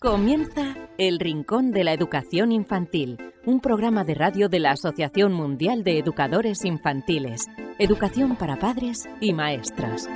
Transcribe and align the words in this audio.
Comienza 0.00 0.76
El 0.96 1.18
Rincón 1.18 1.72
de 1.72 1.82
la 1.82 1.92
Educación 1.92 2.52
Infantil, 2.52 3.18
un 3.44 3.58
programa 3.58 4.04
de 4.04 4.14
radio 4.14 4.48
de 4.48 4.60
la 4.60 4.70
Asociación 4.70 5.32
Mundial 5.32 5.82
de 5.82 5.98
Educadores 5.98 6.64
Infantiles, 6.64 7.46
Educación 7.80 8.36
para 8.36 8.60
Padres 8.60 9.08
y 9.20 9.32
Maestras. 9.32 10.08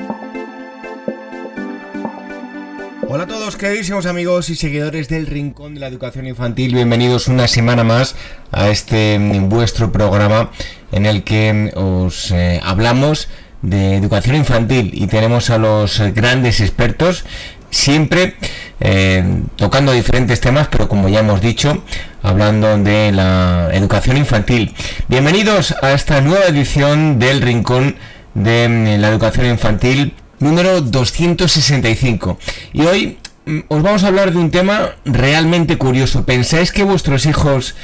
Hola 3.08 3.24
a 3.24 3.26
todos, 3.26 3.56
queridísimos 3.56 4.06
amigos 4.06 4.50
y 4.50 4.54
seguidores 4.54 5.08
del 5.08 5.26
Rincón 5.26 5.74
de 5.74 5.80
la 5.80 5.88
Educación 5.88 6.28
Infantil. 6.28 6.76
Bienvenidos 6.76 7.26
una 7.26 7.48
semana 7.48 7.82
más 7.82 8.14
a 8.52 8.68
este 8.68 9.18
mm, 9.18 9.48
vuestro 9.48 9.90
programa 9.90 10.52
en 10.92 11.06
el 11.06 11.24
que 11.24 11.72
mm, 11.74 11.76
os 11.76 12.30
eh, 12.30 12.60
hablamos 12.62 13.28
de 13.62 13.96
educación 13.96 14.36
infantil 14.36 14.92
y 14.94 15.08
tenemos 15.08 15.50
a 15.50 15.58
los 15.58 16.00
grandes 16.14 16.60
expertos 16.60 17.24
siempre 17.72 18.36
eh, 18.80 19.24
tocando 19.56 19.92
diferentes 19.92 20.40
temas, 20.40 20.68
pero 20.70 20.88
como 20.88 21.08
ya 21.08 21.20
hemos 21.20 21.40
dicho, 21.40 21.82
hablando 22.22 22.78
de 22.78 23.10
la 23.10 23.70
educación 23.72 24.16
infantil. 24.18 24.74
Bienvenidos 25.08 25.74
a 25.82 25.92
esta 25.92 26.20
nueva 26.20 26.44
edición 26.44 27.18
del 27.18 27.40
Rincón 27.40 27.96
de 28.34 28.68
mm, 28.68 29.00
la 29.00 29.08
Educación 29.08 29.46
Infantil 29.46 30.14
número 30.38 30.80
265. 30.82 32.38
Y 32.74 32.82
hoy 32.82 33.18
mm, 33.46 33.60
os 33.68 33.82
vamos 33.82 34.04
a 34.04 34.08
hablar 34.08 34.32
de 34.32 34.38
un 34.38 34.50
tema 34.50 34.90
realmente 35.04 35.78
curioso. 35.78 36.24
¿Pensáis 36.24 36.72
que 36.72 36.84
vuestros 36.84 37.24
hijos, 37.26 37.74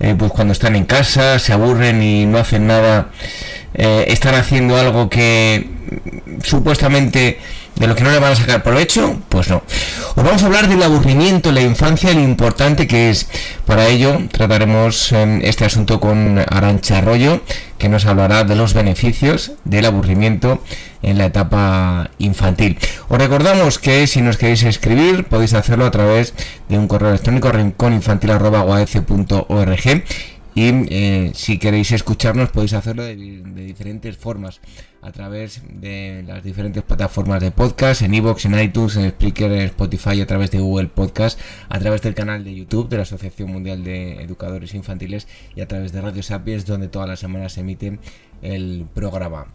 eh, 0.00 0.14
pues 0.18 0.32
cuando 0.32 0.52
están 0.52 0.74
en 0.74 0.84
casa, 0.84 1.38
se 1.38 1.52
aburren 1.52 2.02
y 2.02 2.26
no 2.26 2.38
hacen 2.38 2.66
nada, 2.66 3.10
eh, 3.76 4.06
están 4.08 4.34
haciendo 4.34 4.76
algo 4.76 5.08
que 5.08 5.68
supuestamente 6.42 7.38
de 7.76 7.86
lo 7.86 7.94
que 7.94 8.02
no 8.02 8.10
le 8.10 8.18
van 8.18 8.32
a 8.32 8.36
sacar 8.36 8.62
provecho, 8.62 9.20
pues 9.28 9.50
no. 9.50 9.62
Os 10.14 10.24
vamos 10.24 10.42
a 10.42 10.46
hablar 10.46 10.66
del 10.68 10.82
aburrimiento 10.82 11.50
en 11.50 11.56
la 11.56 11.60
infancia, 11.60 12.14
lo 12.14 12.22
importante 12.22 12.86
que 12.86 13.10
es. 13.10 13.28
Para 13.66 13.88
ello 13.88 14.18
trataremos 14.32 15.12
em, 15.12 15.42
este 15.42 15.66
asunto 15.66 16.00
con 16.00 16.38
Arancha 16.38 16.96
Arroyo, 16.98 17.42
que 17.76 17.90
nos 17.90 18.06
hablará 18.06 18.44
de 18.44 18.56
los 18.56 18.72
beneficios 18.72 19.52
del 19.64 19.84
aburrimiento 19.84 20.62
en 21.02 21.18
la 21.18 21.26
etapa 21.26 22.08
infantil. 22.18 22.78
Os 23.08 23.18
recordamos 23.18 23.78
que 23.78 24.06
si 24.06 24.22
nos 24.22 24.38
queréis 24.38 24.62
escribir 24.62 25.24
podéis 25.24 25.52
hacerlo 25.52 25.84
a 25.84 25.90
través 25.90 26.32
de 26.70 26.78
un 26.78 26.88
correo 26.88 27.10
electrónico 27.10 27.52
rincóninfantil.org 27.52 30.04
y 30.56 30.70
eh, 30.88 31.32
si 31.34 31.58
queréis 31.58 31.92
escucharnos 31.92 32.48
podéis 32.48 32.72
hacerlo 32.72 33.02
de, 33.02 33.14
diferentes 33.14 34.16
formas 34.16 34.62
a 35.02 35.12
través 35.12 35.60
de 35.68 36.24
las 36.26 36.42
diferentes 36.42 36.82
plataformas 36.82 37.42
de 37.42 37.50
podcast, 37.50 38.00
en 38.00 38.14
iVoox, 38.14 38.46
en 38.46 38.58
iTunes, 38.58 38.96
en 38.96 39.10
Spreaker, 39.10 39.52
en 39.52 39.60
Spotify, 39.66 40.22
a 40.22 40.26
través 40.26 40.50
de 40.50 40.58
Google 40.58 40.88
Podcast, 40.88 41.38
a 41.68 41.78
través 41.78 42.00
del 42.00 42.14
canal 42.14 42.42
de 42.42 42.54
YouTube 42.54 42.88
de 42.88 42.96
la 42.96 43.02
Asociación 43.02 43.52
Mundial 43.52 43.84
de 43.84 44.22
Educadores 44.22 44.72
Infantiles 44.72 45.28
y 45.54 45.60
a 45.60 45.68
través 45.68 45.92
de 45.92 46.00
Radio 46.00 46.22
Sapiens 46.22 46.64
donde 46.64 46.88
todas 46.88 47.06
las 47.06 47.20
semanas 47.20 47.52
se 47.52 47.60
emite 47.60 47.98
el 48.40 48.86
programa. 48.94 49.48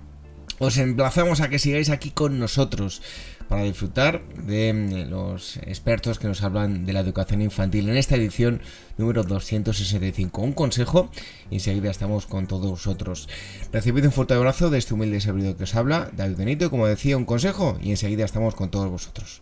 Os 0.62 0.78
emplazamos 0.78 1.42
a 1.42 1.50
que 1.50 1.58
sigáis 1.58 1.90
aquí 1.90 2.12
con 2.14 2.38
nosotros 2.38 3.02
para 3.50 3.64
disfrutar 3.64 4.22
de 4.46 4.72
mm, 4.72 5.10
los 5.10 5.58
expertos 5.66 6.20
que 6.20 6.28
nos 6.28 6.44
hablan 6.44 6.86
de 6.86 6.94
la 6.94 7.00
educación 7.00 7.42
infantil 7.42 7.90
en 7.90 7.98
esta 7.98 8.16
edición 8.16 8.62
número 8.96 9.24
265. 9.24 10.40
Un 10.40 10.54
consejo 10.54 11.10
y 11.50 11.56
enseguida 11.56 11.90
estamos 11.90 12.28
con 12.28 12.46
todos 12.46 12.70
vosotros. 12.70 13.28
Recibid 13.74 14.06
un 14.06 14.12
fuerte 14.12 14.36
abrazo 14.36 14.70
de 14.70 14.78
este 14.78 14.94
humilde 14.94 15.20
servidor 15.20 15.56
que 15.56 15.64
os 15.64 15.74
habla, 15.74 16.12
David 16.16 16.38
Benito, 16.38 16.70
como 16.70 16.86
decía, 16.86 17.18
un 17.18 17.26
consejo 17.26 17.80
y 17.82 17.90
enseguida 17.90 18.24
estamos 18.24 18.54
con 18.54 18.70
todos 18.70 18.88
vosotros. 18.88 19.42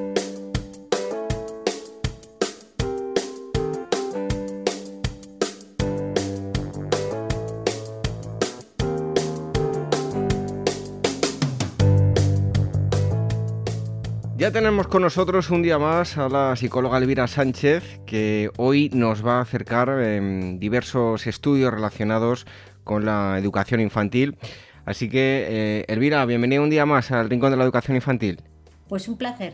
Ya 14.41 14.49
tenemos 14.49 14.87
con 14.87 15.03
nosotros 15.03 15.51
un 15.51 15.61
día 15.61 15.77
más 15.77 16.17
a 16.17 16.27
la 16.27 16.55
psicóloga 16.55 16.97
Elvira 16.97 17.27
Sánchez, 17.27 17.99
que 18.07 18.49
hoy 18.57 18.89
nos 18.91 19.23
va 19.23 19.37
a 19.37 19.41
acercar 19.41 19.89
en 20.01 20.59
diversos 20.59 21.27
estudios 21.27 21.71
relacionados 21.71 22.47
con 22.83 23.05
la 23.05 23.37
educación 23.37 23.81
infantil. 23.81 24.39
Así 24.83 25.09
que, 25.09 25.45
eh, 25.47 25.85
Elvira, 25.87 26.25
bienvenida 26.25 26.59
un 26.59 26.71
día 26.71 26.87
más 26.87 27.11
al 27.11 27.29
Rincón 27.29 27.51
de 27.51 27.57
la 27.57 27.63
Educación 27.65 27.95
Infantil. 27.95 28.41
Pues 28.89 29.07
un 29.07 29.15
placer. 29.15 29.53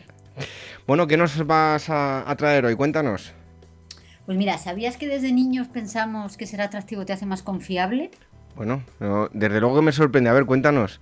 Bueno, 0.87 1.05
¿qué 1.05 1.17
nos 1.17 1.45
vas 1.45 1.89
a, 1.89 2.33
traer 2.37 2.63
hoy? 2.63 2.75
Cuéntanos. 2.75 3.33
Pues 4.25 4.37
mira, 4.37 4.57
¿sabías 4.57 4.95
que 4.95 5.09
desde 5.09 5.33
niños 5.33 5.67
pensamos 5.67 6.37
que 6.37 6.45
ser 6.45 6.61
atractivo 6.61 7.05
te 7.05 7.11
hace 7.11 7.25
más 7.25 7.43
confiable? 7.43 8.09
Bueno, 8.55 8.83
desde 9.33 9.59
luego 9.59 9.75
que 9.75 9.81
me 9.81 9.91
sorprende. 9.91 10.29
A 10.29 10.33
ver, 10.33 10.45
cuéntanos. 10.45 11.01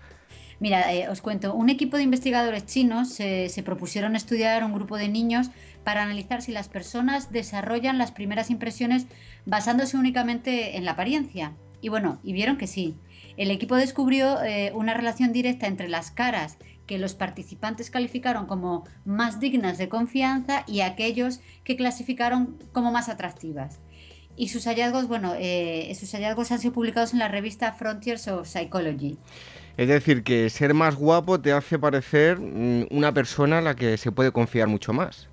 Mira, 0.60 0.94
eh, 0.94 1.10
os 1.10 1.22
cuento, 1.22 1.54
un 1.54 1.70
equipo 1.70 1.98
de 1.98 2.04
investigadores 2.04 2.66
chinos 2.66 3.10
se 3.10 3.64
propusieron 3.64 4.16
estudiar 4.16 4.64
un 4.64 4.74
grupo 4.74 4.98
de 4.98 5.10
niños 5.10 5.50
para 5.84 6.04
analizar 6.04 6.42
si 6.42 6.52
las 6.52 6.68
personas 6.68 7.32
desarrollan 7.32 7.98
las 7.98 8.12
primeras 8.12 8.50
impresiones 8.50 9.06
basándose 9.46 9.98
únicamente 9.98 10.78
en 10.78 10.86
la 10.86 10.92
apariencia. 10.92 11.54
Y 11.82 11.90
bueno, 11.90 12.20
y 12.24 12.34
vieron 12.34 12.58
que 12.58 12.68
sí. 12.68 12.96
El 13.38 13.52
equipo 13.52 13.76
descubrió 13.76 14.42
eh, 14.44 14.72
una 14.74 14.94
relación 14.94 15.34
directa 15.34 15.68
entre 15.68 15.90
las 15.90 16.10
caras 16.10 16.58
que 16.88 16.98
los 16.98 17.16
participantes 17.16 17.90
calificaron 17.90 18.46
como 18.48 18.86
más 19.06 19.40
dignas 19.40 19.78
de 19.78 19.90
confianza 19.90 20.64
y 20.68 20.82
aquellos 20.82 21.42
que 21.64 21.76
clasificaron 21.76 22.58
como 22.72 22.92
más 22.92 23.10
atractivas. 23.10 23.80
Y 24.38 24.50
sus 24.50 24.66
hallazgos, 24.66 25.08
bueno, 25.08 25.34
eh, 25.38 25.96
sus 25.98 26.12
hallazgos 26.12 26.52
han 26.52 26.60
sido 26.60 26.74
publicados 26.74 27.14
en 27.14 27.20
la 27.20 27.28
revista 27.28 27.72
Frontiers 27.74 28.28
of 28.28 28.48
Psychology. 28.48 29.18
Es 29.78 29.88
decir, 29.90 30.24
que 30.24 30.50
ser 30.50 30.74
más 30.74 30.96
guapo 30.96 31.40
te 31.40 31.52
hace 31.52 31.78
parecer 31.78 32.40
mm, 32.40 32.88
una 32.92 33.14
persona 33.14 33.58
a 33.58 33.62
la 33.62 33.76
que 33.76 33.98
se 33.98 34.12
puede 34.12 34.32
confiar 34.32 34.68
mucho 34.68 34.94
más. 34.94 35.28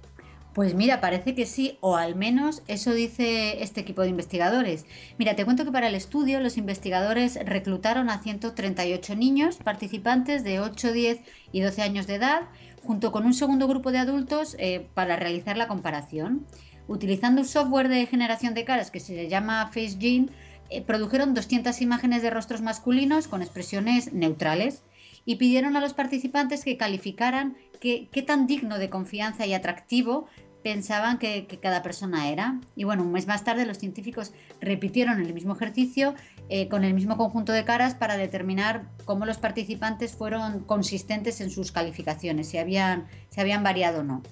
Pues 0.55 0.75
mira, 0.75 1.01
parece 1.01 1.35
que 1.35 1.47
sí, 1.47 1.79
o 1.81 1.97
al 1.97 2.15
menos 2.15 2.63
eso 2.67 2.93
dice 2.93 3.63
este 3.63 3.81
equipo 3.81 4.03
de 4.03 4.11
investigadores. 4.11 4.85
Mira, 5.17 5.35
te 5.35 5.47
cuento 5.47 5.65
que 5.65 5.73
para 5.73 5.89
el 5.89 5.95
estudio 5.95 6.41
los 6.41 6.59
investigadores 6.59 7.39
reclutaron 7.47 8.11
a 8.11 8.19
138 8.19 9.17
niños 9.17 9.57
participantes 9.57 10.45
de 10.45 10.61
8, 10.61 10.93
10 10.93 11.21
y 11.53 11.61
12 11.63 11.81
años 11.81 12.07
de 12.07 12.17
edad, 12.17 12.43
junto 12.85 13.13
con 13.13 13.25
un 13.25 13.33
segundo 13.33 13.67
grupo 13.67 13.93
de 13.93 13.99
adultos 13.99 14.55
eh, 14.59 14.89
para 14.93 15.17
realizar 15.17 15.57
la 15.57 15.69
comparación. 15.69 16.47
Utilizando 16.87 17.41
un 17.41 17.49
software 17.49 17.89
de 17.89 18.05
generación 18.05 18.53
de 18.53 18.65
caras 18.65 18.91
que 18.91 19.01
se 19.01 19.29
llama 19.29 19.69
FaceGene, 19.69 20.29
eh, 20.71 20.83
produjeron 20.83 21.35
200 21.35 21.81
imágenes 21.81 22.23
de 22.23 22.31
rostros 22.31 22.63
masculinos 22.63 23.29
con 23.29 23.43
expresiones 23.43 24.13
neutrales 24.13 24.83
y 25.25 25.37
pidieron 25.37 25.77
a 25.77 25.81
los 25.81 25.95
participantes 25.95 26.65
que 26.65 26.77
calificaran 26.77 27.57
qué, 27.81 28.09
tan 28.27 28.47
digno 28.47 28.79
de 28.79 28.91
confianza 28.91 29.47
y 29.47 29.55
atractivo 29.55 30.27
pensaban 30.63 31.19
que, 31.19 31.47
cada 31.61 31.83
persona 31.83 32.29
era. 32.31 32.61
Y 32.77 32.85
bueno, 32.85 33.03
un 33.03 33.13
mes 33.13 33.27
más 33.27 33.45
tarde 33.45 33.67
los 33.67 33.79
científicos 33.79 34.33
repitieron 34.61 35.21
el 35.21 35.35
mismo 35.35 35.55
ejercicio 35.55 36.15
eh, 36.49 36.69
con 36.69 36.85
el 36.85 36.95
mismo 36.95 37.17
conjunto 37.17 37.53
de 37.53 37.65
caras 37.65 37.95
para 37.95 38.17
determinar 38.17 38.85
cómo 39.05 39.27
los 39.27 39.39
participantes 39.39 40.13
fueron 40.13 40.61
consistentes 40.61 41.41
en 41.41 41.51
sus 41.51 41.73
calificaciones, 41.73 42.49
si 42.49 42.59
habían, 42.59 43.07
si 43.31 43.41
habían 43.41 43.65
variado 43.65 44.01
o 44.01 44.05
no. 44.05 44.23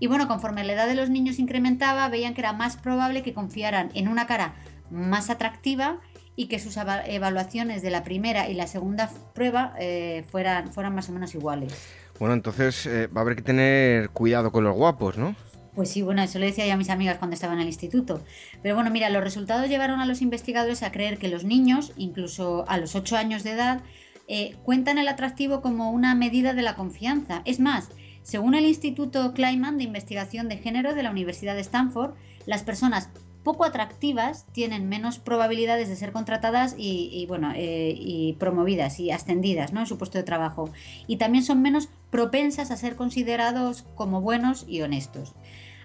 Y 0.00 0.06
bueno, 0.06 0.28
conforme 0.28 0.64
la 0.64 0.74
edad 0.74 0.86
de 0.86 0.94
los 0.94 1.10
niños 1.10 1.38
incrementaba, 1.38 2.08
veían 2.08 2.34
que 2.34 2.40
era 2.40 2.52
más 2.52 2.76
probable 2.76 3.22
que 3.22 3.34
confiaran 3.34 3.90
en 3.94 4.08
una 4.08 4.26
cara 4.26 4.54
más 4.90 5.30
atractiva 5.30 6.00
y 6.36 6.46
que 6.46 6.58
sus 6.58 6.76
evaluaciones 6.76 7.82
de 7.82 7.90
la 7.90 8.04
primera 8.04 8.48
y 8.48 8.54
la 8.54 8.66
segunda 8.66 9.10
prueba 9.34 9.74
eh, 9.78 10.24
fueran, 10.30 10.72
fueran 10.72 10.94
más 10.94 11.08
o 11.08 11.12
menos 11.12 11.34
iguales. 11.34 11.74
Bueno, 12.18 12.34
entonces 12.34 12.86
eh, 12.86 13.08
va 13.08 13.20
a 13.20 13.22
haber 13.22 13.36
que 13.36 13.42
tener 13.42 14.10
cuidado 14.10 14.52
con 14.52 14.64
los 14.64 14.74
guapos, 14.74 15.18
¿no? 15.18 15.34
Pues 15.74 15.90
sí, 15.90 16.02
bueno, 16.02 16.22
eso 16.22 16.38
lo 16.38 16.46
decía 16.46 16.66
yo 16.66 16.74
a 16.74 16.76
mis 16.76 16.90
amigas 16.90 17.18
cuando 17.18 17.34
estaba 17.34 17.54
en 17.54 17.60
el 17.60 17.66
instituto. 17.66 18.20
Pero 18.62 18.74
bueno, 18.74 18.90
mira, 18.90 19.10
los 19.10 19.22
resultados 19.22 19.68
llevaron 19.68 20.00
a 20.00 20.06
los 20.06 20.22
investigadores 20.22 20.82
a 20.82 20.90
creer 20.90 21.18
que 21.18 21.28
los 21.28 21.44
niños, 21.44 21.92
incluso 21.96 22.64
a 22.68 22.78
los 22.78 22.96
8 22.96 23.16
años 23.16 23.44
de 23.44 23.52
edad, 23.52 23.82
eh, 24.26 24.56
cuentan 24.64 24.98
el 24.98 25.08
atractivo 25.08 25.60
como 25.60 25.90
una 25.90 26.14
medida 26.14 26.52
de 26.52 26.62
la 26.62 26.74
confianza. 26.74 27.42
Es 27.44 27.60
más, 27.60 27.88
según 28.22 28.54
el 28.54 28.66
Instituto 28.66 29.32
Kleiman 29.32 29.78
de 29.78 29.84
Investigación 29.84 30.48
de 30.48 30.58
Género 30.58 30.94
de 30.94 31.02
la 31.02 31.10
Universidad 31.10 31.54
de 31.54 31.62
Stanford, 31.62 32.14
las 32.44 32.62
personas 32.62 33.10
poco 33.48 33.64
atractivas 33.64 34.44
tienen 34.52 34.90
menos 34.90 35.18
probabilidades 35.18 35.88
de 35.88 35.96
ser 35.96 36.12
contratadas 36.12 36.74
y, 36.76 37.24
bueno, 37.28 37.52
eh, 37.56 37.94
y 37.96 38.34
promovidas 38.34 39.00
y 39.00 39.10
ascendidas 39.10 39.72
¿no? 39.72 39.80
en 39.80 39.86
su 39.86 39.96
puesto 39.96 40.18
de 40.18 40.24
trabajo. 40.24 40.68
Y 41.06 41.16
también 41.16 41.42
son 41.42 41.62
menos 41.62 41.88
propensas 42.10 42.70
a 42.70 42.76
ser 42.76 42.94
considerados 42.94 43.86
como 43.94 44.20
buenos 44.20 44.66
y 44.68 44.82
honestos. 44.82 45.34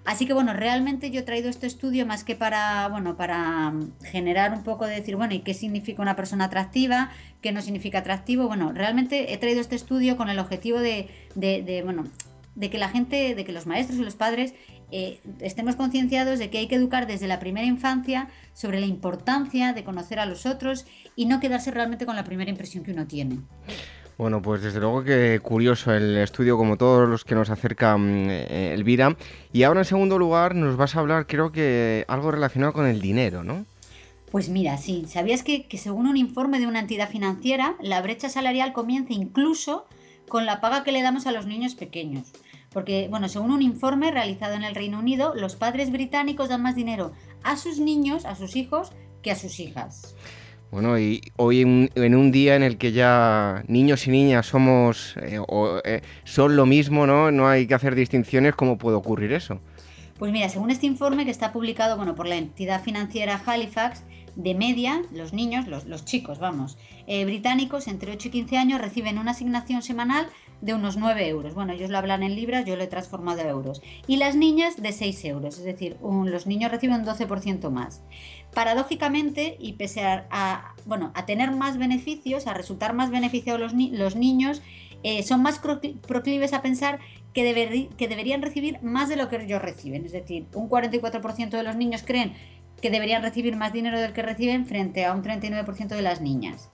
Así 0.03 0.25
que 0.25 0.33
bueno, 0.33 0.51
realmente 0.53 1.09
yo 1.09 1.21
he 1.21 1.23
traído 1.23 1.49
este 1.49 1.65
estudio 1.65 2.05
más 2.05 2.25
que 2.25 2.35
para, 2.35 2.89
bueno, 2.89 3.15
para 3.15 3.71
mm, 3.71 3.93
generar 4.01 4.51
un 4.51 4.63
poco 4.63 4.85
de 4.85 4.95
decir, 4.95 5.15
bueno, 5.15 5.33
¿y 5.33 5.39
qué 5.39 5.53
significa 5.53 6.01
una 6.01 6.17
persona 6.17 6.43
atractiva? 6.43 7.11
¿Qué 7.41 7.53
no 7.53 7.61
significa 7.61 7.99
atractivo? 7.99 8.49
Bueno, 8.49 8.73
realmente 8.73 9.31
he 9.31 9.37
traído 9.37 9.61
este 9.61 9.77
estudio 9.77 10.17
con 10.17 10.29
el 10.29 10.39
objetivo 10.39 10.79
de, 10.79 11.07
bueno, 11.85 12.03
de 12.55 12.69
que 12.69 12.77
la 12.77 12.89
gente, 12.89 13.35
de 13.35 13.45
que 13.45 13.53
los 13.53 13.67
maestros 13.67 13.97
y 13.97 14.03
los 14.03 14.15
padres 14.15 14.53
eh, 14.91 15.19
estemos 15.39 15.75
concienciados 15.75 16.39
de 16.39 16.49
que 16.49 16.59
hay 16.59 16.67
que 16.67 16.75
educar 16.75 17.07
desde 17.07 17.27
la 17.27 17.39
primera 17.39 17.65
infancia 17.65 18.29
sobre 18.53 18.79
la 18.79 18.85
importancia 18.85 19.73
de 19.73 19.83
conocer 19.83 20.19
a 20.19 20.25
los 20.25 20.45
otros 20.45 20.85
y 21.15 21.25
no 21.25 21.39
quedarse 21.39 21.71
realmente 21.71 22.05
con 22.05 22.15
la 22.15 22.23
primera 22.23 22.49
impresión 22.49 22.83
que 22.83 22.91
uno 22.91 23.07
tiene. 23.07 23.39
Bueno, 24.17 24.41
pues 24.41 24.61
desde 24.61 24.79
luego 24.79 25.03
que 25.03 25.39
curioso 25.41 25.91
el 25.91 26.17
estudio, 26.17 26.57
como 26.57 26.77
todos 26.77 27.09
los 27.09 27.25
que 27.25 27.33
nos 27.33 27.49
acercan 27.49 28.27
eh, 28.29 28.73
Elvira. 28.73 29.17
Y 29.51 29.63
ahora 29.63 29.81
en 29.81 29.85
segundo 29.85 30.19
lugar 30.19 30.53
nos 30.53 30.77
vas 30.77 30.95
a 30.95 30.99
hablar, 30.99 31.25
creo 31.25 31.51
que 31.51 32.05
algo 32.07 32.31
relacionado 32.31 32.73
con 32.73 32.85
el 32.85 33.01
dinero, 33.01 33.43
¿no? 33.43 33.65
Pues 34.31 34.49
mira, 34.49 34.77
sí, 34.77 35.05
¿sabías 35.07 35.43
que, 35.43 35.67
que 35.67 35.77
según 35.77 36.07
un 36.07 36.17
informe 36.17 36.59
de 36.59 36.67
una 36.67 36.79
entidad 36.79 37.09
financiera, 37.09 37.75
la 37.81 38.01
brecha 38.01 38.29
salarial 38.29 38.73
comienza 38.73 39.13
incluso 39.13 39.85
con 40.27 40.45
la 40.45 40.61
paga 40.61 40.83
que 40.83 40.91
le 40.91 41.01
damos 41.01 41.27
a 41.27 41.31
los 41.31 41.45
niños 41.45 41.75
pequeños? 41.75 42.31
Porque, 42.73 43.07
bueno, 43.09 43.29
según 43.29 43.51
un 43.51 43.61
informe 43.61 44.11
realizado 44.11 44.55
en 44.55 44.63
el 44.63 44.75
Reino 44.75 44.99
Unido, 44.99 45.33
los 45.35 45.55
padres 45.55 45.91
británicos 45.91 46.49
dan 46.49 46.61
más 46.61 46.75
dinero 46.75 47.11
a 47.43 47.55
sus 47.55 47.79
niños, 47.79 48.25
a 48.25 48.35
sus 48.35 48.55
hijos, 48.55 48.91
que 49.21 49.31
a 49.31 49.35
sus 49.35 49.59
hijas. 49.59 50.15
Bueno, 50.71 50.97
y 50.97 51.21
hoy 51.35 51.61
en, 51.61 52.15
un 52.15 52.31
día 52.31 52.55
en 52.55 52.63
el 52.63 52.79
que 52.79 52.91
ya 52.91 53.63
niños 53.67 54.07
y 54.07 54.09
niñas 54.09 54.47
somos 54.47 55.15
eh, 55.17 55.39
eh, 55.85 56.01
son 56.23 56.55
lo 56.55 56.65
mismo, 56.65 57.05
¿no? 57.05 57.31
No 57.31 57.47
hay 57.47 57.67
que 57.67 57.75
hacer 57.75 57.93
distinciones, 57.93 58.55
¿cómo 58.55 58.79
puede 58.79 58.97
ocurrir 58.97 59.33
eso? 59.33 59.59
Pues 60.17 60.31
mira, 60.31 60.49
según 60.49 60.71
este 60.71 60.87
informe 60.87 61.25
que 61.25 61.31
está 61.31 61.51
publicado 61.51 61.95
bueno, 61.95 62.15
por 62.15 62.27
la 62.27 62.37
entidad 62.37 62.81
financiera 62.81 63.39
Halifax, 63.45 64.03
de 64.35 64.55
media, 64.55 65.01
los 65.11 65.33
niños, 65.33 65.67
los, 65.67 66.05
chicos, 66.05 66.39
vamos, 66.39 66.77
eh, 67.05 67.25
británicos 67.25 67.87
entre 67.87 68.11
8 68.11 68.29
y 68.29 68.31
15 68.31 68.57
años 68.57 68.81
reciben 68.81 69.19
una 69.19 69.31
asignación 69.31 69.83
semanal 69.83 70.27
de 70.63 70.73
unos 70.73 70.95
9 70.95 71.27
euros. 71.27 71.53
Bueno, 71.53 71.73
ellos 71.73 71.89
lo 71.89 71.97
hablan 71.97 72.23
en 72.23 72.35
libras, 72.35 72.65
yo 72.65 72.77
lo 72.77 72.83
he 72.83 72.87
transformado 72.87 73.41
a 73.41 73.47
euros. 73.47 73.81
Y 74.07 74.15
las 74.15 74.35
niñas 74.35 74.81
de 74.81 74.93
6 74.93 75.25
euros, 75.25 75.57
es 75.57 75.65
decir, 75.65 75.97
los 76.01 76.47
niños 76.47 76.71
reciben 76.71 77.01
un 77.01 77.05
12% 77.05 77.69
más. 77.69 78.01
Paradójicamente, 78.53 79.57
y 79.59 79.73
pese 79.73 80.03
a, 80.05 80.73
bueno, 80.85 81.11
a 81.15 81.25
tener 81.25 81.51
más 81.51 81.77
beneficios, 81.77 82.47
a 82.47 82.53
resultar 82.53 82.93
más 82.93 83.11
beneficiados 83.11 83.59
los, 83.59 83.73
los 83.73 84.15
niños, 84.15 84.61
eh, 85.03 85.21
son 85.23 85.41
más 85.41 85.59
proclives 85.59 86.53
a 86.53 86.61
pensar 86.61 86.99
que, 87.33 87.89
que 87.97 88.07
deberían 88.07 88.41
recibir 88.41 88.81
más 88.81 89.09
de 89.09 89.17
lo 89.17 89.27
que 89.27 89.43
ellos 89.43 89.61
reciben. 89.61 90.05
Es 90.05 90.13
decir, 90.13 90.45
un 90.53 90.69
44% 90.69 91.49
de 91.49 91.63
los 91.63 91.75
niños 91.75 92.03
creen 92.05 92.33
que 92.81 92.89
deberían 92.89 93.21
recibir 93.21 93.57
más 93.57 93.73
dinero 93.73 93.99
del 93.99 94.13
que 94.13 94.21
reciben 94.21 94.65
frente 94.65 95.05
a 95.05 95.13
un 95.13 95.23
39% 95.23 95.87
de 95.87 96.01
las 96.01 96.21
niñas. 96.21 96.69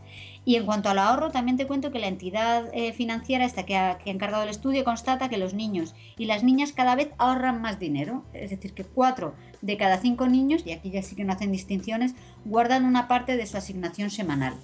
Y 0.45 0.55
en 0.55 0.65
cuanto 0.65 0.89
al 0.89 0.99
ahorro, 0.99 1.31
también 1.31 1.57
te 1.57 1.67
cuento 1.67 1.91
que 1.91 1.99
la 1.99 2.07
entidad 2.07 2.69
eh, 2.73 2.93
financiera 2.93 3.45
esta 3.45 3.65
que 3.65 3.77
ha, 3.77 3.97
que 3.97 4.09
ha, 4.09 4.13
encargado 4.13 4.43
el 4.43 4.49
estudio 4.49 4.83
constata 4.83 5.29
que 5.29 5.37
los 5.37 5.53
niños 5.53 5.93
y 6.17 6.25
las 6.25 6.43
niñas 6.43 6.71
cada 6.71 6.95
vez 6.95 7.09
ahorran 7.17 7.61
más 7.61 7.79
dinero. 7.79 8.23
Es 8.33 8.49
decir, 8.49 8.73
que 8.73 8.83
cuatro 8.83 9.35
de 9.61 9.77
cada 9.77 9.97
cinco 9.97 10.27
niños, 10.27 10.63
y 10.65 10.71
aquí 10.71 10.89
ya 10.89 11.01
sí 11.01 11.15
que 11.15 11.25
no 11.25 11.33
hacen 11.33 11.51
distinciones, 11.51 12.15
guardan 12.45 12.85
una 12.85 13.07
parte 13.07 13.35
de 13.35 13.45
su 13.45 13.57
asignación 13.57 14.09
semanal. 14.09 14.55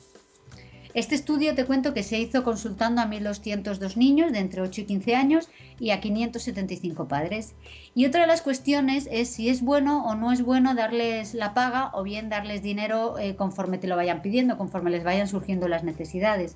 Este 0.95 1.13
estudio 1.13 1.55
te 1.55 1.65
cuento 1.65 1.93
que 1.93 2.03
se 2.03 2.17
hizo 2.17 2.45
consultando 2.45 3.01
a 3.01 3.05
1.202 3.05 3.97
niños 3.97 4.31
de 4.31 4.39
entre 4.39 4.61
8 4.61 4.79
y 4.79 4.85
15 4.85 5.15
años 5.17 5.49
y 5.77 5.89
a 5.89 5.99
575 5.99 7.09
padres. 7.09 7.53
Y 7.93 8.05
otra 8.05 8.21
de 8.21 8.27
las 8.27 8.41
cuestiones 8.41 9.09
es 9.11 9.27
si 9.27 9.49
es 9.49 9.61
bueno 9.61 10.05
o 10.05 10.15
no 10.15 10.31
es 10.31 10.41
bueno 10.41 10.73
darles 10.73 11.33
la 11.33 11.53
paga 11.53 11.91
o 11.93 12.03
bien 12.03 12.29
darles 12.29 12.61
dinero 12.61 13.19
eh, 13.19 13.35
conforme 13.35 13.77
te 13.77 13.87
lo 13.87 13.97
vayan 13.97 14.21
pidiendo, 14.21 14.57
conforme 14.57 14.89
les 14.89 15.03
vayan 15.03 15.27
surgiendo 15.27 15.67
las 15.67 15.83
necesidades. 15.83 16.55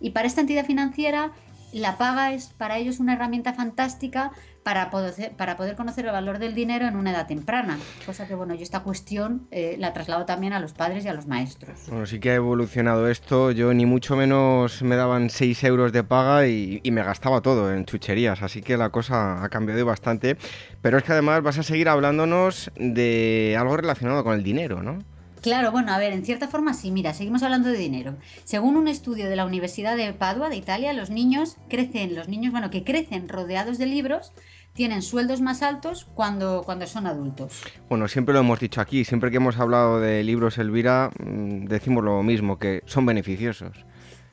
Y 0.00 0.10
para 0.10 0.26
esta 0.26 0.42
entidad 0.42 0.66
financiera 0.66 1.32
la 1.72 1.96
paga 1.96 2.32
es 2.34 2.48
para 2.48 2.76
ellos 2.76 3.00
una 3.00 3.14
herramienta 3.14 3.54
fantástica 3.54 4.32
para 4.68 4.90
poder, 4.90 5.32
para 5.32 5.56
poder 5.56 5.76
conocer 5.76 6.04
el 6.04 6.12
valor 6.12 6.38
del 6.38 6.54
dinero 6.54 6.86
en 6.86 6.94
una 6.94 7.12
edad 7.12 7.26
temprana. 7.26 7.78
Cosa 8.04 8.28
que, 8.28 8.34
bueno, 8.34 8.54
yo 8.54 8.62
esta 8.62 8.80
cuestión 8.80 9.48
eh, 9.50 9.76
la 9.78 9.94
traslado 9.94 10.26
también 10.26 10.52
a 10.52 10.60
los 10.60 10.74
padres 10.74 11.06
y 11.06 11.08
a 11.08 11.14
los 11.14 11.26
maestros. 11.26 11.86
Bueno, 11.88 12.04
sí 12.04 12.20
que 12.20 12.32
ha 12.32 12.34
evolucionado 12.34 13.08
esto. 13.08 13.50
Yo 13.50 13.72
ni 13.72 13.86
mucho 13.86 14.14
menos 14.14 14.82
me 14.82 14.96
daban 14.96 15.30
6 15.30 15.64
euros 15.64 15.90
de 15.94 16.04
paga 16.04 16.46
y, 16.46 16.80
y 16.82 16.90
me 16.90 17.02
gastaba 17.02 17.40
todo 17.40 17.72
en 17.72 17.86
chucherías. 17.86 18.42
Así 18.42 18.60
que 18.60 18.76
la 18.76 18.90
cosa 18.90 19.42
ha 19.42 19.48
cambiado 19.48 19.86
bastante. 19.86 20.36
Pero 20.82 20.98
es 20.98 21.02
que 21.02 21.12
además 21.12 21.42
vas 21.42 21.56
a 21.56 21.62
seguir 21.62 21.88
hablándonos 21.88 22.70
de 22.76 23.56
algo 23.58 23.74
relacionado 23.74 24.22
con 24.22 24.34
el 24.34 24.42
dinero, 24.42 24.82
¿no? 24.82 24.98
Claro, 25.40 25.70
bueno, 25.70 25.92
a 25.92 25.98
ver, 25.98 26.12
en 26.12 26.24
cierta 26.24 26.48
forma 26.48 26.74
sí, 26.74 26.90
mira, 26.90 27.14
seguimos 27.14 27.42
hablando 27.42 27.68
de 27.68 27.78
dinero. 27.78 28.16
Según 28.44 28.76
un 28.76 28.88
estudio 28.88 29.28
de 29.28 29.36
la 29.36 29.46
Universidad 29.46 29.96
de 29.96 30.12
Padua, 30.12 30.48
de 30.48 30.56
Italia, 30.56 30.92
los 30.92 31.10
niños 31.10 31.56
crecen, 31.68 32.14
los 32.14 32.28
niños, 32.28 32.50
bueno, 32.50 32.70
que 32.70 32.82
crecen 32.82 33.28
rodeados 33.28 33.78
de 33.78 33.86
libros, 33.86 34.32
tienen 34.78 35.02
sueldos 35.02 35.40
más 35.40 35.62
altos 35.62 36.06
cuando, 36.14 36.62
cuando 36.64 36.86
son 36.86 37.08
adultos. 37.08 37.62
Bueno, 37.88 38.06
siempre 38.06 38.32
lo 38.32 38.38
hemos 38.38 38.60
dicho 38.60 38.80
aquí, 38.80 39.04
siempre 39.04 39.32
que 39.32 39.38
hemos 39.38 39.58
hablado 39.58 39.98
de 39.98 40.22
libros, 40.22 40.56
Elvira, 40.56 41.10
mm, 41.18 41.64
decimos 41.64 42.04
lo 42.04 42.22
mismo, 42.22 42.60
que 42.60 42.84
son 42.86 43.04
beneficiosos. 43.04 43.72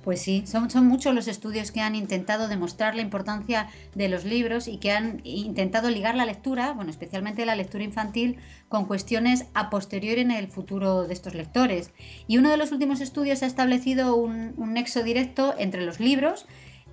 Pues 0.04 0.22
sí, 0.22 0.44
son, 0.46 0.70
son 0.70 0.86
muchos 0.86 1.16
los 1.16 1.28
estudios 1.28 1.72
que 1.72 1.82
han 1.82 1.96
intentado 1.96 2.48
demostrar 2.48 2.94
la 2.94 3.02
importancia 3.02 3.70
de 3.96 4.08
los 4.08 4.24
libros 4.24 4.68
y 4.68 4.78
que 4.78 4.92
han 4.92 5.20
intentado 5.24 5.90
ligar 5.90 6.14
la 6.14 6.28
lectura, 6.28 6.74
bueno, 6.74 6.92
especialmente 6.92 7.44
la 7.48 7.56
lectura 7.56 7.84
infantil, 7.84 8.38
con 8.70 8.86
cuestiones 8.86 9.48
a 9.56 9.72
posteriori 9.72 10.22
en 10.22 10.30
el 10.30 10.48
futuro 10.48 11.08
de 11.08 11.14
estos 11.16 11.34
lectores. 11.34 11.90
Y 12.28 12.38
uno 12.38 12.52
de 12.52 12.58
los 12.58 12.72
últimos 12.72 13.02
estudios 13.02 13.42
ha 13.42 13.48
establecido 13.48 14.16
un, 14.16 14.54
un 14.58 14.74
nexo 14.74 15.02
directo 15.02 15.56
entre 15.58 15.84
los 15.84 16.00
libros, 16.00 16.46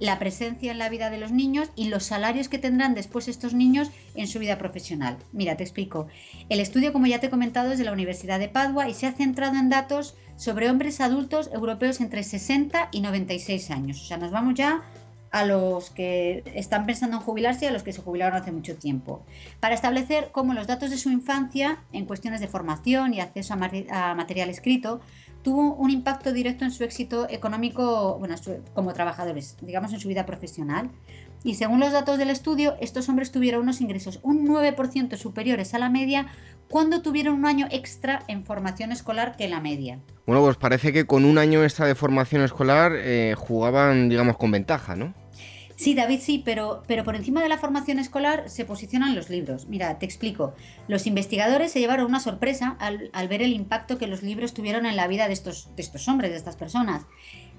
la 0.03 0.19
presencia 0.19 0.73
en 0.73 0.79
la 0.79 0.89
vida 0.89 1.11
de 1.11 1.19
los 1.19 1.31
niños 1.31 1.71
y 1.77 1.89
los 1.89 2.03
salarios 2.03 2.49
que 2.49 2.59
tendrán 2.59 2.93
después 2.93 3.29
estos 3.29 3.55
niños 3.55 3.93
en 4.17 4.27
su 4.27 4.41
vida 4.41 4.59
profesional. 4.59 5.17
Mira, 5.31 5.57
te 5.57 5.63
explico. 5.63 6.09
El 6.49 6.59
estudio, 6.59 6.93
como 6.93 7.07
ya 7.07 7.21
te 7.21 7.29
he 7.29 7.31
comentado, 7.31 7.71
es 7.71 7.79
de 7.79 7.85
la 7.85 7.93
Universidad 7.93 8.41
de 8.41 8.49
Padua 8.49 8.89
y 8.89 8.95
se 8.95 9.07
ha 9.07 9.13
centrado 9.13 9.55
en 9.55 9.69
datos 9.69 10.17
sobre 10.35 10.69
hombres 10.69 11.01
adultos 11.01 11.51
europeos 11.53 12.01
entre 12.01 12.25
60 12.25 12.89
y 12.91 13.01
96 13.01 13.71
años. 13.71 14.03
O 14.03 14.05
sea, 14.05 14.17
nos 14.17 14.33
vamos 14.33 14.55
ya 14.55 14.83
a 15.31 15.45
los 15.45 15.91
que 15.91 16.43
están 16.57 16.85
pensando 16.85 17.19
en 17.19 17.23
jubilarse 17.23 17.65
y 17.65 17.69
a 17.69 17.71
los 17.71 17.85
que 17.85 17.93
se 17.93 18.03
jubilaron 18.03 18.41
hace 18.41 18.51
mucho 18.51 18.77
tiempo, 18.77 19.25
para 19.61 19.75
establecer 19.75 20.31
cómo 20.33 20.53
los 20.53 20.67
datos 20.67 20.91
de 20.91 20.99
su 20.99 21.11
infancia 21.11 21.79
en 21.93 22.07
cuestiones 22.07 22.41
de 22.41 22.49
formación 22.49 23.15
y 23.15 23.21
acceso 23.21 23.55
a, 23.55 24.15
material 24.15 24.51
escrito 24.51 25.01
tuvo 25.43 25.75
un 25.75 25.91
impacto 25.91 26.33
directo 26.33 26.65
en 26.65 26.71
su 26.71 26.85
éxito 26.85 27.27
económico 27.29 28.17
bueno, 28.19 28.37
como 28.75 28.93
trabajadores, 28.93 29.57
digamos 29.61 29.93
en 29.93 30.01
su 30.01 30.09
vida 30.09 30.27
profesional. 30.27 30.91
Y 31.45 31.55
según 31.55 31.81
los 31.81 31.93
datos 31.93 32.19
del 32.19 32.31
estudio, 32.31 32.77
estos 32.81 33.09
hombres 33.09 33.33
tuvieron 33.33 33.63
unos 33.63 33.81
ingresos 33.81 34.21
un 34.23 34.47
9% 34.47 35.17
superiores 35.17 35.75
a 35.75 35.79
la 35.79 35.91
media 35.91 36.29
cuando 36.69 37.03
tuvieron 37.03 37.35
un 37.35 37.47
año 37.47 37.67
extra 37.71 38.23
en 38.29 38.45
formación 38.45 38.93
escolar 38.93 39.37
que 39.37 39.49
la 39.49 39.61
media. 39.61 39.99
Bueno, 40.27 40.43
pues 40.43 40.57
parece 40.57 40.93
que 40.93 41.05
con 41.05 41.25
un 41.25 41.39
año 41.39 41.63
extra 41.65 41.87
de 41.87 41.95
formación 41.95 42.43
escolar 42.43 42.93
eh, 42.95 43.35
jugaban, 43.37 44.09
digamos, 44.09 44.37
con 44.37 44.53
ventaja, 44.53 44.95
¿no? 44.97 45.13
Sí, 45.83 45.97
David, 45.97 46.21
sí, 46.21 46.41
pero, 46.45 46.85
pero 46.87 47.03
por 47.03 47.17
encima 47.17 47.43
de 47.43 47.49
la 47.49 47.59
formación 47.59 47.99
escolar 47.99 48.49
se 48.49 48.65
posicionan 48.65 49.17
los 49.17 49.31
libros. 49.31 49.67
Mira, 49.67 49.99
te 49.99 50.07
explico. 50.07 50.55
Los 50.87 51.09
investigadores 51.09 51.73
se 51.73 51.81
llevaron 51.81 52.07
una 52.07 52.21
sorpresa 52.21 52.77
al, 52.79 53.11
ver 53.27 53.43
el 53.43 53.53
impacto 53.53 53.99
que 53.99 54.07
los 54.07 54.23
libros 54.23 54.55
tuvieron 54.55 54.87
en 54.87 54.95
la 54.95 55.09
vida 55.09 55.27
de 55.27 55.33
estos, 55.33 55.75
de 55.75 55.83
estos 55.83 56.07
hombres, 56.07 56.31
de 56.31 56.37
estas 56.37 56.55
personas. 56.55 57.07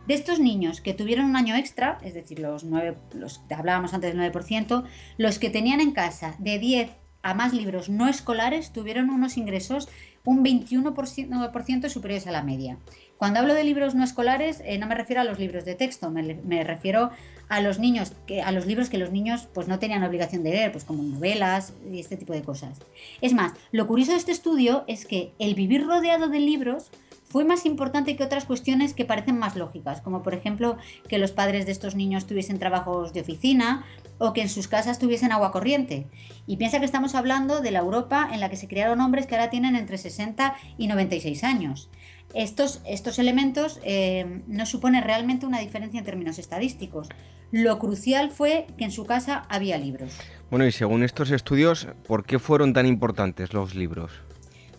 De 0.08 0.14
estos 0.14 0.40
niños 0.40 0.80
que 0.80 0.94
tuvieron 0.94 1.26
un 1.26 1.36
año 1.36 1.58
extra, 1.58 2.00
es 2.02 2.14
decir, 2.14 2.40
los 2.40 2.64
9, 2.64 2.96
los 3.12 3.40
que 3.40 3.56
hablábamos 3.56 3.94
antes 3.94 4.16
del 4.16 4.32
9%, 4.32 4.86
los 5.18 5.38
que 5.38 5.50
tenían 5.50 5.82
en 5.82 5.92
casa 5.92 6.38
de 6.40 6.60
10 6.60 6.92
a 7.24 7.34
más 7.34 7.54
libros 7.54 7.90
no 7.90 8.08
escolares 8.08 8.72
tuvieron 8.72 9.10
unos 9.10 9.38
ingresos 9.38 9.90
un 10.26 10.44
21% 10.44 11.90
superiores 11.90 12.28
a 12.28 12.32
la 12.32 12.44
media. 12.44 12.78
Cuando 13.18 13.40
hablo 13.40 13.54
de 13.54 13.64
libros 13.64 13.96
no 13.96 14.04
escolares, 14.04 14.62
eh, 14.66 14.78
no 14.78 14.88
me 14.88 14.96
refiero 14.96 15.22
a 15.22 15.26
los 15.26 15.40
libros 15.40 15.66
de 15.66 15.76
texto, 15.76 16.10
me, 16.12 16.64
refiero 16.64 17.12
a 17.54 17.62
los 17.62 17.78
niños, 17.78 18.14
que, 18.26 18.42
a 18.42 18.52
los 18.52 18.66
libros 18.66 18.90
que 18.90 18.98
los 18.98 19.12
niños 19.12 19.48
pues, 19.54 19.68
no 19.68 19.78
tenían 19.78 20.04
obligación 20.04 20.44
de 20.44 20.50
leer, 20.50 20.72
pues 20.72 20.86
como 20.86 21.04
novelas 21.04 21.74
y 21.92 22.00
este 22.00 22.18
tipo 22.18 22.34
de 22.34 22.42
cosas. 22.42 22.80
Es 23.22 23.34
más, 23.34 23.54
lo 23.72 23.86
curioso 23.86 24.12
de 24.12 24.18
este 24.18 24.32
estudio 24.32 24.84
es 24.88 25.06
que 25.06 25.34
el 25.38 25.54
vivir 25.54 25.86
rodeado 25.86 26.30
de 26.30 26.40
libros 26.40 26.90
fue 27.26 27.46
más 27.46 27.68
importante 27.68 28.16
que 28.16 28.24
otras 28.24 28.46
cuestiones 28.46 28.94
que 28.94 29.06
parecen 29.06 29.38
más 29.38 29.56
lógicas, 29.56 30.02
como 30.02 30.24
por 30.24 30.34
ejemplo 30.34 30.78
que 31.08 31.20
los 31.20 31.32
padres 31.32 31.68
de 31.68 31.72
estos 31.72 31.94
niños 31.94 32.26
tuviesen 32.26 32.58
trabajos 32.58 33.14
de 33.14 33.22
oficina 33.22 33.86
o 34.18 34.34
que 34.34 34.42
en 34.42 34.50
sus 34.50 34.68
casas 34.68 34.98
tuviesen 34.98 35.32
agua 35.32 35.52
corriente. 35.52 36.08
Y 36.48 36.58
piensa 36.58 36.80
que 36.80 36.86
estamos 36.86 37.14
hablando 37.14 37.62
de 37.62 37.72
la 37.72 37.80
Europa 37.80 38.30
en 38.32 38.40
la 38.40 38.50
que 38.50 38.56
se 38.56 38.68
criaron 38.68 39.00
hombres 39.00 39.28
que 39.28 39.36
ahora 39.36 39.52
tienen 39.52 39.76
entre 39.76 39.98
60 39.98 40.56
y 40.78 40.88
96 40.88 41.44
años. 41.44 41.90
Estos, 42.34 42.82
estos 42.86 43.20
elementos 43.20 43.80
eh, 43.84 44.42
no 44.48 44.66
suponen 44.66 45.04
realmente 45.04 45.46
una 45.46 45.60
diferencia 45.60 46.00
en 46.00 46.06
términos 46.06 46.40
estadísticos. 46.40 47.10
Lo 47.52 47.78
crucial 47.78 48.32
fue 48.32 48.66
que 48.78 48.86
en 48.86 48.92
su 48.92 49.06
casa 49.06 49.46
había 49.50 49.78
libros. 49.78 50.18
Bueno, 50.50 50.66
y 50.66 50.72
según 50.72 51.04
estos 51.04 51.30
estudios, 51.30 51.88
¿por 52.08 52.26
qué 52.26 52.40
fueron 52.40 52.74
tan 52.74 52.88
importantes 52.88 53.54
los 53.54 53.76
libros? 53.76 54.12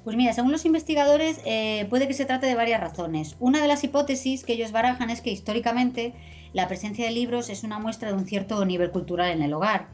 Pues 0.05 0.17
mira, 0.17 0.33
según 0.35 0.53
los 0.53 0.67
investigadores, 0.67 1.41
eh, 1.47 1.87
puede 1.89 2.07
que 2.07 2.15
se 2.15 2.27
trate 2.27 2.47
de 2.47 2.55
varias 2.55 2.81
razones. 2.81 3.37
Una 3.41 3.63
de 3.63 3.69
las 3.69 3.85
hipótesis 3.85 4.45
que 4.45 4.53
ellos 4.53 4.71
barajan 4.71 5.09
es 5.09 5.23
que 5.23 5.31
históricamente 5.31 6.13
la 6.53 6.69
presencia 6.69 7.07
de 7.07 7.11
libros 7.11 7.49
es 7.49 7.65
una 7.65 7.79
muestra 7.79 8.09
de 8.09 8.15
un 8.15 8.27
cierto 8.27 8.63
nivel 8.67 8.91
cultural 8.91 9.31
en 9.31 9.43
el 9.43 9.55
hogar. 9.55 9.89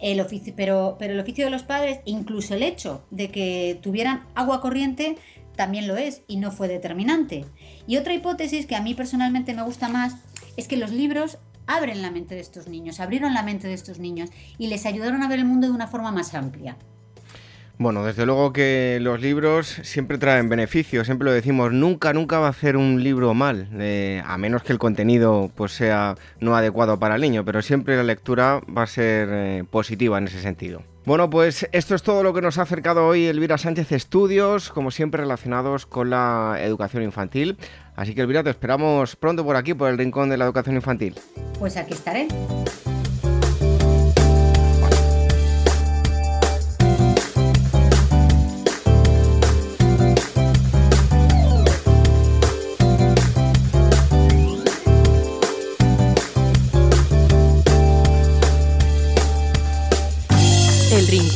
El 0.00 0.20
oficio, 0.20 0.54
pero, 0.56 0.96
pero 0.98 1.12
el 1.12 1.20
oficio 1.20 1.44
de 1.44 1.50
los 1.50 1.64
padres, 1.64 2.00
incluso 2.06 2.54
el 2.54 2.62
hecho 2.62 3.04
de 3.10 3.30
que 3.30 3.78
tuvieran 3.82 4.24
agua 4.34 4.60
corriente, 4.60 5.16
también 5.56 5.88
lo 5.88 5.96
es 5.96 6.22
y 6.26 6.36
no 6.36 6.50
fue 6.50 6.68
determinante. 6.68 7.44
Y 7.86 7.96
otra 7.96 8.14
hipótesis 8.14 8.66
que 8.66 8.76
a 8.76 8.82
mí 8.82 8.94
personalmente 8.94 9.54
me 9.54 9.62
gusta 9.62 9.88
más 9.88 10.16
es 10.56 10.68
que 10.68 10.76
los 10.76 10.90
libros 10.90 11.38
abren 11.66 12.02
la 12.02 12.10
mente 12.10 12.34
de 12.34 12.40
estos 12.40 12.68
niños, 12.68 13.00
abrieron 13.00 13.34
la 13.34 13.42
mente 13.42 13.68
de 13.68 13.74
estos 13.74 13.98
niños 13.98 14.30
y 14.58 14.68
les 14.68 14.86
ayudaron 14.86 15.22
a 15.22 15.28
ver 15.28 15.38
el 15.38 15.44
mundo 15.44 15.66
de 15.68 15.72
una 15.72 15.86
forma 15.86 16.12
más 16.12 16.34
amplia. 16.34 16.76
Bueno, 17.78 18.04
desde 18.04 18.26
luego 18.26 18.52
que 18.52 18.98
los 19.00 19.20
libros 19.20 19.80
siempre 19.82 20.18
traen 20.18 20.48
beneficios, 20.48 21.06
siempre 21.06 21.24
lo 21.24 21.32
decimos, 21.32 21.72
nunca, 21.72 22.12
nunca 22.12 22.38
va 22.38 22.46
a 22.46 22.50
hacer 22.50 22.76
un 22.76 23.02
libro 23.02 23.34
mal, 23.34 23.68
eh, 23.72 24.22
a 24.24 24.38
menos 24.38 24.62
que 24.62 24.72
el 24.72 24.78
contenido 24.78 25.50
pues, 25.54 25.72
sea 25.72 26.14
no 26.38 26.54
adecuado 26.54 26.98
para 26.98 27.16
el 27.16 27.22
niño, 27.22 27.44
pero 27.44 27.60
siempre 27.62 27.96
la 27.96 28.04
lectura 28.04 28.60
va 28.76 28.82
a 28.82 28.86
ser 28.86 29.28
eh, 29.32 29.64
positiva 29.68 30.18
en 30.18 30.28
ese 30.28 30.40
sentido. 30.40 30.84
Bueno, 31.04 31.28
pues 31.28 31.68
esto 31.72 31.96
es 31.96 32.02
todo 32.04 32.22
lo 32.22 32.32
que 32.32 32.40
nos 32.40 32.58
ha 32.58 32.62
acercado 32.62 33.04
hoy 33.04 33.26
Elvira 33.26 33.58
Sánchez 33.58 33.90
Estudios, 33.90 34.70
como 34.70 34.92
siempre 34.92 35.22
relacionados 35.22 35.84
con 35.84 36.10
la 36.10 36.58
educación 36.60 37.02
infantil. 37.02 37.56
Así 37.96 38.14
que 38.14 38.20
Elvira, 38.20 38.44
te 38.44 38.50
esperamos 38.50 39.16
pronto 39.16 39.44
por 39.44 39.56
aquí, 39.56 39.74
por 39.74 39.90
el 39.90 39.98
Rincón 39.98 40.28
de 40.30 40.36
la 40.36 40.44
Educación 40.44 40.76
Infantil. 40.76 41.16
Pues 41.58 41.76
aquí 41.76 41.94
estaré. 41.94 42.28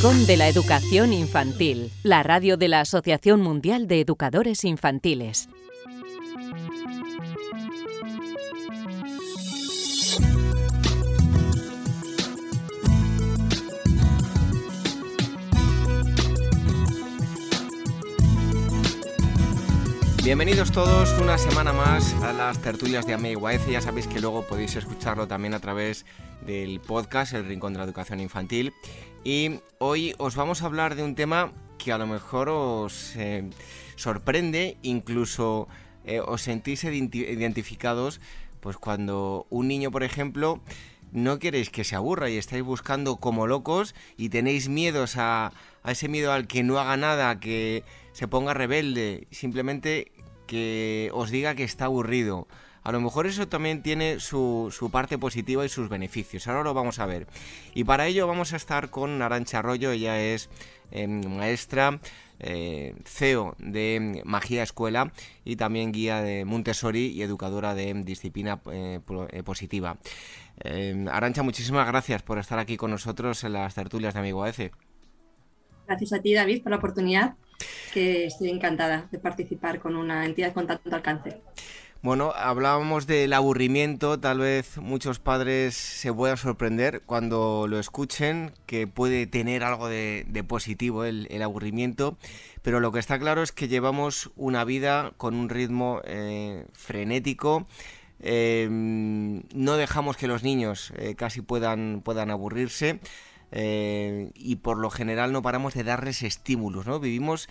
De 0.06 0.36
la 0.36 0.46
Educación 0.46 1.12
Infantil, 1.12 1.90
la 2.04 2.22
radio 2.22 2.56
de 2.56 2.68
la 2.68 2.82
Asociación 2.82 3.40
Mundial 3.42 3.88
de 3.88 4.00
Educadores 4.00 4.64
Infantiles. 4.64 5.48
Bienvenidos 20.22 20.70
todos 20.70 21.18
una 21.20 21.36
semana 21.36 21.72
más 21.72 22.14
a 22.22 22.32
las 22.32 22.62
tertulias 22.62 23.08
de 23.08 23.14
AMEIWAEC. 23.14 23.68
Ya 23.68 23.80
sabéis 23.80 24.06
que 24.06 24.20
luego 24.20 24.46
podéis 24.46 24.76
escucharlo 24.76 25.26
también 25.26 25.54
a 25.54 25.58
través 25.58 26.06
del 26.46 26.80
podcast 26.80 27.32
El 27.32 27.46
Rincón 27.46 27.72
de 27.72 27.80
la 27.80 27.84
Educación 27.84 28.20
Infantil. 28.20 28.72
Y 29.28 29.58
hoy 29.78 30.14
os 30.18 30.36
vamos 30.36 30.62
a 30.62 30.66
hablar 30.66 30.94
de 30.94 31.02
un 31.02 31.16
tema 31.16 31.50
que 31.78 31.90
a 31.90 31.98
lo 31.98 32.06
mejor 32.06 32.48
os 32.48 33.16
eh, 33.16 33.50
sorprende, 33.96 34.76
incluso 34.82 35.66
eh, 36.04 36.20
os 36.20 36.42
sentís 36.42 36.84
identificados, 36.84 38.20
pues 38.60 38.76
cuando 38.76 39.48
un 39.50 39.66
niño, 39.66 39.90
por 39.90 40.04
ejemplo, 40.04 40.60
no 41.10 41.40
queréis 41.40 41.70
que 41.70 41.82
se 41.82 41.96
aburra 41.96 42.30
y 42.30 42.36
estáis 42.36 42.62
buscando 42.62 43.16
como 43.16 43.48
locos 43.48 43.96
y 44.16 44.28
tenéis 44.28 44.68
miedos 44.68 45.16
a, 45.16 45.50
a 45.82 45.90
ese 45.90 46.06
miedo 46.06 46.32
al 46.32 46.46
que 46.46 46.62
no 46.62 46.78
haga 46.78 46.96
nada, 46.96 47.40
que 47.40 47.82
se 48.12 48.28
ponga 48.28 48.54
rebelde, 48.54 49.26
simplemente 49.32 50.12
que 50.46 51.10
os 51.12 51.32
diga 51.32 51.56
que 51.56 51.64
está 51.64 51.86
aburrido 51.86 52.46
a 52.86 52.92
lo 52.92 53.00
mejor 53.00 53.26
eso 53.26 53.48
también 53.48 53.82
tiene 53.82 54.20
su, 54.20 54.70
parte 54.92 55.18
positiva 55.18 55.64
y 55.66 55.68
sus 55.68 55.88
beneficios. 55.88 56.46
Ahora 56.46 56.62
lo 56.62 56.72
vamos 56.72 57.00
a 57.00 57.06
ver. 57.06 57.26
Y 57.74 57.82
para 57.82 58.06
ello 58.06 58.28
vamos 58.28 58.52
a 58.52 58.56
estar 58.56 58.90
con 58.90 59.20
Arancha 59.22 59.58
Arroyo, 59.58 59.90
ella 59.90 60.22
es 60.22 60.48
em, 60.92 61.20
maestra. 61.36 61.98
Eh, 62.38 62.94
CEO 63.06 63.56
de 63.58 64.20
Magia 64.26 64.62
Escuela 64.62 65.10
y 65.42 65.56
también 65.56 65.90
guía 65.90 66.20
de 66.20 66.44
Montessori 66.44 67.06
y 67.06 67.22
educadora 67.22 67.74
de 67.74 67.94
disciplina 68.04 68.60
eh, 68.70 69.00
eh, 69.30 69.42
positiva. 69.42 69.96
Arancha, 71.10 71.42
muchísimas 71.42 71.88
gracias 71.88 72.22
por 72.22 72.38
estar 72.38 72.58
aquí 72.58 72.76
con 72.76 72.90
nosotros 72.90 73.42
en 73.42 73.54
las 73.54 73.74
tertulias 73.74 74.14
de 74.14 74.20
Amigo 74.20 74.44
AEC. 74.44 74.72
Gracias 75.88 76.12
a 76.12 76.20
ti, 76.20 76.34
David, 76.34 76.62
por 76.62 76.70
la 76.70 76.76
oportunidad, 76.76 77.34
que 77.94 78.26
estoy 78.26 78.50
encantada 78.50 79.08
de 79.10 79.18
participar 79.18 79.80
con 79.80 79.96
una 79.96 80.26
entidad 80.26 80.52
con 80.52 80.66
tanto 80.66 80.94
alcance. 80.94 81.40
Bueno, 82.06 82.32
hablábamos 82.36 83.08
del 83.08 83.32
aburrimiento, 83.32 84.20
tal 84.20 84.38
vez 84.38 84.78
muchos 84.78 85.18
padres 85.18 85.74
se 85.74 86.12
puedan 86.12 86.36
sorprender 86.36 87.02
cuando 87.04 87.66
lo 87.66 87.80
escuchen, 87.80 88.52
que 88.66 88.86
puede 88.86 89.26
tener 89.26 89.64
algo 89.64 89.88
de, 89.88 90.44
positivo 90.46 91.02
el, 91.04 91.42
aburrimiento, 91.42 92.16
pero 92.62 92.78
lo 92.78 92.92
que 92.92 93.00
está 93.00 93.18
claro 93.18 93.42
es 93.42 93.50
que 93.50 93.66
llevamos 93.66 94.30
una 94.36 94.62
vida 94.62 95.14
con 95.16 95.34
un 95.34 95.48
ritmo 95.48 96.00
eh, 96.04 96.64
frenético, 96.74 97.66
eh, 98.20 98.68
no 98.70 99.76
dejamos 99.76 100.16
que 100.16 100.28
los 100.28 100.44
niños 100.44 100.92
eh, 100.98 101.16
casi 101.16 101.40
puedan, 101.40 102.04
aburrirse. 102.30 103.00
Y 103.50 104.56
por 104.62 104.78
lo 104.78 104.90
general 104.90 105.32
no 105.32 105.42
paramos 105.42 105.74
de 105.74 105.82
darles 105.82 106.22
estímulos, 106.22 106.86
¿no? 106.86 107.00
Vivimos 107.00 107.48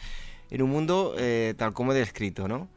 en 0.50 0.62
un 0.62 0.70
mundo 0.70 1.14
tal 1.58 1.74
como 1.74 1.92
he 1.92 1.96
descrito, 1.96 2.48
¿no? 2.48 2.70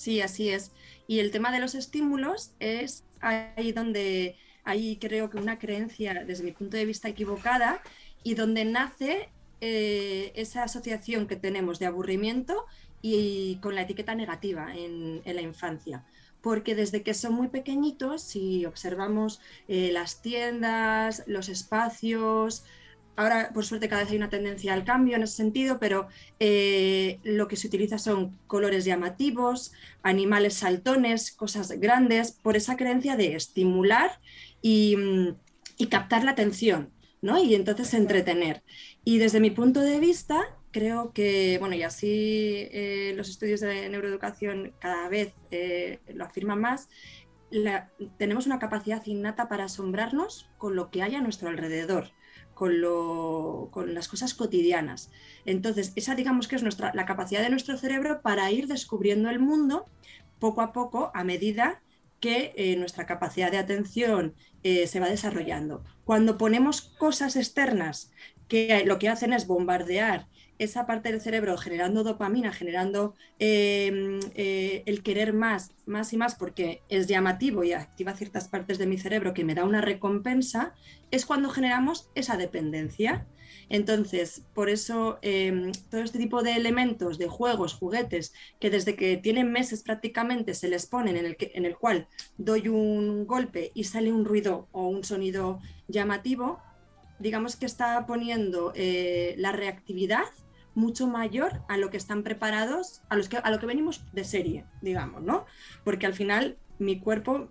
Sí, 0.00 0.22
así 0.22 0.48
es. 0.48 0.72
Y 1.06 1.18
el 1.18 1.30
tema 1.30 1.52
de 1.52 1.60
los 1.60 1.74
estímulos 1.74 2.52
es 2.58 3.04
ahí 3.20 3.72
donde 3.72 4.34
hay 4.64 4.96
creo 4.96 5.28
que 5.28 5.36
una 5.36 5.58
creencia 5.58 6.24
desde 6.24 6.42
mi 6.42 6.52
punto 6.52 6.78
de 6.78 6.86
vista 6.86 7.10
equivocada 7.10 7.82
y 8.22 8.32
donde 8.32 8.64
nace 8.64 9.28
eh, 9.60 10.32
esa 10.36 10.62
asociación 10.62 11.26
que 11.26 11.36
tenemos 11.36 11.78
de 11.78 11.84
aburrimiento 11.84 12.64
y 13.02 13.56
con 13.56 13.74
la 13.74 13.82
etiqueta 13.82 14.14
negativa 14.14 14.74
en, 14.74 15.20
la 15.26 15.42
infancia. 15.42 16.02
Porque 16.40 16.74
desde 16.74 17.02
que 17.02 17.12
son 17.12 17.34
muy 17.34 17.48
pequeñitos, 17.48 18.22
si 18.22 18.64
observamos 18.64 19.42
eh, 19.68 19.90
las 19.92 20.22
tiendas, 20.22 21.24
los 21.26 21.50
espacios, 21.50 22.64
ahora 23.20 23.50
por 23.52 23.64
suerte 23.64 23.88
cada 23.88 24.02
vez 24.02 24.10
hay 24.10 24.16
una 24.16 24.30
tendencia 24.30 24.72
al 24.72 24.84
cambio 24.84 25.16
en 25.16 25.22
ese 25.22 25.34
sentido, 25.34 25.78
pero 25.78 26.08
eh, 26.38 27.18
lo 27.22 27.48
que 27.48 27.56
se 27.56 27.66
utiliza 27.66 27.98
son 27.98 28.38
colores 28.46 28.84
llamativos, 28.84 29.72
animales 30.02 30.54
saltones, 30.54 31.30
cosas 31.30 31.70
grandes, 31.72 32.32
por 32.32 32.56
esa 32.56 32.76
creencia 32.76 33.16
de 33.16 33.34
estimular 33.34 34.20
y, 34.62 34.96
y 35.76 35.86
captar 35.88 36.24
la 36.24 36.30
atención, 36.30 36.90
¿no? 37.20 37.42
Y 37.42 37.54
entonces 37.54 37.92
entretener. 37.94 38.62
Y 39.04 39.18
desde 39.18 39.40
mi 39.40 39.50
punto 39.50 39.80
de 39.80 40.00
vista, 40.00 40.40
creo 40.70 41.12
que, 41.12 41.58
bueno, 41.58 41.74
y 41.74 41.82
así 41.82 42.68
eh, 42.70 43.12
los 43.16 43.28
estudios 43.28 43.60
de 43.60 43.88
neuroeducación 43.88 44.72
cada 44.78 45.08
vez 45.08 45.34
eh, 45.50 46.00
lo 46.14 46.24
afirman 46.24 46.60
más, 46.60 46.88
tenemos 48.16 48.46
una 48.46 48.60
capacidad 48.60 49.04
innata 49.06 49.48
para 49.48 49.64
asombrarnos 49.64 50.48
con 50.56 50.76
lo 50.76 50.90
que 50.90 51.02
hay 51.02 51.16
a 51.16 51.20
nuestro 51.20 51.48
alrededor, 51.48 52.12
con, 52.60 52.82
lo, 52.82 53.70
con 53.70 53.94
las 53.94 54.06
cosas 54.06 54.34
cotidianas. 54.34 55.10
Entonces, 55.46 55.94
esa 55.96 56.14
digamos 56.14 56.46
que 56.46 56.56
es 56.56 56.62
nuestra, 56.62 56.92
la 56.94 57.06
capacidad 57.06 57.40
de 57.40 57.48
nuestro 57.48 57.78
cerebro 57.78 58.20
para 58.20 58.50
ir 58.50 58.66
descubriendo 58.66 59.30
el 59.30 59.38
mundo 59.38 59.86
poco 60.38 60.60
a 60.60 60.74
poco 60.74 61.10
a 61.14 61.24
medida 61.24 61.80
que 62.20 62.52
eh, 62.56 62.76
nuestra 62.76 63.06
capacidad 63.06 63.50
de 63.50 63.56
atención 63.56 64.34
se 64.62 65.00
va 65.00 65.08
desarrollando. 65.08 65.82
Cuando 66.04 66.36
ponemos 66.36 66.82
cosas 66.82 67.34
externas 67.34 68.12
que 68.46 68.84
lo 68.84 68.98
que 68.98 69.08
hacen 69.08 69.32
es 69.32 69.46
bombardear 69.46 70.26
esa 70.60 70.86
parte 70.86 71.10
del 71.10 71.22
cerebro 71.22 71.56
generando 71.56 72.04
dopamina, 72.04 72.52
generando 72.52 73.14
em, 73.38 74.20
eh, 74.34 74.82
el 74.84 75.02
querer 75.02 75.32
más, 75.32 75.72
más 75.86 76.12
y 76.12 76.18
más 76.18 76.34
porque 76.34 76.82
es 76.90 77.06
llamativo 77.06 77.64
y 77.64 77.72
activa 77.72 78.12
ciertas 78.12 78.48
partes 78.48 78.76
de 78.76 78.86
mi 78.86 78.98
cerebro 78.98 79.32
que 79.32 79.42
me 79.42 79.54
da 79.54 79.64
una 79.64 79.80
recompensa, 79.80 80.74
es 81.10 81.24
cuando 81.24 81.48
generamos 81.48 82.10
esa 82.14 82.36
dependencia. 82.36 83.26
Entonces, 83.70 84.42
por 84.52 84.68
eso 84.68 85.18
em, 85.22 85.72
todo 85.90 86.02
este 86.02 86.18
tipo 86.18 86.42
de 86.42 86.52
elementos, 86.52 87.16
de 87.16 87.28
juegos, 87.28 87.72
juguetes, 87.72 88.34
que 88.60 88.68
desde 88.68 88.96
que 88.96 89.16
tienen 89.16 89.50
meses 89.50 89.82
prácticamente 89.82 90.52
se 90.52 90.68
les 90.68 90.84
ponen 90.86 91.16
en 91.16 91.24
el, 91.24 91.36
que, 91.38 91.52
en 91.54 91.64
el 91.64 91.78
cual 91.78 92.06
doy 92.36 92.68
un 92.68 93.26
golpe 93.26 93.72
y 93.74 93.84
sale 93.84 94.12
un 94.12 94.26
ruido 94.26 94.68
o 94.72 94.88
un 94.88 95.04
sonido 95.04 95.58
llamativo, 95.88 96.60
digamos 97.18 97.56
que 97.56 97.64
está 97.64 98.04
poniendo 98.06 98.72
eh, 98.74 99.34
la 99.38 99.52
reactividad 99.52 100.24
mucho 100.80 101.06
mayor 101.06 101.62
a 101.68 101.76
lo 101.76 101.90
que 101.90 101.96
están 101.96 102.22
preparados, 102.22 103.02
a, 103.08 103.16
los 103.16 103.28
que, 103.28 103.36
a 103.36 103.50
lo 103.50 103.58
que 103.58 103.66
venimos 103.66 104.02
de 104.12 104.24
serie, 104.24 104.64
digamos, 104.80 105.22
¿no? 105.22 105.46
Porque 105.84 106.06
al 106.06 106.14
final 106.14 106.56
mi 106.78 106.98
cuerpo, 106.98 107.48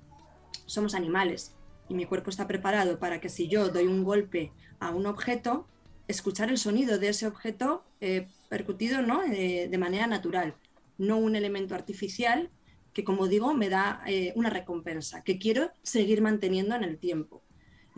somos 0.66 0.96
animales, 0.96 1.56
y 1.88 1.94
mi 1.94 2.06
cuerpo 2.06 2.30
está 2.30 2.48
preparado 2.48 3.00
para 3.00 3.20
que 3.20 3.30
si 3.30 3.48
yo 3.48 3.70
doy 3.70 3.88
un 3.88 4.04
golpe 4.04 4.52
a 4.80 4.92
un 4.92 5.06
objeto, 5.06 5.68
escuchar 6.08 6.50
el 6.50 6.58
sonido 6.58 7.00
de 7.00 7.10
ese 7.10 7.28
objeto 7.28 7.84
eh, 8.02 8.28
percutido 8.50 9.02
¿no? 9.02 9.22
De 9.22 9.78
manera 9.78 10.08
natural, 10.08 10.56
no 10.98 11.18
un 11.18 11.36
elemento 11.36 11.76
artificial 11.76 12.50
que, 12.94 13.04
como 13.04 13.28
digo, 13.28 13.54
me 13.54 13.70
da 13.70 14.02
eh, 14.08 14.34
una 14.36 14.50
recompensa 14.50 15.24
que 15.24 15.38
quiero 15.38 15.72
seguir 15.84 16.22
manteniendo 16.22 16.76
en 16.76 16.84
el 16.84 16.98
tiempo. 16.98 17.39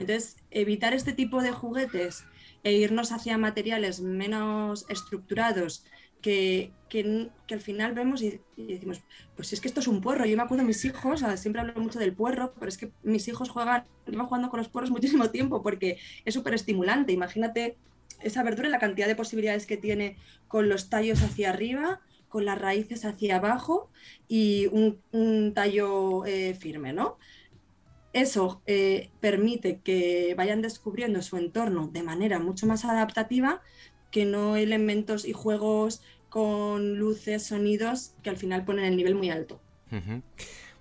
Entonces, 0.01 0.37
evitar 0.49 0.93
este 0.93 1.13
tipo 1.13 1.41
de 1.41 1.51
juguetes 1.51 2.25
e 2.63 2.73
irnos 2.73 3.11
hacia 3.11 3.37
materiales 3.37 4.01
menos 4.01 4.85
estructurados 4.89 5.85
que, 6.21 6.71
que, 6.89 7.29
al 7.49 7.59
final 7.59 7.93
vemos 7.93 8.21
y, 8.21 8.39
decimos, 8.57 9.01
pues 9.35 9.53
es 9.53 9.61
que 9.61 9.67
esto 9.67 9.79
es 9.79 9.87
un 9.87 10.01
puerro. 10.01 10.25
Yo 10.25 10.37
me 10.37 10.43
acuerdo 10.43 10.63
de 10.63 10.67
mis 10.67 10.83
hijos, 10.85 11.23
siempre 11.35 11.61
hablo 11.61 11.73
mucho 11.81 11.99
del 11.99 12.13
puerro, 12.13 12.53
pero 12.59 12.69
es 12.69 12.77
que 12.77 12.91
mis 13.03 13.27
hijos 13.27 13.49
juegan, 13.49 13.85
llevan 14.07 14.27
jugando 14.27 14.49
con 14.49 14.59
los 14.59 14.69
puerros 14.69 14.91
muchísimo 14.91 15.29
tiempo 15.29 15.61
porque 15.61 15.97
es 16.25 16.33
súper 16.33 16.53
estimulante. 16.53 17.11
Imagínate 17.11 17.77
esa 18.21 18.43
verdura 18.43 18.67
y 18.67 18.71
la 18.71 18.79
cantidad 18.79 19.07
de 19.07 19.15
posibilidades 19.15 19.65
que 19.65 19.77
tiene 19.77 20.17
con 20.47 20.69
los 20.69 20.89
tallos 20.89 21.21
hacia 21.23 21.49
arriba, 21.49 22.01
con 22.29 22.45
las 22.45 22.59
raíces 22.59 23.03
hacia 23.03 23.37
abajo 23.37 23.89
y 24.27 24.67
un, 24.67 25.53
tallo 25.53 26.25
eh, 26.25 26.53
firme, 26.53 26.93
¿no? 26.93 27.17
Eso 28.13 28.61
eh, 28.65 29.09
permite 29.19 29.79
que 29.79 30.33
vayan 30.37 30.61
descubriendo 30.61 31.21
su 31.21 31.37
entorno 31.37 31.87
de 31.87 32.03
manera 32.03 32.39
mucho 32.39 32.67
más 32.67 32.83
adaptativa 32.85 33.61
que 34.11 34.25
no 34.25 34.57
elementos 34.57 35.25
y 35.25 35.33
juegos 35.33 36.01
con 36.29 36.97
luces, 36.97 37.43
sonidos 37.43 38.13
que 38.23 38.29
al 38.29 38.37
final 38.37 38.65
ponen 38.65 38.85
el 38.85 38.97
nivel 38.97 39.15
muy 39.15 39.29
alto. 39.29 39.61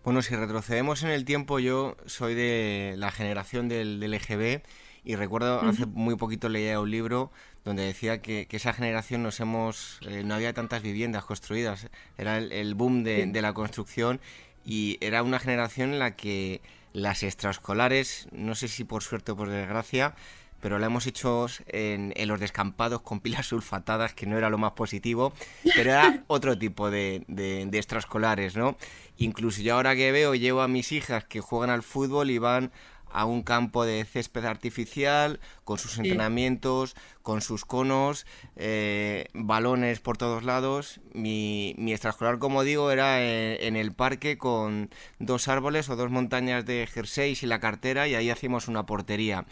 Bueno, 0.04 0.22
si 0.22 0.34
retrocedemos 0.34 1.02
en 1.02 1.10
el 1.10 1.24
tiempo, 1.24 1.58
yo 1.58 1.96
soy 2.06 2.34
de 2.34 2.94
la 2.96 3.10
generación 3.10 3.68
del, 3.68 4.00
LGB 4.00 4.62
y 5.02 5.16
recuerdo 5.16 5.60
hace 5.62 5.86
muy 5.86 6.16
poquito 6.16 6.48
leía 6.48 6.78
un 6.80 6.90
libro 6.90 7.32
donde 7.64 7.84
decía 7.84 8.20
que, 8.22 8.46
esa 8.50 8.72
generación 8.72 9.22
nos 9.22 9.40
hemos 9.40 9.98
eh, 10.06 10.22
no 10.24 10.34
había 10.34 10.52
tantas 10.52 10.82
viviendas 10.82 11.24
construidas 11.24 11.88
era 12.18 12.36
el, 12.36 12.74
boom 12.74 13.02
de, 13.02 13.26
de, 13.26 13.42
la 13.42 13.54
construcción 13.54 14.20
y 14.62 14.98
era 15.00 15.22
una 15.22 15.38
generación 15.38 15.94
en 15.94 15.98
la 16.00 16.16
que 16.16 16.60
las 16.92 17.22
extraescolares, 17.22 18.28
no 18.32 18.54
sé 18.54 18.68
si 18.68 18.84
por 18.84 19.02
suerte 19.02 19.32
o 19.32 19.36
por 19.36 19.48
desgracia, 19.48 20.14
pero 20.60 20.78
la 20.78 20.86
hemos 20.86 21.06
hecho 21.06 21.46
en, 21.66 22.12
los 22.28 22.38
descampados 22.38 23.00
con 23.02 23.20
pilas 23.20 23.46
sulfatadas, 23.46 24.14
que 24.14 24.26
no 24.26 24.36
era 24.36 24.50
lo 24.50 24.58
más 24.58 24.72
positivo, 24.72 25.32
pero 25.74 25.90
era 25.90 26.22
otro 26.26 26.58
tipo 26.58 26.90
de, 26.90 27.24
de, 27.28 27.66
de, 27.66 27.78
extraescolares, 27.78 28.56
¿no? 28.56 28.76
Incluso 29.16 29.62
yo 29.62 29.74
ahora 29.74 29.96
que 29.96 30.12
veo, 30.12 30.34
llevo 30.34 30.60
a 30.60 30.68
mis 30.68 30.92
hijas 30.92 31.24
que 31.24 31.40
juegan 31.40 31.70
al 31.70 31.82
fútbol 31.82 32.30
y 32.30 32.38
van 32.38 32.72
a 33.12 33.24
un 33.24 33.42
campo 33.42 33.84
de 33.84 34.04
césped 34.04 34.44
artificial, 34.44 35.40
con 35.64 35.78
sus 35.78 35.98
entrenamientos, 35.98 36.96
con 37.22 37.40
sus 37.40 37.64
conos, 37.64 38.26
eh, 38.56 39.26
balones 39.34 40.00
por 40.00 40.16
todos 40.16 40.44
lados. 40.44 41.00
Mi, 41.12 41.74
mi 41.78 41.92
extraescolar, 41.92 42.38
como 42.38 42.62
digo, 42.62 42.90
era 42.90 43.22
en, 43.22 43.76
el 43.76 43.92
parque 43.92 44.38
con 44.38 44.90
dos 45.18 45.48
árboles 45.48 45.88
o 45.88 45.96
dos 45.96 46.10
montañas 46.10 46.64
de 46.64 46.86
jerseys 46.86 47.42
y 47.42 47.46
la 47.46 47.60
cartera 47.60 48.08
y 48.08 48.14
ahí 48.14 48.30
hacíamos 48.30 48.68
una 48.68 48.86
portería. 48.86 49.46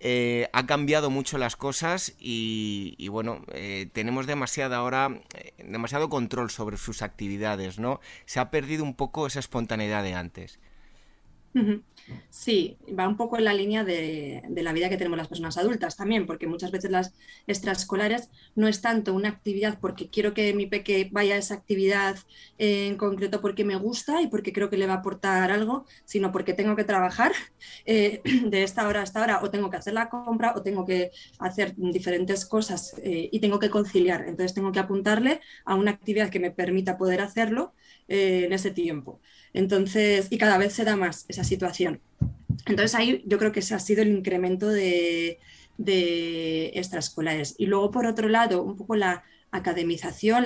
Eh, 0.00 0.48
ha 0.52 0.64
cambiado 0.66 1.10
mucho 1.10 1.38
las 1.38 1.56
cosas 1.56 2.14
y, 2.20 3.08
bueno, 3.08 3.42
eh, 3.52 3.88
tenemos 3.92 4.26
demasiado 4.28 4.76
ahora, 4.76 5.20
demasiado 5.58 6.08
control 6.08 6.50
sobre 6.50 6.76
sus 6.76 7.02
actividades, 7.02 7.80
¿no? 7.80 8.00
Se 8.24 8.38
ha 8.38 8.50
perdido 8.50 8.84
un 8.84 8.94
poco 8.94 9.26
esa 9.26 9.40
espontaneidad 9.40 10.04
de 10.04 10.14
antes. 10.14 10.60
Sí, 12.30 12.78
va 12.98 13.08
un 13.08 13.16
poco 13.16 13.38
en 13.38 13.44
la 13.44 13.54
línea 13.54 13.84
de, 13.84 14.42
la 14.48 14.72
vida 14.72 14.88
que 14.88 14.96
tenemos 14.96 15.18
las 15.18 15.28
personas 15.28 15.56
adultas 15.58 15.96
también, 15.96 16.26
porque 16.26 16.46
muchas 16.46 16.70
veces 16.70 16.90
las 16.90 17.14
extraescolares 17.46 18.30
no 18.54 18.68
es 18.68 18.80
tanto 18.80 19.14
una 19.14 19.28
actividad 19.28 19.78
porque 19.80 20.08
quiero 20.08 20.34
que 20.34 20.52
mi 20.54 20.66
peque 20.66 21.08
vaya 21.10 21.34
a 21.34 21.38
esa 21.38 21.54
actividad 21.54 22.16
en 22.58 22.96
concreto 22.96 23.40
porque 23.40 23.64
me 23.64 23.76
gusta 23.76 24.22
y 24.22 24.28
porque 24.28 24.52
creo 24.52 24.70
que 24.70 24.76
le 24.76 24.86
va 24.86 24.94
a 24.94 24.96
aportar 24.98 25.50
algo, 25.50 25.86
sino 26.04 26.32
porque 26.32 26.54
tengo 26.54 26.76
que 26.76 26.84
trabajar 26.84 27.32
eh, 27.86 28.20
de 28.46 28.62
esta 28.62 28.86
hora 28.88 29.00
a 29.00 29.04
esta 29.04 29.22
hora 29.22 29.40
o 29.42 29.50
tengo 29.50 29.70
que 29.70 29.76
hacer 29.76 29.94
la 29.94 30.08
compra 30.08 30.54
o 30.56 30.62
tengo 30.62 30.84
que 30.84 31.10
hacer 31.38 31.74
diferentes 31.76 32.46
cosas 32.46 32.94
eh, 33.02 33.28
y 33.32 33.40
tengo 33.40 33.58
que 33.58 33.70
conciliar. 33.70 34.22
Entonces 34.22 34.54
tengo 34.54 34.72
que 34.72 34.80
apuntarle 34.80 35.40
a 35.64 35.74
una 35.74 35.92
actividad 35.92 36.30
que 36.30 36.40
me 36.40 36.50
permita 36.50 36.98
poder 36.98 37.20
hacerlo 37.20 37.74
eh, 38.08 38.44
en 38.46 38.52
ese 38.52 38.70
tiempo. 38.70 39.20
Entonces, 39.52 40.28
y 40.30 40.38
cada 40.38 40.58
vez 40.58 40.72
se 40.72 40.84
da 40.84 40.96
más 40.96 41.24
esa 41.28 41.44
situación. 41.44 42.00
Entonces 42.66 42.94
ahí 42.94 43.22
yo 43.26 43.38
creo 43.38 43.52
que 43.52 43.60
ese 43.60 43.74
ha 43.74 43.78
sido 43.78 44.02
el 44.02 44.08
incremento 44.08 44.68
de, 44.68 45.38
extraescolares. 46.74 47.54
Y 47.58 47.66
luego, 47.66 47.90
por 47.90 48.06
otro 48.06 48.28
lado, 48.28 48.62
un 48.62 48.76
poco 48.76 48.96
la 48.96 49.24
academización, 49.50 50.44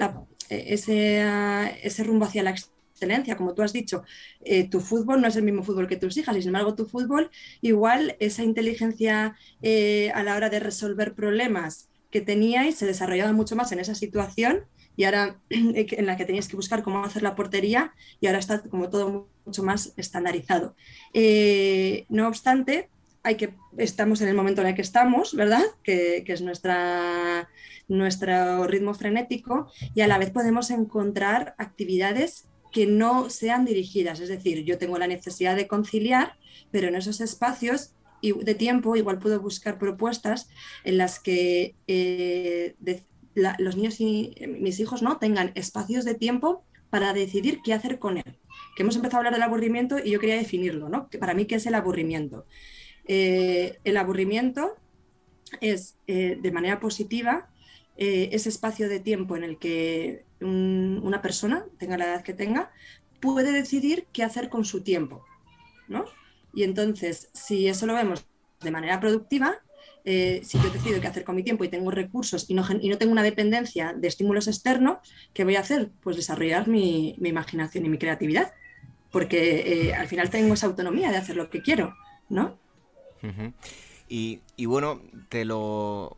e, 0.49 0.75
ese, 0.75 2.05
rumbo 2.05 2.27
hacia 2.27 2.43
la 2.43 2.51
excelencia, 2.51 3.37
como 3.37 3.55
tú 3.55 3.63
has 3.63 3.73
dicho, 3.73 4.05
eh, 4.45 4.69
tu 4.69 4.81
fútbol 4.81 5.21
no 5.21 5.29
es 5.29 5.37
el 5.37 5.43
mismo 5.43 5.63
fútbol 5.65 5.89
que 5.89 5.97
tus 5.97 6.17
hijas, 6.17 6.37
y 6.37 6.41
sin 6.41 6.51
embargo 6.51 6.75
tu 6.75 6.87
fútbol, 6.87 7.31
igual 7.61 8.17
esa 8.21 8.45
inteligencia 8.45 9.37
eh, 9.63 10.13
a 10.15 10.23
la 10.23 10.37
hora 10.37 10.51
de 10.51 10.61
resolver 10.61 11.15
problemas 11.15 11.89
que 12.13 12.21
teníais 12.21 12.77
se 12.77 12.87
desarrollaba 12.87 13.33
mucho 13.33 13.57
más 13.57 13.73
en 13.73 13.81
esa 13.81 13.97
situación 13.97 14.67
y 14.97 15.05
ahora 15.05 15.41
en 15.51 16.07
la 16.07 16.17
que 16.17 16.27
tenías 16.27 16.47
que 16.47 16.57
buscar 16.57 16.85
cómo 16.85 17.05
hacer 17.05 17.23
la 17.23 17.35
portería 17.35 17.95
y 18.21 18.27
ahora 18.27 18.39
está 18.39 18.63
como 18.63 18.91
todo 18.91 19.29
mucho 19.45 19.63
más 19.65 19.95
estandarizado. 19.97 20.77
Eh, 21.15 22.07
no 22.09 22.29
obstante, 22.29 22.91
hay 23.25 23.37
que, 23.37 23.55
estamos 23.79 24.21
en 24.21 24.29
el 24.29 24.35
momento 24.35 24.61
en 24.61 24.69
el 24.69 24.75
que 24.75 24.83
estamos, 24.83 25.35
¿verdad? 25.35 25.63
Que, 25.83 26.23
es 26.27 26.43
nuestra, 26.43 27.49
nuestro 27.89 28.67
ritmo 28.67 28.95
frenético 28.95 29.73
y 29.95 30.03
a 30.03 30.07
la 30.07 30.19
vez 30.19 30.31
podemos 30.31 30.71
encontrar 30.71 31.55
actividades 31.59 32.49
que 32.73 32.87
no 32.87 33.31
sean 33.31 33.65
dirigidas. 33.65 34.21
Es 34.21 34.29
decir, 34.29 34.65
yo 34.65 34.79
tengo 34.79 34.99
la 34.99 35.07
necesidad 35.07 35.57
de 35.57 35.67
conciliar, 35.67 36.37
pero 36.71 36.89
en 36.89 36.97
esos 36.97 37.21
espacios 37.21 37.95
de 38.23 38.55
tiempo 38.55 38.97
igual 38.97 39.19
puedo 39.19 39.41
buscar 39.41 39.79
propuestas 39.79 40.49
en 40.85 40.97
las 40.97 41.19
que 41.19 41.75
eh, 41.89 42.77
los 43.35 43.77
niños 43.77 44.01
y 44.01 44.35
mis 44.47 44.81
hijos 44.81 45.03
no 45.03 45.19
tengan 45.19 45.53
espacios 45.55 46.05
de 46.05 46.15
tiempo 46.15 46.65
para 46.91 47.15
decidir 47.15 47.61
qué 47.65 47.73
hacer 47.73 47.99
con 47.99 48.19
él. 48.19 48.39
Que 48.77 48.83
hemos 48.83 48.97
empezado 48.97 49.17
a 49.17 49.21
hablar 49.21 49.33
del 49.33 49.43
aburrimiento 49.43 49.99
y 49.99 50.11
yo 50.11 50.21
quería 50.21 50.37
definirlo, 50.37 50.91
¿no? 50.91 51.09
Para 51.19 51.33
mí, 51.33 51.47
¿qué 51.47 51.55
es 51.55 51.67
el 51.67 51.75
aburrimiento? 51.75 52.47
Eh, 53.07 53.79
el 53.85 53.97
aburrimiento 53.97 54.77
es, 55.63 55.99
eh, 56.07 56.39
de 56.41 56.53
manera 56.53 56.81
positiva, 56.81 57.49
eh, 57.97 58.29
ese 58.33 58.51
espacio 58.51 58.89
de 58.89 59.01
tiempo 59.01 59.37
en 59.37 59.45
el 59.45 59.59
que 59.59 60.25
una 60.41 61.23
persona, 61.23 61.65
tenga 61.79 61.97
la 61.97 62.05
edad 62.05 62.23
que 62.23 62.35
tenga, 62.35 62.73
puede 63.21 63.53
decidir 63.53 64.07
qué 64.13 64.25
hacer 64.25 64.49
con 64.49 64.65
su 64.65 64.83
tiempo, 64.83 65.25
¿no? 65.89 66.05
Y 66.55 66.65
entonces, 66.65 67.31
si 67.33 67.69
eso 67.69 67.87
lo 67.87 67.95
vemos 67.95 68.25
de 68.61 68.71
manera 68.71 69.01
productiva, 69.01 69.57
si 70.05 70.59
yo 70.59 70.71
decido 70.71 71.01
qué 71.01 71.07
hacer 71.07 71.25
con 71.25 71.37
mi 71.37 71.45
tiempo 71.45 71.65
y 71.65 71.69
tengo 71.69 71.91
recursos 71.91 72.47
y 72.49 72.55
no, 72.55 72.65
y 72.81 72.89
no, 72.89 72.99
tengo 72.99 73.13
una 73.13 73.23
dependencia 73.23 73.95
de 73.97 74.09
estímulos 74.09 74.49
externos, 74.49 74.99
¿qué 75.33 75.45
voy 75.45 75.57
a 75.57 75.61
hacer? 75.61 75.91
Pues 76.03 76.17
desarrollar 76.17 76.67
mi, 76.67 77.15
imaginación 77.23 77.87
y 77.87 77.89
mi 77.89 77.99
creatividad, 77.99 78.53
porque 79.11 79.95
al 79.97 80.09
final 80.09 80.31
tengo 80.31 80.55
esa 80.55 80.67
autonomía 80.67 81.11
de 81.11 81.19
hacer 81.19 81.37
lo 81.37 81.51
que 81.51 81.63
quiero, 81.63 81.95
¿no? 82.29 82.59
y, 84.09 84.41
bueno, 84.67 85.01
te 85.29 85.45
lo 85.45 86.17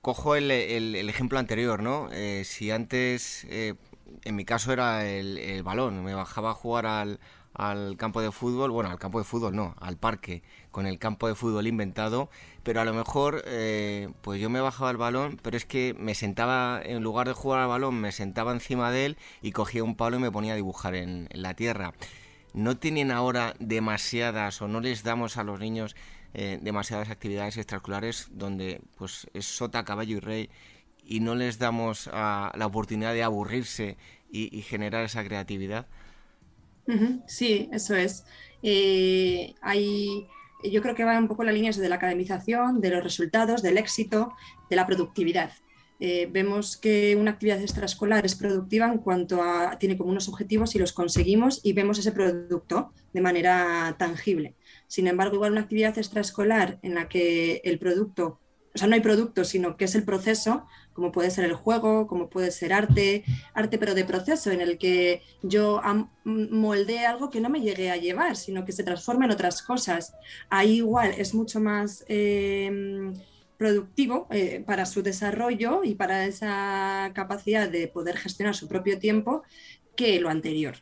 cojo 0.00 0.36
el, 0.36 0.50
ejemplo 0.50 1.38
anterior, 1.38 1.82
¿no? 1.82 2.08
Eh, 2.12 2.42
si 2.44 2.70
antes, 2.70 3.46
eh, 3.50 3.74
en 4.24 4.36
mi 4.36 4.44
caso 4.44 4.72
era 4.72 5.06
el, 5.06 5.62
balón, 5.62 6.02
me 6.02 6.14
bajaba 6.14 6.50
a 6.50 6.54
jugar 6.54 6.86
al, 6.86 7.20
campo 7.96 8.20
de 8.20 8.30
fútbol, 8.30 8.70
bueno, 8.70 8.90
al 8.90 8.98
campo 8.98 9.18
de 9.18 9.24
fútbol 9.24 9.54
no, 9.54 9.74
al 9.80 9.96
parque, 9.96 10.42
con 10.70 10.86
el 10.86 10.98
campo 10.98 11.28
de 11.28 11.34
fútbol 11.34 11.66
inventado, 11.66 12.30
pero 12.62 12.80
a 12.80 12.84
lo 12.84 12.94
mejor 12.94 13.42
eh, 13.46 14.10
pues 14.22 14.40
yo 14.40 14.50
me 14.50 14.60
bajaba 14.60 14.90
el 14.90 14.96
balón, 14.96 15.38
pero 15.42 15.56
es 15.56 15.64
que 15.64 15.94
me 15.98 16.14
sentaba, 16.14 16.80
en 16.82 17.02
lugar 17.02 17.26
de 17.26 17.34
jugar 17.34 17.60
al 17.60 17.68
balón, 17.68 18.00
me 18.00 18.12
sentaba 18.12 18.52
encima 18.52 18.90
de 18.90 19.06
él 19.06 19.18
y 19.42 19.52
cogía 19.52 19.82
un 19.82 19.96
palo 19.96 20.16
y 20.18 20.20
me 20.20 20.30
ponía 20.30 20.52
a 20.52 20.56
dibujar 20.56 20.94
en 20.94 21.28
la 21.32 21.54
tierra. 21.54 21.94
¿No 22.54 22.76
tienen 22.76 23.10
ahora 23.10 23.54
demasiadas 23.58 24.62
o 24.62 24.68
no 24.68 24.80
les 24.80 25.02
damos 25.02 25.36
a 25.36 25.44
los 25.44 25.60
niños 25.60 25.94
eh, 26.34 26.58
demasiadas 26.60 27.08
actividades 27.08 27.56
extraescolares 27.56 28.28
donde 28.30 28.82
pues 28.96 29.26
es 29.32 29.46
sota, 29.46 29.84
caballo 29.84 30.18
y 30.18 30.20
rey 30.20 30.50
y 31.02 31.20
no 31.20 31.34
les 31.34 31.58
damos 31.58 32.06
la 32.06 32.66
oportunidad 32.66 33.14
de 33.14 33.22
aburrirse 33.22 33.96
y, 34.30 34.60
generar 34.60 35.04
esa 35.04 35.24
creatividad. 35.24 35.86
Sí, 37.26 37.68
eso 37.72 37.94
es. 37.94 38.24
Eh, 38.62 39.54
hay, 39.60 40.26
yo 40.64 40.82
creo 40.82 40.94
que 40.94 41.04
va 41.04 41.18
un 41.18 41.28
poco 41.28 41.44
la 41.44 41.52
línea 41.52 41.72
de 41.72 41.88
la 41.88 41.96
academización, 41.96 42.80
de 42.80 42.90
los 42.90 43.04
resultados, 43.04 43.62
del 43.62 43.78
éxito, 43.78 44.32
de 44.70 44.76
la 44.76 44.86
productividad. 44.86 45.52
Eh, 46.00 46.28
vemos 46.30 46.76
que 46.76 47.16
una 47.16 47.32
actividad 47.32 47.60
extraescolar 47.60 48.24
es 48.24 48.36
productiva 48.36 48.86
en 48.86 48.98
cuanto 48.98 49.42
a 49.42 49.78
tiene 49.80 49.98
como 49.98 50.10
unos 50.10 50.28
objetivos 50.28 50.76
y 50.76 50.78
los 50.78 50.92
conseguimos 50.92 51.60
y 51.64 51.72
vemos 51.72 51.98
ese 51.98 52.12
producto 52.12 52.92
de 53.12 53.20
manera 53.20 53.96
tangible. 53.98 54.54
Sin 54.86 55.08
embargo, 55.08 55.34
igual 55.34 55.52
una 55.52 55.62
actividad 55.62 55.98
extraescolar 55.98 56.78
en 56.82 56.94
la 56.94 57.08
que 57.08 57.60
el 57.64 57.80
producto, 57.80 58.38
o 58.74 58.78
sea, 58.78 58.88
no 58.88 58.94
hay 58.94 59.00
producto, 59.00 59.44
sino 59.44 59.76
que 59.76 59.86
es 59.86 59.94
el 59.94 60.04
proceso, 60.04 60.66
como 60.92 61.12
puede 61.12 61.30
ser 61.30 61.44
el 61.44 61.54
juego, 61.54 62.06
como 62.06 62.28
puede 62.28 62.50
ser 62.50 62.72
arte, 62.72 63.24
arte 63.54 63.78
pero 63.78 63.94
de 63.94 64.04
proceso, 64.04 64.50
en 64.50 64.60
el 64.60 64.78
que 64.78 65.22
yo 65.42 65.80
moldeé 66.24 67.06
algo 67.06 67.30
que 67.30 67.40
no 67.40 67.48
me 67.48 67.60
llegué 67.60 67.90
a 67.90 67.96
llevar, 67.96 68.36
sino 68.36 68.64
que 68.64 68.72
se 68.72 68.84
transforma 68.84 69.24
en 69.24 69.30
otras 69.30 69.62
cosas. 69.62 70.14
Ahí 70.50 70.76
igual 70.76 71.14
es 71.16 71.34
mucho 71.34 71.60
más... 71.60 72.04
Eh, 72.08 73.12
productivo 73.58 74.28
eh, 74.30 74.62
para 74.64 74.86
su 74.86 75.02
desarrollo 75.02 75.82
y 75.84 75.96
para 75.96 76.24
esa 76.26 77.10
capacidad 77.12 77.68
de 77.68 77.88
poder 77.88 78.16
gestionar 78.16 78.54
su 78.54 78.68
propio 78.68 78.98
tiempo 78.98 79.42
que 79.96 80.20
lo 80.20 80.30
anterior. 80.30 80.76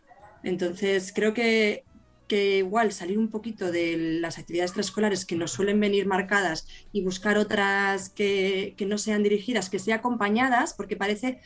Entonces, 0.44 1.10
creo 1.12 1.32
que 1.32 1.84
que 2.26 2.58
igual 2.58 2.92
salir 2.92 3.18
un 3.18 3.28
poquito 3.28 3.70
de 3.70 4.18
las 4.20 4.38
actividades 4.38 4.70
extraescolares 4.70 5.24
que 5.24 5.36
nos 5.36 5.52
suelen 5.52 5.78
venir 5.80 6.06
marcadas 6.06 6.66
y 6.92 7.02
buscar 7.02 7.38
otras 7.38 8.10
que, 8.10 8.74
no 8.86 8.98
sean 8.98 9.22
dirigidas, 9.22 9.70
que 9.70 9.78
sean 9.78 9.98
acompañadas, 9.98 10.74
porque 10.74 10.96
parece 10.96 11.40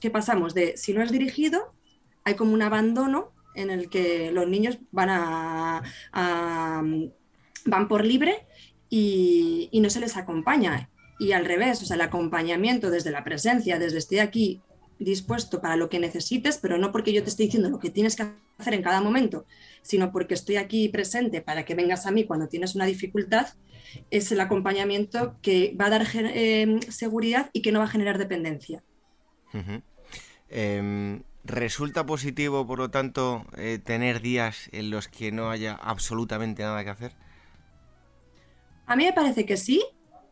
que 0.00 0.10
pasamos 0.10 0.54
de 0.54 0.76
si 0.76 0.92
no 0.92 1.02
es 1.02 1.12
dirigido, 1.12 1.74
hay 2.24 2.34
como 2.34 2.52
un 2.52 2.62
abandono 2.62 3.32
en 3.54 3.70
el 3.70 3.88
que 3.88 4.30
los 4.32 4.48
niños 4.48 4.78
van 4.90 5.08
a, 5.10 5.82
van 7.64 7.88
por 7.88 8.04
libre 8.04 8.46
y, 8.88 9.68
y, 9.70 9.80
no 9.80 9.90
se 9.90 10.00
les 10.00 10.16
acompaña. 10.16 10.90
Y 11.18 11.32
al 11.32 11.44
revés, 11.44 11.82
o 11.82 11.84
sea, 11.84 11.96
el 11.96 12.00
acompañamiento 12.00 12.90
desde 12.90 13.10
la 13.10 13.24
presencia, 13.24 13.78
desde 13.78 13.98
estoy 13.98 14.20
aquí 14.20 14.62
dispuesto 15.00 15.60
para 15.60 15.76
lo 15.76 15.88
que 15.88 15.98
necesites, 15.98 16.58
pero 16.58 16.78
no 16.78 16.92
porque 16.92 17.12
yo 17.12 17.22
te 17.22 17.30
esté 17.30 17.44
diciendo 17.44 17.70
lo 17.70 17.78
que 17.78 17.90
tienes 17.90 18.16
que 18.16 18.26
hacer 18.58 18.74
en 18.74 18.82
cada 18.82 19.00
momento, 19.00 19.46
sino 19.82 20.12
porque 20.12 20.34
estoy 20.34 20.56
aquí 20.56 20.88
presente 20.88 21.40
para 21.40 21.64
que 21.64 21.74
vengas 21.74 22.06
a 22.06 22.10
mí 22.10 22.24
cuando 22.24 22.48
tienes 22.48 22.74
una 22.74 22.84
dificultad, 22.84 23.48
es 24.10 24.30
el 24.30 24.40
acompañamiento 24.40 25.36
que 25.42 25.74
va 25.80 25.86
a 25.86 25.90
dar 25.90 26.06
eh, 26.14 26.80
seguridad 26.88 27.50
y 27.52 27.62
que 27.62 27.72
no 27.72 27.80
va 27.80 27.86
a 27.86 27.88
generar 27.88 28.18
dependencia. 28.18 28.82
Em, 30.48 31.22
¿Resulta 31.44 32.04
positivo, 32.04 32.66
por 32.66 32.78
lo 32.78 32.90
tanto, 32.90 33.46
eh, 33.56 33.78
tener 33.82 34.20
días 34.20 34.68
en 34.72 34.90
los 34.90 35.08
que 35.08 35.32
no 35.32 35.50
haya 35.50 35.74
absolutamente 35.74 36.62
nada 36.62 36.84
que 36.84 36.90
hacer? 36.90 37.12
A 38.86 38.94
mí 38.94 39.04
me 39.04 39.12
parece 39.12 39.46
que 39.46 39.56
sí, 39.56 39.82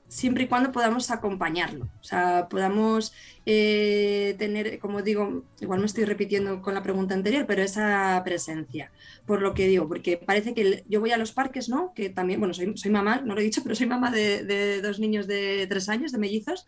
siempre 0.09 0.44
y 0.44 0.49
cuando 0.49 0.73
podamos 0.73 1.11
acompañarlo. 1.11 1.88
O 2.01 2.05
sea, 2.05 2.49
podamos 2.49 3.12
eh, 3.47 4.35
tener, 4.38 4.79
como 4.79 5.03
digo, 5.03 5.44
igual 5.61 5.81
me 5.81 5.87
estoy 5.87 6.05
repitiendo 6.05 6.62
con 6.62 6.75
la 6.75 6.83
pregunta 6.83 7.14
anterior, 7.14 7.44
pero 7.47 7.62
esa 7.62 8.21
presencia. 8.25 8.90
Por 9.27 9.42
lo 9.42 9.55
que 9.55 9.68
digo, 9.68 9.87
porque 9.87 10.16
parece 10.16 10.55
que 10.55 10.85
yo 10.88 11.01
voy 11.01 11.12
a 11.12 11.18
los 11.18 11.33
parques, 11.33 11.68
¿no? 11.68 11.92
Que 11.94 12.09
también, 12.11 12.40
bueno, 12.40 12.55
soy, 12.55 12.77
soy 12.77 12.90
mamá, 12.90 13.21
no 13.25 13.35
lo 13.35 13.40
he 13.40 13.44
dicho, 13.44 13.61
pero 13.64 13.75
soy 13.75 13.87
mamá 13.87 14.11
de, 14.11 14.81
dos 14.83 14.99
niños 14.99 15.27
de 15.27 15.66
tres 15.68 15.88
años, 15.88 16.12
de 16.12 16.18
mellizos. 16.18 16.66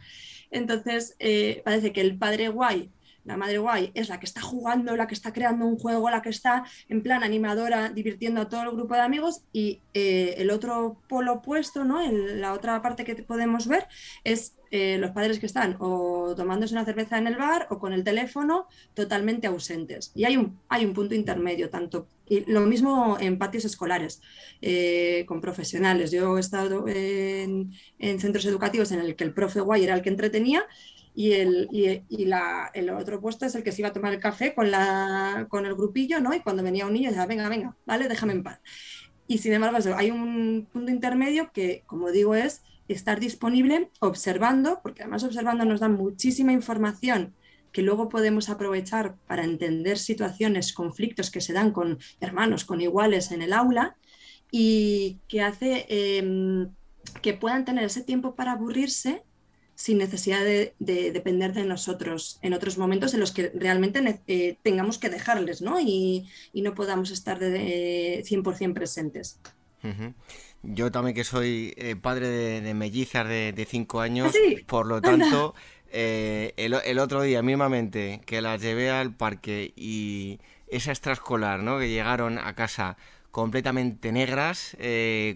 Entonces, 0.50 1.16
eh, 1.18 1.62
parece 1.64 1.92
que 1.92 2.00
el 2.00 2.18
padre 2.18 2.48
guay 2.48 2.90
la 3.24 3.36
madre 3.36 3.58
guay 3.58 3.90
es 3.94 4.08
la 4.08 4.18
que 4.18 4.26
está 4.26 4.40
jugando, 4.40 4.96
la 4.96 5.06
que 5.06 5.14
está 5.14 5.32
creando 5.32 5.66
un 5.66 5.78
juego, 5.78 6.10
la 6.10 6.22
que 6.22 6.30
está 6.30 6.64
en 6.88 7.02
plan 7.02 7.22
animadora, 7.22 7.90
divirtiendo 7.90 8.40
a 8.40 8.48
todo 8.48 8.62
el 8.62 8.70
grupo 8.70 8.94
de 8.94 9.00
amigos 9.00 9.42
y 9.52 9.80
eh, 9.94 10.34
el 10.38 10.50
otro 10.50 11.00
polo 11.08 11.34
opuesto, 11.34 11.84
¿no? 11.84 12.00
la 12.10 12.52
otra 12.52 12.80
parte 12.82 13.04
que 13.04 13.14
podemos 13.16 13.66
ver 13.66 13.86
es 14.24 14.54
eh, 14.70 14.98
los 14.98 15.10
padres 15.10 15.40
que 15.40 15.46
están 15.46 15.76
o 15.80 16.34
tomándose 16.36 16.74
una 16.74 16.84
cerveza 16.84 17.18
en 17.18 17.26
el 17.26 17.36
bar 17.36 17.66
o 17.70 17.78
con 17.78 17.92
el 17.92 18.04
teléfono 18.04 18.66
totalmente 18.94 19.48
ausentes. 19.48 20.12
Y 20.14 20.24
hay 20.24 20.36
un, 20.36 20.58
hay 20.68 20.84
un 20.84 20.94
punto 20.94 21.14
intermedio, 21.14 21.70
tanto 21.70 22.06
y 22.30 22.48
lo 22.48 22.60
mismo 22.60 23.18
en 23.18 23.38
patios 23.38 23.64
escolares, 23.64 24.22
eh, 24.62 25.24
con 25.26 25.40
profesionales. 25.40 26.12
Yo 26.12 26.36
he 26.36 26.40
estado 26.40 26.86
en, 26.86 27.72
en, 27.98 28.20
centros 28.20 28.44
educativos 28.44 28.92
en 28.92 29.00
el 29.00 29.16
que 29.16 29.24
el 29.24 29.34
profe 29.34 29.60
guay 29.60 29.82
era 29.82 29.94
el 29.94 30.02
que 30.02 30.10
entretenía 30.10 30.64
y, 31.14 31.32
el, 31.32 31.68
y, 31.70 32.24
la, 32.24 32.70
el 32.72 32.90
otro 32.90 33.20
puesto 33.20 33.46
es 33.46 33.54
el 33.54 33.62
que 33.62 33.72
se 33.72 33.82
iba 33.82 33.88
a 33.88 33.92
tomar 33.92 34.12
el 34.12 34.20
café 34.20 34.54
con, 34.54 34.70
la, 34.70 35.46
con 35.48 35.66
el 35.66 35.74
grupillo, 35.74 36.20
¿no? 36.20 36.32
Y 36.34 36.40
cuando 36.40 36.62
venía 36.62 36.86
un 36.86 36.92
niño 36.92 37.10
decía, 37.10 37.26
venga, 37.26 37.48
venga, 37.48 37.76
vale, 37.86 38.08
déjame 38.08 38.32
en 38.32 38.42
paz. 38.42 38.60
Y 39.26 39.38
sin 39.38 39.52
embargo, 39.52 39.78
hay 39.96 40.10
un 40.10 40.68
punto 40.72 40.90
intermedio 40.90 41.50
que, 41.52 41.82
como 41.86 42.10
digo, 42.10 42.34
es 42.34 42.62
estar 42.88 43.20
disponible 43.20 43.90
observando, 44.00 44.80
porque 44.82 45.02
además 45.02 45.24
observando 45.24 45.64
nos 45.64 45.80
da 45.80 45.88
muchísima 45.88 46.52
información 46.52 47.34
que 47.72 47.82
luego 47.82 48.08
podemos 48.08 48.48
aprovechar 48.48 49.16
para 49.26 49.44
entender 49.44 49.98
situaciones, 49.98 50.72
conflictos 50.72 51.30
que 51.30 51.40
se 51.40 51.52
dan 51.52 51.70
con 51.70 51.98
hermanos, 52.20 52.64
con 52.64 52.80
iguales 52.80 53.30
en 53.30 53.42
el 53.42 53.52
aula, 53.52 53.96
y 54.50 55.20
que 55.28 55.42
hace 55.42 55.86
em, 55.88 56.70
que 57.22 57.34
puedan 57.34 57.64
tener 57.64 57.84
ese 57.84 58.02
tiempo 58.02 58.34
para 58.34 58.52
aburrirse 58.52 59.22
sin 59.80 59.96
necesidad 59.96 60.44
de, 60.44 60.74
depender 60.78 61.54
de 61.54 61.64
nosotros 61.64 62.38
en 62.42 62.52
otros 62.52 62.76
momentos 62.76 63.14
en 63.14 63.20
los 63.20 63.32
que 63.32 63.50
realmente 63.54 64.20
eh, 64.26 64.58
tengamos 64.62 64.98
que 64.98 65.08
dejarles 65.08 65.62
¿no? 65.62 65.80
Y, 65.80 66.28
no 66.52 66.74
podamos 66.74 67.10
estar 67.10 67.38
de, 67.38 68.22
100% 68.22 68.74
presentes. 68.74 69.40
Yo 70.62 70.92
también 70.92 71.16
que 71.16 71.24
soy 71.24 71.72
eh, 71.78 71.96
padre 71.96 72.28
de, 72.60 72.74
mellizas 72.74 73.26
de 73.26 73.66
5 73.66 74.00
años, 74.02 74.34
¿Ah, 74.36 74.60
por 74.66 74.86
lo 74.86 75.00
tanto, 75.00 75.54
eh, 75.90 76.52
el, 76.58 76.98
otro 76.98 77.22
día 77.22 77.40
mismamente 77.40 78.20
que 78.26 78.42
las 78.42 78.60
llevé 78.60 78.90
al 78.90 79.14
parque 79.14 79.72
y 79.76 80.40
esa 80.68 80.90
extraescolar, 80.90 81.62
¿no? 81.62 81.78
que 81.78 81.88
llegaron 81.88 82.36
a 82.36 82.54
casa 82.54 82.98
completamente 83.30 84.12
negras, 84.12 84.76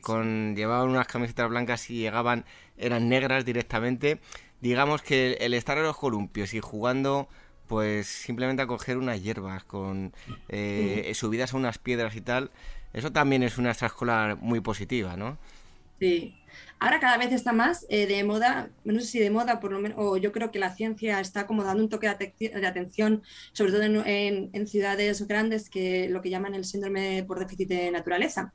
con 0.03 0.55
llevaban 0.55 0.91
unas 0.91 1.07
camisetas 1.07 1.49
blancas 1.49 1.89
y 1.89 1.95
llegaban 1.95 2.45
eran 2.77 3.09
negras 3.09 3.45
directamente. 3.45 4.21
Digamos 4.61 5.03
que 5.03 5.35
el 5.41 5.55
estar 5.55 5.77
en 5.79 5.85
los 5.85 5.97
columpios 5.97 6.55
y 6.55 6.61
jugando 6.61 7.29
pues 7.67 8.07
simplemente 8.07 8.63
a 8.63 8.67
coger 8.67 8.99
unas 8.99 9.23
hierbas 9.23 9.65
con 9.65 10.13
eh, 10.49 11.11
subidas 11.15 11.55
a 11.55 11.57
unas 11.57 11.79
piedras 11.79 12.15
y 12.15 12.21
tal, 12.21 12.51
eso 12.93 13.11
también 13.11 13.43
es 13.43 13.59
una 13.59 13.71
extraescolar 13.71 14.37
muy 14.37 14.61
positiva, 14.61 15.17
¿no? 15.17 15.39
Sí. 15.99 16.37
Ahora 16.79 17.01
cada 17.01 17.17
vez 17.17 17.33
está 17.33 17.53
más 17.53 17.87
eh, 17.89 18.07
de 18.07 18.23
moda, 18.25 18.69
no 18.85 19.01
sé 19.01 19.07
si 19.07 19.19
de 19.19 19.31
moda, 19.31 19.59
por 19.59 19.73
lo 19.73 19.79
menos, 19.79 19.99
o 19.99 20.17
yo 20.17 20.33
creo 20.33 20.51
que 20.51 20.59
la 20.59 20.75
ciencia 20.75 21.19
está 21.21 21.47
como 21.47 21.65
dando 21.65 21.83
un 21.83 21.89
toque 21.89 22.09
de, 22.09 22.67
atención, 22.67 23.23
sobre 23.53 23.73
todo 23.73 23.83
en, 23.83 24.67
ciudades 24.67 25.27
grandes, 25.27 25.71
que 25.71 26.09
lo 26.11 26.21
que 26.21 26.31
llaman 26.31 26.55
el 26.55 26.65
síndrome 26.65 27.25
por 27.27 27.39
déficit 27.39 27.69
de 27.69 27.91
naturaleza. 27.91 28.53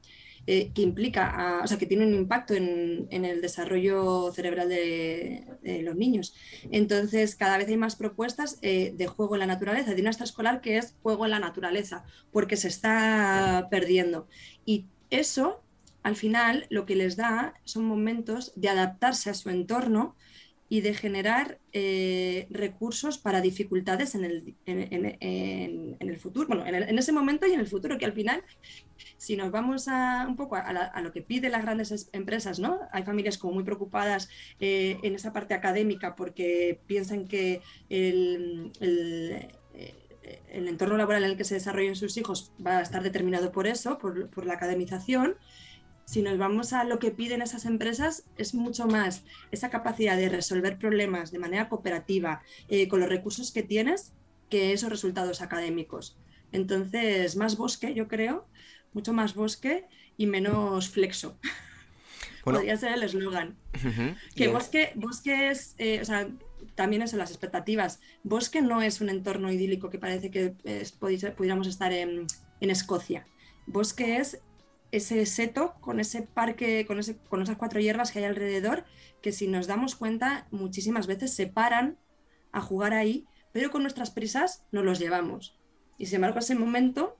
Eh, 0.47 0.71
que 0.73 0.81
implica, 0.81 1.61
o 1.63 1.67
sea, 1.67 1.77
que 1.77 1.85
tiene 1.85 2.05
un 2.05 2.13
impacto 2.13 2.55
en, 2.55 3.07
el 3.11 3.41
desarrollo 3.41 4.31
cerebral 4.31 4.69
de, 4.69 5.45
los 5.83 5.95
niños. 5.95 6.33
Entonces, 6.71 7.35
cada 7.35 7.57
vez 7.57 7.67
hay 7.67 7.77
más 7.77 7.95
propuestas 7.95 8.57
eh, 8.61 8.93
de 8.95 9.07
juego 9.07 9.35
en 9.35 9.41
la 9.41 9.45
naturaleza, 9.45 9.93
de 9.93 10.01
una 10.01 10.09
extraescolar 10.09 10.61
que 10.61 10.77
es 10.77 10.95
juego 11.03 11.25
en 11.25 11.31
la 11.31 11.39
naturaleza, 11.39 12.03
porque 12.31 12.57
se 12.57 12.67
está 12.67 13.67
perdiendo. 13.69 14.27
Y 14.65 14.85
eso 15.09 15.61
al 16.01 16.15
final 16.15 16.65
lo 16.69 16.85
que 16.85 16.95
les 16.95 17.15
da 17.15 17.53
son 17.65 17.85
momentos 17.85 18.53
de 18.55 18.69
adaptarse 18.69 19.29
a 19.29 19.33
su 19.33 19.49
entorno 19.49 20.15
y 20.69 20.81
de 20.81 20.93
generar 20.93 21.57
eh, 21.73 22.47
recursos 22.51 23.17
para 23.17 23.41
dificultades 23.41 24.13
en 24.13 24.23
el, 24.23 24.55
en, 24.67 25.97
el 25.99 26.17
futuro, 26.17 26.47
bueno, 26.47 26.65
en, 26.65 26.97
ese 26.99 27.11
momento 27.11 27.47
y 27.47 27.53
en 27.53 27.59
el 27.59 27.67
futuro, 27.67 27.97
que 27.97 28.05
al 28.05 28.13
final, 28.13 28.43
si 29.17 29.35
nos 29.35 29.51
vamos 29.51 29.87
a, 29.87 30.25
un 30.27 30.35
poco 30.35 30.55
a, 30.55 31.01
lo 31.01 31.11
que 31.11 31.23
piden 31.23 31.53
las 31.53 31.63
grandes 31.63 32.09
empresas, 32.13 32.59
¿no? 32.59 32.79
Hay 32.91 33.03
familias 33.03 33.39
como 33.39 33.53
muy 33.53 33.63
preocupadas 33.63 34.29
eh, 34.59 34.99
en 35.01 35.15
esa 35.15 35.33
parte 35.33 35.55
académica 35.55 36.15
porque 36.15 36.79
piensan 36.85 37.27
que 37.27 37.61
el, 37.89 38.71
el 40.51 40.67
entorno 40.67 40.97
laboral 40.97 41.23
en 41.23 41.31
el 41.31 41.37
que 41.37 41.43
se 41.43 41.55
desarrollen 41.55 41.95
sus 41.95 42.17
hijos 42.17 42.51
va 42.65 42.77
a 42.77 42.81
estar 42.81 43.01
determinado 43.01 43.51
por 43.51 43.67
eso, 43.67 43.97
por, 43.97 44.29
por 44.29 44.45
la 44.45 44.53
academización, 44.53 45.35
si 46.09 46.23
nos 46.23 46.39
vamos 46.39 46.73
a 46.73 46.85
lo 46.85 46.97
que 46.97 47.11
piden 47.11 47.43
esas 47.43 47.65
empresas, 47.65 48.23
es 48.35 48.55
mucho 48.55 48.87
más 48.87 49.21
esa 49.51 49.69
capacidad 49.69 50.17
de 50.17 50.27
resolver 50.27 50.79
problemas 50.79 51.29
de 51.29 51.37
manera 51.37 51.69
cooperativa 51.69 52.41
eh, 52.67 52.87
con 52.87 52.99
los 52.99 53.09
recursos 53.09 53.51
que 53.51 53.61
tienes 53.61 54.11
que 54.49 54.73
esos 54.73 54.89
resultados 54.89 55.43
académicos. 55.43 56.17
Entonces, 56.51 57.35
más 57.35 57.57
bosque, 57.57 57.93
yo 57.93 58.07
creo, 58.07 58.47
mucho 58.91 59.13
más 59.13 59.35
bosque 59.35 59.85
y 60.17 60.25
menos 60.25 60.89
flexo. 60.89 61.37
Podría 62.43 62.75
ser 62.75 62.93
el 62.93 63.03
eslogan. 63.03 63.55
Que 64.35 64.47
bosque, 64.47 64.93
bosque 64.95 65.51
es, 65.51 65.75
eh, 65.77 65.99
o 66.01 66.05
sea, 66.05 66.27
también 66.73 67.03
eso, 67.03 67.17
las 67.17 67.29
expectativas. 67.29 67.99
Bosque 68.23 68.63
no 68.63 68.81
es 68.81 68.99
un 68.99 69.09
entorno 69.09 69.51
idílico 69.51 69.91
que 69.91 69.99
parece 69.99 70.31
que 70.31 70.55
pudiéramos 70.99 71.67
estar 71.67 71.93
en, 71.93 72.25
en 72.61 72.69
Escocia. 72.71 73.27
Bosque 73.67 74.17
es 74.17 74.39
ese 74.91 75.25
seto 75.25 75.75
con 75.81 75.99
ese 75.99 76.23
parque, 76.23 76.85
con, 76.85 76.99
ese, 76.99 77.17
con 77.17 77.41
esas 77.41 77.57
cuatro 77.57 77.79
hierbas 77.79 78.11
que 78.11 78.19
hay 78.19 78.25
alrededor, 78.25 78.85
que 79.21 79.31
si 79.31 79.47
nos 79.47 79.67
damos 79.67 79.95
cuenta, 79.95 80.47
muchísimas 80.51 81.07
veces 81.07 81.33
se 81.33 81.47
paran 81.47 81.97
a 82.51 82.61
jugar 82.61 82.93
ahí, 82.93 83.27
pero 83.51 83.71
con 83.71 83.81
nuestras 83.81 84.11
prisas 84.11 84.65
nos 84.71 84.83
los 84.83 84.99
llevamos. 84.99 85.59
Y 85.97 86.07
sin 86.07 86.15
embargo, 86.15 86.39
ese 86.39 86.55
momento 86.55 87.17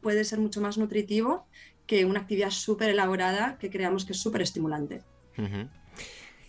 puede 0.00 0.24
ser 0.24 0.38
mucho 0.38 0.60
más 0.60 0.78
nutritivo 0.78 1.46
que 1.86 2.04
una 2.04 2.20
actividad 2.20 2.50
súper 2.50 2.90
elaborada 2.90 3.58
que 3.58 3.70
creamos 3.70 4.04
que 4.04 4.12
es 4.12 4.20
súper 4.20 4.42
estimulante. 4.42 5.02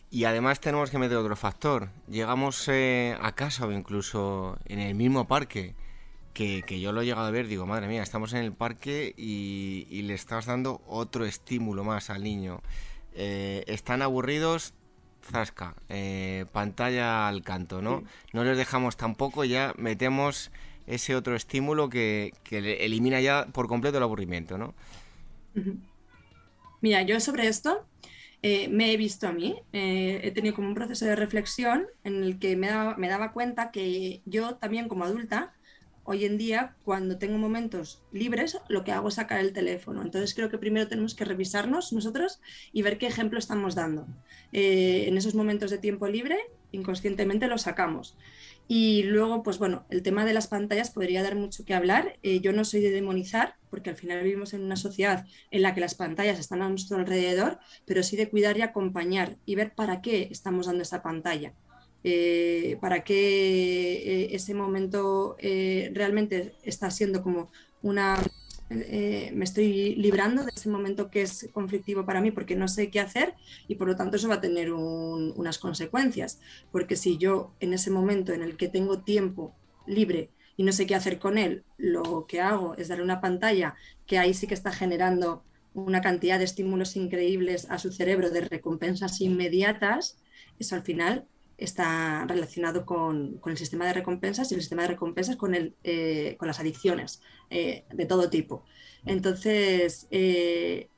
Y 0.10 0.26
además 0.26 0.60
tenemos 0.60 0.92
que 0.92 0.98
meter 0.98 1.18
otro 1.18 1.36
factor. 1.36 1.90
Llegamos 2.10 2.68
eh, 2.68 3.16
a 3.22 3.34
casa 3.34 3.66
o 3.66 3.72
incluso 3.72 4.58
en 4.66 4.80
el 4.80 4.94
mismo 4.94 5.28
parque 5.28 5.76
que, 6.34 6.80
yo 6.80 6.92
lo 6.92 7.02
he 7.02 7.06
llegado 7.06 7.28
a 7.28 7.32
ver, 7.32 7.48
digo, 7.48 7.66
madre 7.66 7.88
mía, 7.88 8.04
estamos 8.04 8.34
en 8.34 8.44
el 8.44 8.54
parque 8.54 9.14
y, 9.18 10.02
le 10.04 10.14
estás 10.14 10.46
dando 10.46 10.82
otro 10.88 11.26
estímulo 11.26 11.84
más 11.84 12.10
al 12.10 12.24
niño. 12.24 12.62
Eh, 13.14 13.64
están 13.68 14.02
aburridos, 14.02 14.74
zasca, 15.24 15.76
eh, 15.90 16.46
pantalla 16.52 17.28
al 17.28 17.44
canto, 17.44 17.82
¿no? 17.82 18.04
No 18.34 18.44
les 18.44 18.58
dejamos 18.58 18.98
tampoco, 18.98 19.44
ya 19.44 19.74
metemos 19.78 20.52
ese 20.88 21.16
otro 21.16 21.36
estímulo 21.36 21.90
que, 21.90 22.34
elimina 22.50 23.22
ya 23.22 23.48
por 23.48 23.68
completo 23.68 23.98
el 23.98 24.04
aburrimiento, 24.04 24.58
¿no? 24.58 24.74
Mira, 26.82 27.04
yo 27.04 27.20
sobre 27.20 27.48
esto 27.48 27.86
eh, 28.42 28.68
me 28.70 28.92
he 28.92 28.98
visto 28.98 29.28
a 29.28 29.34
mí, 29.34 29.62
he 29.74 30.32
tenido 30.32 30.56
como 30.56 30.70
un 30.70 30.76
proceso 30.76 31.06
de 31.06 31.16
reflexión 31.16 31.88
en 32.04 32.24
el 32.24 32.40
que 32.40 32.56
me 32.56 32.70
me 32.98 33.10
daba 33.10 33.34
cuenta 33.34 33.72
que 33.72 34.22
yo 34.26 34.56
también 34.56 34.88
como 34.88 35.04
adulta 35.04 35.54
hoy 36.12 36.26
en 36.26 36.38
día, 36.38 36.76
cuando 36.84 37.18
tengo 37.18 37.38
momentos 37.38 38.02
libres, 38.12 38.58
lo 38.68 38.84
que 38.84 38.92
hago 38.92 39.08
es 39.08 39.16
sacar 39.16 39.40
el 39.40 39.54
teléfono. 39.54 40.02
Entonces 40.02 40.34
creo 40.34 40.50
que 40.50 40.58
primero 40.58 40.90
tenemos 40.90 41.16
que 41.16 41.24
revisarnos 41.24 41.94
nosotros 41.94 42.42
y 42.74 42.82
ver 42.82 42.98
qué 42.98 43.08
ejemplo 43.08 43.40
estamos 43.40 43.76
dando. 43.76 44.08
Eh, 44.52 45.06
en 45.08 45.18
esos 45.18 45.36
momentos 45.36 45.72
de 45.72 45.78
tiempo 45.78 46.08
libre, 46.08 46.38
inconscientemente 46.74 47.48
lo 47.48 47.58
sacamos. 47.58 48.18
Y 48.68 49.04
luego, 49.04 49.42
pues 49.42 49.58
bueno, 49.58 49.86
el 49.90 50.04
tema 50.04 50.26
de 50.26 50.34
las 50.34 50.48
pantallas 50.48 50.92
podría 50.92 51.24
dar 51.24 51.36
mucho 51.36 51.64
que 51.64 51.74
hablar. 51.74 52.20
Eh, 52.24 52.42
yo 52.42 52.52
no 52.52 52.66
soy 52.66 52.82
de 52.82 52.92
demonizar, 52.92 53.56
porque 53.70 53.90
al 53.90 53.96
final 53.96 54.22
vivimos 54.22 54.54
en 54.54 54.64
una 54.64 54.76
sociedad 54.76 55.26
en 55.50 55.62
la 55.62 55.74
que 55.74 55.82
las 55.82 55.96
pantallas 55.96 56.40
están 56.40 56.62
a 56.62 56.68
nuestro 56.68 56.98
alrededor, 56.98 57.60
pero 57.86 58.04
sí 58.04 58.18
de 58.18 58.30
cuidar 58.30 58.58
y 58.58 58.64
acompañar 58.64 59.38
y 59.46 59.56
ver 59.56 59.74
para 59.74 60.02
qué 60.02 60.28
estamos 60.30 60.66
dando 60.66 60.84
esa 60.84 61.02
pantalla. 61.02 61.54
Eh, 62.04 62.78
para 62.82 63.04
que 63.04 63.14
eh, 63.14 64.36
ese 64.36 64.56
momento 64.56 65.36
eh, 65.40 65.92
realmente 65.94 66.56
está 66.64 66.90
siendo 66.90 67.22
como 67.22 67.52
una... 67.82 68.18
me 68.70 69.44
estoy 69.44 69.96
librando 69.96 70.44
de 70.44 70.52
ese 70.56 70.70
momento 70.70 71.10
que 71.12 71.24
es 71.24 71.50
conflictivo 71.52 72.06
para 72.06 72.22
mí 72.22 72.32
porque 72.32 72.56
no 72.56 72.68
sé 72.68 72.90
qué 72.90 73.02
hacer 73.02 73.34
y 73.68 73.76
por 73.76 73.88
lo 73.88 73.98
tanto 73.98 74.16
eso 74.16 74.30
va 74.30 74.36
a 74.36 74.42
tener 74.42 74.72
unas 74.72 75.58
consecuencias. 75.60 76.40
Porque 76.72 76.96
si 76.96 77.18
yo 77.18 77.54
en 77.60 77.74
ese 77.74 77.92
momento 77.92 78.34
en 78.34 78.42
el 78.42 78.56
que 78.58 78.70
tengo 78.70 79.00
tiempo 79.04 79.54
libre 79.86 80.30
y 80.58 80.64
no 80.64 80.72
sé 80.72 80.86
qué 80.86 80.96
hacer 80.96 81.20
con 81.20 81.38
él, 81.38 81.64
lo 81.78 82.26
que 82.28 82.40
hago 82.40 82.76
es 82.78 82.88
darle 82.88 83.04
una 83.04 83.20
pantalla 83.22 83.76
que 84.08 84.18
ahí 84.18 84.34
sí 84.34 84.48
que 84.48 84.54
está 84.54 84.72
generando 84.72 85.44
una 85.74 86.02
cantidad 86.02 86.38
de 86.38 86.46
estímulos 86.46 86.96
increíbles 86.96 87.68
a 87.70 87.78
su 87.78 87.92
cerebro 87.92 88.30
de 88.30 88.42
recompensas 88.42 89.22
inmediatas, 89.22 90.18
eso 90.60 90.76
al 90.76 90.84
final 90.84 91.26
está 91.62 92.26
relacionado 92.28 92.86
con, 92.86 93.40
el 93.46 93.58
sistema 93.58 93.86
de 93.86 93.94
recompensas 93.94 94.52
y 94.52 94.56
el 94.56 94.62
sistema 94.62 94.82
de 94.82 94.90
recompensas 94.90 95.36
con, 95.36 95.54
el, 95.54 95.76
eh, 95.84 96.36
con 96.38 96.48
las 96.48 96.60
adicciones 96.60 97.22
eh, 97.50 97.86
de 97.94 98.06
todo 98.06 98.30
tipo. 98.30 98.64
Entonces, 99.06 100.08
eh, 100.10 100.90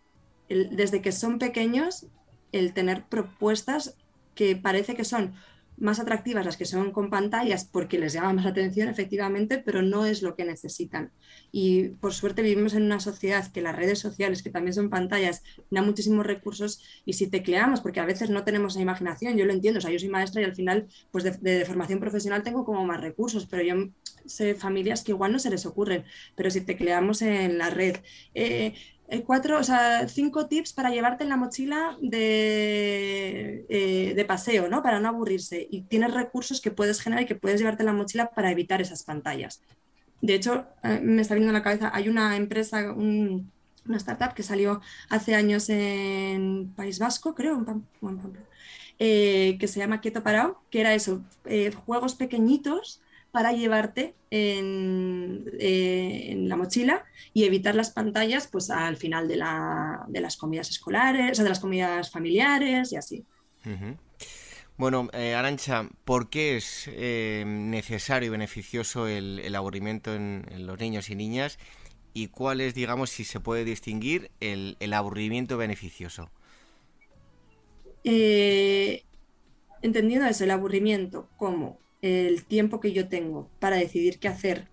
desde 0.50 1.02
que 1.02 1.12
son 1.12 1.38
pequeños, 1.38 2.08
el 2.54 2.74
tener 2.74 3.06
propuestas 3.06 3.98
que 4.36 4.56
parece 4.56 4.96
que 4.96 5.04
son 5.04 5.36
más 5.78 6.00
atractivas 6.00 6.46
las 6.46 6.58
que 6.58 6.66
son 6.66 6.92
con 6.92 7.10
pantallas 7.10 7.66
porque 7.66 7.98
les 7.98 8.14
llama 8.14 8.34
más 8.34 8.46
atención 8.46 8.90
efectivamente, 8.90 9.58
pero 9.58 9.82
no 9.82 10.06
es 10.06 10.22
lo 10.22 10.36
que 10.36 10.46
necesitan. 10.46 11.12
Y 11.52 11.90
por 11.90 12.14
suerte 12.14 12.42
vivimos 12.42 12.74
en 12.74 12.84
una 12.84 13.00
sociedad 13.00 13.52
que 13.52 13.62
las 13.62 13.76
redes 13.76 14.00
sociales, 14.00 14.44
que 14.44 14.50
también 14.50 14.74
son 14.74 14.90
pantallas, 14.90 15.44
dan 15.70 15.86
muchísimos 15.86 16.26
recursos 16.26 16.82
y 17.06 17.14
si 17.14 17.28
tecleamos, 17.28 17.82
porque 17.82 18.00
a 18.00 18.06
veces 18.06 18.30
no 18.30 18.44
tenemos 18.44 18.76
la 18.76 18.82
imaginación, 18.82 19.38
yo 19.38 19.46
lo 19.46 19.54
entiendo, 19.54 19.80
o 19.80 19.82
sea, 19.82 19.92
yo 19.92 20.00
soy 20.00 20.10
maestra 20.10 20.42
y 20.42 20.46
al 20.46 20.56
final 20.56 20.88
pues 21.12 21.24
de, 21.24 21.66
formación 21.66 22.00
profesional 22.00 22.44
tengo 22.44 22.66
como 22.66 22.86
más 22.86 23.02
recursos, 23.02 23.46
pero 23.46 23.64
yo 23.64 23.90
sé 24.26 24.56
familias 24.56 25.04
que 25.04 25.12
igual 25.12 25.32
no 25.32 25.40
se 25.40 25.50
les 25.50 25.66
ocurren, 25.66 26.06
pero 26.36 26.50
si 26.50 26.62
tecleamos 26.62 27.22
en 27.22 27.58
la 27.58 27.70
red, 27.70 27.98
eh, 28.34 28.74
eh, 29.10 29.24
cuatro, 29.24 29.60
o 29.60 29.64
sea, 29.64 30.08
cinco 30.08 30.48
tips 30.48 30.74
para 30.74 30.90
llevarte 30.90 31.24
en 31.24 31.30
la 31.30 31.38
mochila 31.38 31.98
de, 32.02 33.66
eh, 33.70 34.14
de, 34.16 34.26
paseo, 34.26 34.70
¿no? 34.70 34.82
Para 34.82 35.00
no 35.00 35.10
aburrirse. 35.10 35.68
Y 35.70 35.82
tienes 35.84 36.14
recursos 36.14 36.62
que 36.62 36.72
puedes 36.72 37.02
generar 37.02 37.24
y 37.24 37.28
que 37.28 37.36
puedes 37.36 37.60
llevarte 37.60 37.84
en 37.84 37.88
la 37.88 37.94
mochila 37.94 38.32
para 38.32 38.52
evitar 38.52 38.82
esas 38.82 39.04
pantallas. 39.04 39.62
De 40.22 40.36
hecho, 40.36 40.66
eh, 40.84 41.00
me 41.04 41.22
está 41.22 41.36
viendo 41.36 41.50
en 41.52 41.54
la 41.54 41.64
cabeza, 41.64 41.92
hay 41.94 42.08
una 42.10 42.38
empresa, 42.38 42.94
una 42.94 43.98
startup 43.98 44.34
que 44.34 44.42
salió 44.42 44.82
hace 45.10 45.36
años 45.36 45.70
en 45.70 46.74
País 46.76 46.98
Vasco, 46.98 47.36
creo, 47.36 47.64
que 48.98 49.68
se 49.68 49.80
llama 49.80 50.00
Quieto 50.00 50.24
Parado, 50.24 50.62
que 50.70 50.80
era 50.80 50.94
eso, 50.94 51.22
juegos 51.86 52.16
pequeñitos 52.16 53.03
para 53.34 53.52
llevarte 53.52 54.14
eh, 54.30 54.60
en, 56.30 56.48
la 56.48 56.56
mochila 56.56 57.04
y 57.34 57.46
evitar 57.46 57.74
las 57.74 57.90
pantallas 57.90 58.46
pues 58.48 58.70
al 58.70 58.96
final 58.96 59.28
de, 59.28 59.38
las 59.38 60.38
comidas 60.38 60.70
escolares, 60.70 61.40
o 61.40 61.44
de 61.44 61.50
las 61.50 61.60
comidas 61.60 62.12
familiares 62.12 62.94
y 62.94 62.96
así. 62.96 63.26
Bueno, 64.78 65.10
eh, 65.14 65.34
Arancha, 65.34 65.90
¿por 66.06 66.30
qué 66.30 66.58
es 66.58 66.88
eh, 66.92 67.44
necesario 67.48 68.28
y 68.28 68.30
beneficioso 68.30 69.08
el, 69.08 69.56
aburrimiento 69.56 70.14
en, 70.14 70.46
los 70.68 70.80
niños 70.80 71.10
y 71.10 71.16
niñas? 71.16 71.58
¿Y 72.14 72.28
cuál 72.28 72.62
es, 72.62 72.76
digamos, 72.76 73.10
si 73.10 73.24
se 73.24 73.40
puede 73.40 73.66
distinguir 73.66 74.30
el, 74.42 74.94
aburrimiento 74.94 75.58
beneficioso? 75.58 76.30
entendiendo 79.82 80.28
eso, 80.28 80.44
el 80.44 80.52
aburrimiento 80.52 81.30
como 81.38 81.83
el 82.04 82.44
tiempo 82.44 82.82
que 82.82 82.92
yo 82.92 83.08
tengo 83.08 83.50
para 83.60 83.78
decidir 83.78 84.20
qué 84.20 84.28
hacer, 84.28 84.68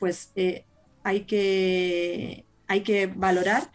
pues 0.00 0.32
eh, 0.34 0.64
hay, 1.04 1.20
que, 1.20 2.44
hay 2.66 2.82
que 2.82 3.06
valorar 3.06 3.70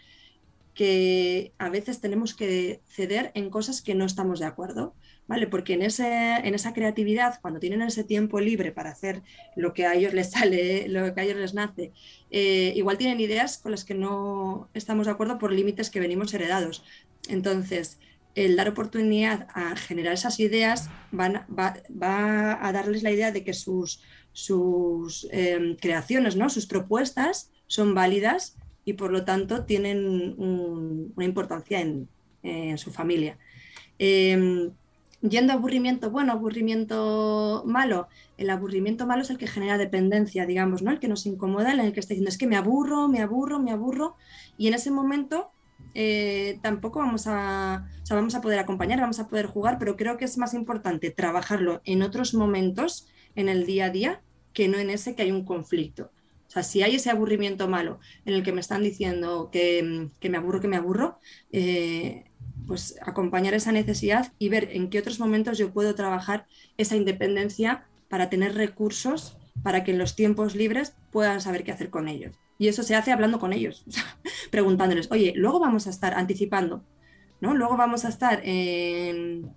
que 0.73 1.53
a 1.57 1.69
veces 1.69 2.01
tenemos 2.01 2.35
que 2.35 2.81
ceder 2.85 3.31
en 3.35 3.49
cosas 3.49 3.81
que 3.81 3.95
no 3.95 4.05
estamos 4.05 4.39
de 4.39 4.47
acuerdo, 4.47 4.93
¿vale? 5.27 5.47
Porque 5.47 5.73
en, 5.73 5.81
ese, 5.81 6.07
en 6.07 6.53
esa 6.53 6.73
creatividad, 6.73 7.39
cuando 7.41 7.61
tienen 7.61 7.81
ese 7.81 8.03
tiempo 8.03 8.41
libre 8.41 8.73
para 8.73 8.91
hacer 8.91 9.23
lo 9.55 9.73
que 9.73 9.85
a 9.85 9.95
ellos 9.95 10.13
les 10.13 10.31
sale, 10.31 10.89
lo 10.89 11.15
que 11.15 11.21
a 11.21 11.23
ellos 11.23 11.37
les 11.37 11.53
nace, 11.53 11.93
eh, 12.31 12.73
igual 12.75 12.97
tienen 12.97 13.21
ideas 13.21 13.57
con 13.57 13.71
las 13.71 13.85
que 13.85 13.93
no 13.93 14.69
estamos 14.73 15.05
de 15.05 15.13
acuerdo 15.13 15.39
por 15.39 15.53
límites 15.53 15.89
que 15.89 16.01
venimos 16.01 16.33
heredados. 16.33 16.83
Entonces, 17.29 17.97
el 18.37 18.55
dar 18.55 18.69
oportunidad 18.69 19.47
a 19.55 19.75
generar 19.75 20.13
esas 20.13 20.39
ideas 20.39 20.91
va, 21.11 21.43
a 22.61 22.71
darles 22.71 23.01
la 23.01 23.09
idea 23.09 23.31
de 23.31 23.43
que 23.43 23.53
sus, 23.53 23.99
sus 24.31 25.27
em, 25.31 25.75
creaciones, 25.75 26.35
¿no? 26.35 26.47
sus 26.51 26.67
propuestas 26.67 27.49
son 27.65 27.95
válidas 27.95 28.55
y 28.85 28.93
por 28.93 29.11
lo 29.11 29.25
tanto 29.25 29.65
tienen 29.65 30.35
una 30.37 31.25
importancia 31.25 31.81
en, 31.81 32.07
su 32.77 32.91
familia. 32.91 33.37
Em, 33.99 34.71
yendo 35.21 35.51
a 35.51 35.55
aburrimiento 35.55 36.11
bueno, 36.11 36.31
aburrimiento 36.31 37.63
malo, 37.65 38.07
el 38.37 38.49
aburrimiento 38.49 39.05
malo 39.05 39.23
es 39.23 39.31
el 39.31 39.37
que 39.37 39.47
genera 39.47 39.77
dependencia, 39.77 40.45
digamos, 40.45 40.81
¿no? 40.81 40.91
El 40.91 40.99
que 40.99 41.09
nos 41.09 41.25
incomoda, 41.25 41.73
en 41.73 41.79
el 41.81 41.91
que 41.91 41.99
está 41.99 42.13
diciendo 42.13 42.29
es 42.29 42.37
que 42.37 42.47
me 42.47 42.55
aburro, 42.55 43.09
me 43.09 43.21
aburro, 43.21 43.59
me 43.59 43.71
aburro, 43.71 44.15
y 44.57 44.67
en 44.67 44.75
ese 44.75 44.91
momento 44.91 45.51
eh, 45.99 46.59
tampoco 46.61 46.99
vamos 46.99 47.25
a, 47.25 47.89
vamos 48.07 48.35
a 48.35 48.41
poder 48.41 48.59
acompañar, 48.59 49.01
vamos 49.01 49.19
a 49.19 49.27
poder 49.27 49.47
jugar, 49.47 49.79
pero 49.79 49.97
creo 49.97 50.15
que 50.15 50.25
es 50.25 50.37
más 50.37 50.53
importante 50.53 51.09
trabajarlo 51.09 51.81
en 51.85 52.03
otros 52.03 52.35
momentos, 52.35 53.07
en 53.33 53.49
el 53.49 53.65
día 53.65 53.85
a 53.85 53.89
día, 53.89 54.21
que 54.53 54.67
no 54.67 54.77
en 54.77 54.91
ese 54.91 55.15
que 55.15 55.23
hay 55.23 55.31
un 55.31 55.43
conflicto. 55.43 56.11
O 56.47 56.51
sea, 56.51 56.61
si 56.61 56.83
hay 56.83 56.97
ese 56.97 57.09
aburrimiento 57.09 57.67
malo 57.67 57.99
en 58.25 58.35
el 58.35 58.43
que 58.43 58.51
me 58.51 58.61
están 58.61 58.83
diciendo 58.83 59.49
que, 59.51 60.11
me 60.21 60.37
aburro, 60.37 60.61
que 60.61 60.67
me 60.67 60.77
aburro, 60.77 61.17
eh, 61.51 62.25
pues 62.67 62.99
acompañar 63.01 63.55
esa 63.55 63.71
necesidad 63.71 64.33
y 64.37 64.49
ver 64.49 64.69
en 64.73 64.91
qué 64.91 64.99
otros 64.99 65.19
momentos 65.19 65.57
yo 65.57 65.73
puedo 65.73 65.95
trabajar 65.95 66.45
esa 66.77 66.95
independencia 66.95 67.85
para 68.07 68.29
tener 68.29 68.53
recursos 68.53 69.35
para 69.63 69.83
que 69.83 69.93
en 69.93 69.97
los 69.97 70.15
tiempos 70.15 70.53
libres 70.53 70.93
puedan 71.11 71.41
saber 71.41 71.63
qué 71.63 71.71
hacer 71.71 71.89
con 71.89 72.07
ellos. 72.07 72.35
Y 72.57 72.67
eso 72.67 72.83
se 72.83 72.95
hace 72.95 73.11
hablando 73.11 73.39
con 73.39 73.53
ellos, 73.53 73.85
preguntándoles, 74.51 75.11
oye, 75.11 75.33
luego 75.35 75.59
vamos 75.59 75.87
a 75.87 75.89
estar 75.89 76.13
anticipando, 76.13 76.83
¿no? 77.39 77.53
Luego 77.53 77.77
vamos 77.77 78.05
a 78.05 78.09
estar 78.09 78.41
en, 78.43 79.51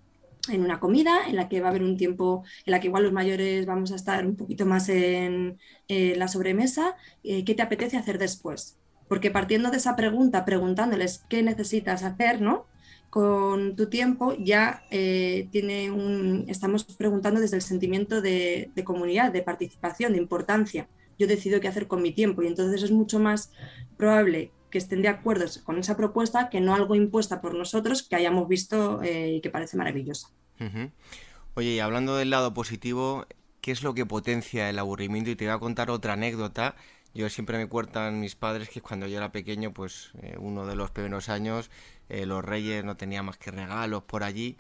en 0.49 0.63
una 0.63 0.81
comida 0.81 1.29
en 1.29 1.37
la 1.37 1.49
que 1.49 1.61
va 1.61 1.69
a 1.69 1.71
haber 1.71 1.83
un 1.83 1.97
tiempo 1.97 2.45
en 2.65 2.73
la 2.73 2.81
que 2.81 2.89
igual 2.89 3.05
los 3.05 3.13
mayores 3.13 3.67
vamos 3.67 3.93
a 3.93 3.97
estar 3.97 4.27
un 4.27 4.37
poquito 4.37 4.67
más 4.67 4.89
en, 4.89 5.59
la 5.89 6.29
sobremesa, 6.29 6.97
eh, 7.25 7.45
¿qué 7.45 7.55
te 7.55 7.63
apetece 7.63 7.97
hacer 7.97 8.19
después? 8.19 8.79
Porque 9.09 9.31
partiendo 9.31 9.71
de 9.71 9.79
esa 9.79 9.97
pregunta, 9.97 10.45
preguntándoles 10.45 11.25
qué 11.29 11.43
necesitas 11.43 12.05
hacer, 12.05 12.41
¿no? 12.41 12.67
Con 13.11 13.75
tu 13.75 13.89
tiempo 13.89 14.37
ya 14.39 14.85
eh, 14.91 15.49
tiene 15.51 15.91
un, 15.91 16.45
estamos 16.47 16.85
preguntando 16.85 17.41
desde 17.41 17.57
el 17.57 17.63
sentimiento 17.63 18.23
de 18.23 18.71
comunidad, 18.85 19.33
de 19.33 19.43
participación, 19.43 20.13
de 20.13 20.19
importancia. 20.19 20.89
Yo 21.21 21.27
decido 21.27 21.61
qué 21.61 21.69
hacer 21.69 21.87
con 21.87 22.01
mi 22.01 22.13
tiempo 22.13 22.43
y 22.43 22.47
entonces 22.47 22.83
es 22.83 22.91
mucho 22.91 23.19
más 23.19 23.53
probable 23.99 24.53
que 24.71 24.79
estén 24.79 25.03
de 25.03 25.09
acuerdo 25.09 25.45
con 25.65 25.79
esa 25.79 25.95
propuesta 25.95 26.49
que 26.49 26.63
no 26.63 26.75
algo 26.75 26.95
impuesta 26.95 27.43
por 27.43 27.55
nosotros 27.55 28.03
que 28.03 28.17
hayamos 28.17 28.49
visto 28.49 29.03
eh, 29.03 29.33
y 29.33 29.41
que 29.43 29.51
parece 29.51 29.77
maravillosa. 29.77 30.31
Oye, 31.55 31.73
y 31.73 31.81
hablando 31.81 32.17
del 32.17 32.31
lado 32.31 32.55
positivo, 32.55 33.27
¿qué 33.61 33.71
es 33.71 33.83
lo 33.83 33.93
que 33.93 34.07
potencia 34.07 34.71
el 34.71 34.79
aburrimiento? 34.79 35.29
Y 35.29 35.37
te 35.37 35.45
voy 35.45 35.53
a 35.53 35.59
contar 35.59 35.91
otra 35.91 36.15
anécdota. 36.15 36.75
Yo 37.13 37.29
siempre 37.29 37.59
me 37.59 37.69
cuentan 37.69 38.19
mis 38.19 38.35
padres 38.35 38.71
que 38.71 38.81
cuando 38.81 39.07
yo 39.07 39.19
era 39.19 39.31
pequeño, 39.31 39.75
pues 39.75 40.13
eh, 40.23 40.37
uno 40.39 40.65
de 40.65 40.75
los 40.75 40.91
primeros 40.91 41.29
años, 41.29 41.71
eh, 42.09 42.25
los 42.25 42.43
reyes 42.43 42.83
no 42.83 42.97
tenía 42.97 43.23
más 43.23 43.37
que 43.37 43.51
regalos 43.51 44.05
por 44.05 44.23
allí, 44.23 44.57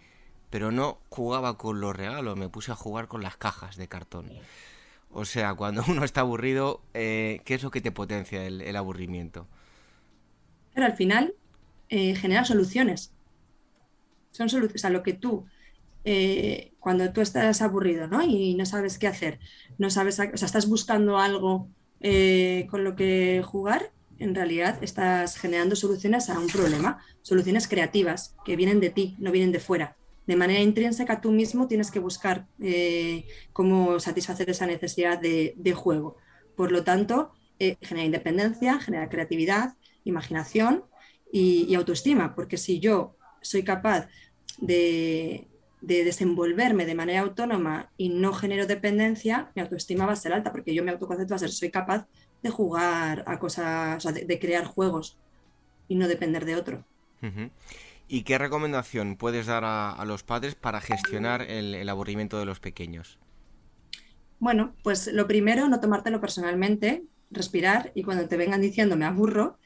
pero 0.50 0.70
no 0.72 0.98
jugaba 1.08 1.56
con 1.56 1.80
los 1.80 1.96
regalos, 1.96 2.36
me 2.36 2.50
puse 2.50 2.70
a 2.70 2.76
jugar 2.76 3.08
con 3.08 3.22
las 3.22 3.38
cajas 3.38 3.76
de 3.76 3.88
cartón. 3.88 4.30
O 5.12 5.24
sea, 5.24 5.54
cuando 5.54 5.82
uno 5.88 6.04
está 6.04 6.20
aburrido, 6.20 6.82
¿qué 6.92 7.42
es 7.46 7.62
lo 7.62 7.70
que 7.70 7.80
te 7.80 7.92
potencia 7.92 8.46
el 8.46 8.76
aburrimiento? 8.76 9.46
pero 10.74 10.86
al 10.86 10.96
final 10.96 11.34
eh, 11.88 12.14
genera 12.14 12.44
soluciones. 12.44 13.12
Son 14.30 14.48
soluciones, 14.48 14.76
o 14.76 14.82
sea, 14.82 14.90
lo 14.90 15.02
que 15.02 15.12
tú, 15.12 15.44
eh, 16.04 16.72
cuando 16.78 17.12
tú 17.12 17.20
estás 17.20 17.60
aburrido 17.62 18.06
¿no? 18.06 18.22
y 18.22 18.54
no 18.54 18.64
sabes 18.64 18.98
qué 18.98 19.06
hacer, 19.06 19.40
no 19.78 19.90
sabes, 19.90 20.18
o 20.20 20.36
sea, 20.36 20.46
estás 20.46 20.68
buscando 20.68 21.18
algo 21.18 21.68
eh, 22.00 22.66
con 22.70 22.84
lo 22.84 22.96
que 22.96 23.42
jugar, 23.44 23.90
en 24.18 24.34
realidad 24.34 24.82
estás 24.82 25.36
generando 25.38 25.76
soluciones 25.76 26.30
a 26.30 26.38
un 26.38 26.46
problema, 26.46 27.04
soluciones 27.22 27.66
creativas 27.66 28.36
que 28.44 28.56
vienen 28.56 28.80
de 28.80 28.90
ti, 28.90 29.16
no 29.18 29.32
vienen 29.32 29.52
de 29.52 29.60
fuera. 29.60 29.96
De 30.30 30.36
manera 30.36 30.60
intrínseca 30.60 31.20
tú 31.20 31.32
mismo 31.32 31.66
tienes 31.66 31.90
que 31.90 31.98
buscar 31.98 32.46
cómo 33.52 33.98
satisfacer 33.98 34.48
esa 34.48 34.64
necesidad 34.64 35.18
de, 35.18 35.54
de 35.56 35.72
juego. 35.72 36.18
Por 36.54 36.70
lo 36.70 36.84
tanto, 36.84 37.32
genera 37.58 38.04
independencia, 38.04 38.78
genera 38.78 39.08
creatividad, 39.08 39.74
imaginación 40.04 40.84
y, 41.32 41.74
autoestima, 41.74 42.36
porque 42.36 42.58
si 42.58 42.78
yo 42.78 43.16
soy 43.40 43.64
capaz 43.64 44.08
de, 44.58 45.48
desenvolverme 45.80 46.86
de 46.86 46.94
manera 46.94 47.22
autónoma 47.22 47.90
y 47.96 48.10
no 48.10 48.32
genero 48.32 48.68
dependencia, 48.68 49.50
mi 49.56 49.62
autoestima 49.62 50.06
va 50.06 50.12
a 50.12 50.16
ser 50.16 50.32
alta, 50.32 50.52
porque 50.52 50.76
yo 50.76 50.84
mi 50.84 50.90
autoconcepto 50.90 51.32
va 51.32 51.36
a 51.36 51.40
ser, 51.40 51.50
soy 51.50 51.72
capaz 51.72 52.06
de 52.40 52.50
jugar 52.50 53.24
a 53.26 53.40
cosas, 53.40 54.04
de, 54.14 54.38
crear 54.38 54.64
juegos 54.64 55.16
y 55.88 55.96
no 55.96 56.06
depender 56.06 56.44
de 56.44 56.54
otro. 56.54 56.84
¿Y 58.12 58.24
qué 58.24 58.38
recomendación 58.38 59.14
puedes 59.14 59.46
dar 59.46 59.62
a, 59.64 60.04
los 60.04 60.24
padres 60.24 60.56
para 60.56 60.80
gestionar 60.80 61.42
el, 61.42 61.88
aburrimiento 61.88 62.40
de 62.40 62.44
los 62.44 62.58
pequeños? 62.58 63.20
Bueno, 64.40 64.74
pues 64.82 65.12
lo 65.12 65.28
primero, 65.28 65.68
no 65.68 65.78
tomártelo 65.78 66.20
personalmente, 66.20 67.04
respirar 67.30 67.92
y 67.94 68.02
cuando 68.02 68.26
te 68.26 68.36
vengan 68.36 68.60
diciendo 68.60 68.96
me 68.96 69.04
aburro, 69.04 69.58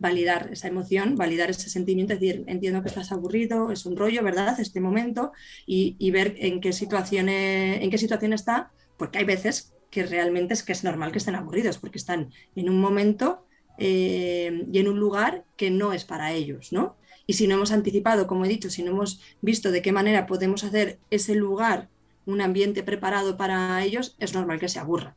validar 0.00 0.48
esa 0.50 0.66
emoción, 0.66 1.14
validar 1.14 1.48
ese 1.48 1.70
sentimiento, 1.70 2.14
es 2.14 2.18
decir, 2.18 2.42
entiendo 2.48 2.82
que 2.82 2.88
estás 2.88 3.12
aburrido, 3.12 3.70
es 3.70 3.86
un 3.86 3.96
rollo, 3.96 4.24
¿verdad? 4.24 4.58
Este 4.58 4.80
momento 4.80 5.30
y, 5.64 6.10
ver 6.10 6.34
en 6.38 6.60
qué, 6.60 6.72
situaciones, 6.72 7.82
en 7.82 7.88
qué 7.88 7.98
situación 7.98 8.32
está, 8.32 8.72
porque 8.96 9.18
hay 9.18 9.24
veces 9.24 9.74
que 9.92 10.04
realmente 10.04 10.54
es 10.54 10.64
que 10.64 10.72
es 10.72 10.82
normal 10.82 11.12
que 11.12 11.18
estén 11.18 11.36
aburridos, 11.36 11.78
porque 11.78 11.98
están 11.98 12.32
en 12.56 12.68
un 12.68 12.80
momento 12.80 13.46
eh, 13.78 14.66
y 14.72 14.78
en 14.80 14.88
un 14.88 14.98
lugar 14.98 15.44
que 15.56 15.70
no 15.70 15.92
es 15.92 16.04
para 16.04 16.32
ellos, 16.32 16.72
¿no? 16.72 16.96
Y 17.26 17.34
si 17.34 17.46
no 17.46 17.54
hemos 17.56 17.72
anticipado, 17.72 18.26
como 18.26 18.44
he 18.44 18.48
dicho, 18.48 18.70
si 18.70 18.82
no 18.82 18.90
hemos 18.90 19.20
visto 19.40 19.70
de 19.70 19.82
qué 19.82 19.92
manera 19.92 20.26
podemos 20.26 20.64
hacer 20.64 20.98
ese 21.10 21.34
lugar 21.34 21.88
un 22.26 22.40
ambiente 22.40 22.82
preparado 22.82 23.36
para 23.36 23.82
ellos, 23.82 24.16
es 24.18 24.34
normal 24.34 24.60
que 24.60 24.68
se 24.68 24.78
aburra. 24.78 25.16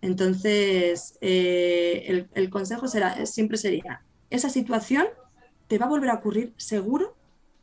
Entonces, 0.00 1.18
eh, 1.20 2.26
el, 2.34 2.50
consejo 2.50 2.88
será, 2.88 3.26
siempre 3.26 3.58
sería 3.58 4.02
esa 4.30 4.50
situación 4.50 5.06
te 5.66 5.78
va 5.78 5.86
a 5.86 5.90
volver 5.90 6.10
a 6.10 6.14
ocurrir 6.14 6.52
seguro 6.56 7.16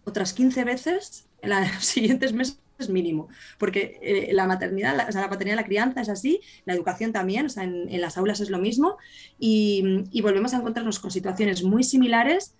otras 0.04 0.34
15 0.34 0.64
veces 0.64 1.28
en 1.42 1.50
los 1.50 1.60
siguientes 1.86 2.34
meses 2.34 2.60
mínimo, 2.90 3.30
porque 3.58 4.00
eh, 4.02 4.34
la 4.34 4.48
maternidad, 4.48 4.98
la, 4.98 5.06
o 5.08 5.12
sea, 5.12 5.22
la 5.22 5.30
paternidad, 5.30 5.56
la 5.56 5.66
crianza 5.66 6.02
es 6.02 6.10
así, 6.10 6.42
la 6.66 6.74
educación 6.74 7.14
también, 7.14 7.46
o 7.46 7.50
sea, 7.50 7.64
en, 7.64 8.02
las 8.02 8.18
aulas 8.18 8.42
es 8.42 8.50
lo 8.50 8.60
mismo, 8.60 8.98
y, 9.40 10.04
volvemos 10.22 10.54
a 10.54 10.58
encontrarnos 10.58 11.00
con 11.00 11.10
situaciones 11.10 11.64
muy 11.64 11.86
similares 11.86 12.54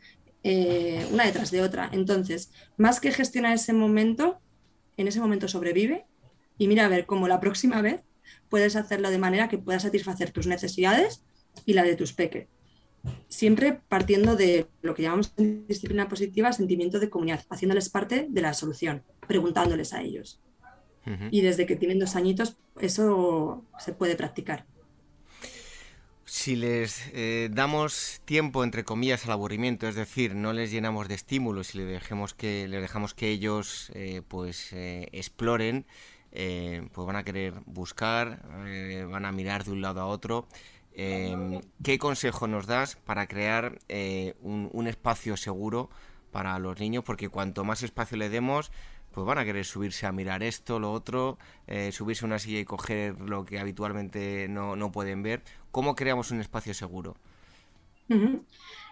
eh, 0.48 1.08
una 1.12 1.26
detrás 1.26 1.50
de 1.50 1.62
otra. 1.62 1.90
Entonces, 1.92 2.52
más 2.78 3.00
que 3.00 3.12
gestionar 3.12 3.56
ese 3.56 3.74
momento, 3.74 4.40
en 4.96 5.08
ese 5.08 5.20
momento 5.20 5.48
sobrevive 5.48 6.06
y 6.60 6.68
mira 6.68 6.86
a 6.86 6.90
ver 6.90 7.08
cómo 7.08 7.28
la 7.28 7.40
próxima 7.40 7.82
vez 7.82 8.04
puedes 8.48 8.76
hacerlo 8.76 9.10
de 9.10 9.18
manera 9.18 9.50
que 9.50 9.58
puedas 9.58 9.82
satisfacer 9.82 10.30
tus 10.32 10.46
necesidades 10.46 11.24
y 11.66 11.74
la 11.74 11.82
de 11.82 11.96
tus 11.96 12.14
peques 12.14 12.48
siempre 13.28 13.82
partiendo 13.88 14.36
de 14.36 14.68
lo 14.82 14.94
que 14.94 15.04
llamamos 15.04 15.34
en 15.38 15.66
disciplina 15.68 16.08
positiva 16.08 16.52
sentimiento 16.54 17.00
de 17.00 17.10
comunidad, 17.10 17.44
haciéndoles 17.50 17.90
parte 17.90 18.28
de 18.30 18.42
la 18.42 18.54
solución, 18.54 19.04
preguntándoles 19.28 19.94
a 19.94 20.02
ellos. 20.02 20.42
Y 21.30 21.42
desde 21.42 21.68
que 21.68 21.76
tienen 21.76 22.00
dos 22.00 22.16
añitos, 22.16 22.58
eso 22.82 23.64
se 23.78 23.94
puede 23.94 24.16
practicar. 24.16 24.66
Si 26.28 26.56
les 26.56 27.08
eh, 27.14 27.50
damos 27.52 28.20
tiempo, 28.26 28.64
entre 28.64 28.84
comillas, 28.84 29.26
al 29.26 29.32
aburrimiento, 29.32 29.88
es 29.88 29.94
decir, 29.94 30.34
no 30.34 30.54
les 30.54 30.72
llenamos 30.72 31.08
de 31.08 31.14
estímulos 31.14 31.76
y 31.76 31.78
les, 31.78 31.88
dejemos 31.88 32.34
que, 32.34 32.68
les 32.68 32.82
dejamos 32.82 33.14
que 33.14 33.30
ellos 33.30 33.92
eh, 33.94 34.24
pues 34.28 34.74
eh, 34.74 35.08
exploren, 35.12 35.86
pues 36.32 37.08
van 37.08 37.16
a 37.16 37.24
querer 37.24 37.54
buscar, 37.66 38.42
van 39.08 39.24
a 39.24 39.32
mirar 39.32 39.64
de 39.64 39.72
un 39.72 39.82
lado 39.82 40.02
a 40.02 40.08
otro 40.08 40.48
¿Qué 40.96 41.98
consejo 42.00 42.48
nos 42.48 42.68
das 42.68 42.96
para 42.96 43.28
crear 43.28 43.80
eh, 43.90 44.36
un, 44.42 44.88
espacio 44.88 45.36
seguro 45.36 45.90
para 46.32 46.58
los 46.60 46.80
niños? 46.80 47.04
Porque 47.04 47.30
cuanto 47.30 47.66
más 47.66 47.84
espacio 47.84 48.18
le 48.18 48.30
demos, 48.30 48.72
pues 49.12 49.28
van 49.28 49.38
a 49.38 49.46
querer 49.46 49.66
subirse 49.66 50.06
a 50.06 50.14
mirar 50.14 50.42
esto, 50.42 50.80
lo 50.80 50.94
otro, 50.94 51.38
subirse 51.92 52.26
a 52.26 52.28
una 52.28 52.40
silla 52.40 52.60
y 52.60 52.66
coger 52.66 53.20
lo 53.20 53.44
que 53.44 53.60
habitualmente 53.60 54.48
no, 54.50 54.76
no 54.76 54.92
pueden 54.92 55.22
ver. 55.22 55.44
¿Cómo 55.76 55.94
creamos 55.94 56.32
un 56.32 56.40
espacio 56.40 56.74
seguro? 56.74 57.18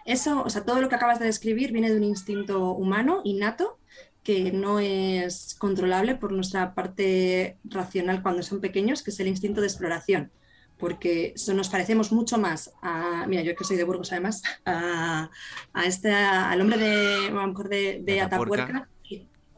Eso, 0.04 0.42
o 0.42 0.50
sea, 0.50 0.66
todo 0.66 0.82
lo 0.82 0.90
que 0.90 0.96
acabas 0.96 1.18
de 1.18 1.24
describir 1.24 1.72
viene 1.72 1.90
de 1.90 1.96
un 1.96 2.04
instinto 2.04 2.72
humano, 2.72 3.22
innato, 3.24 3.78
que 4.22 4.52
no 4.52 4.80
es 4.80 5.56
controlable 5.58 6.14
por 6.14 6.32
nuestra 6.32 6.74
parte 6.74 7.56
racional 7.64 8.20
cuando 8.22 8.42
son 8.42 8.60
pequeños, 8.60 9.02
que 9.02 9.12
es 9.12 9.20
el 9.20 9.28
instinto 9.28 9.62
de 9.62 9.68
exploración 9.68 10.30
porque 10.76 11.32
nos 11.54 11.70
parecemos 11.70 12.12
mucho 12.12 12.36
más 12.36 12.74
a, 12.82 13.24
mira, 13.28 13.40
yo 13.40 13.54
que 13.54 13.64
soy 13.64 13.78
de 13.78 13.84
Burgos 13.84 14.12
además, 14.12 14.42
a, 14.66 15.30
este, 15.86 16.12
al 16.12 16.60
hombre 16.60 16.76
de, 16.76 17.28
a 17.28 17.46
lo 17.46 17.54
de, 17.62 18.02
de 18.02 18.20
Atapuerca. 18.20 18.90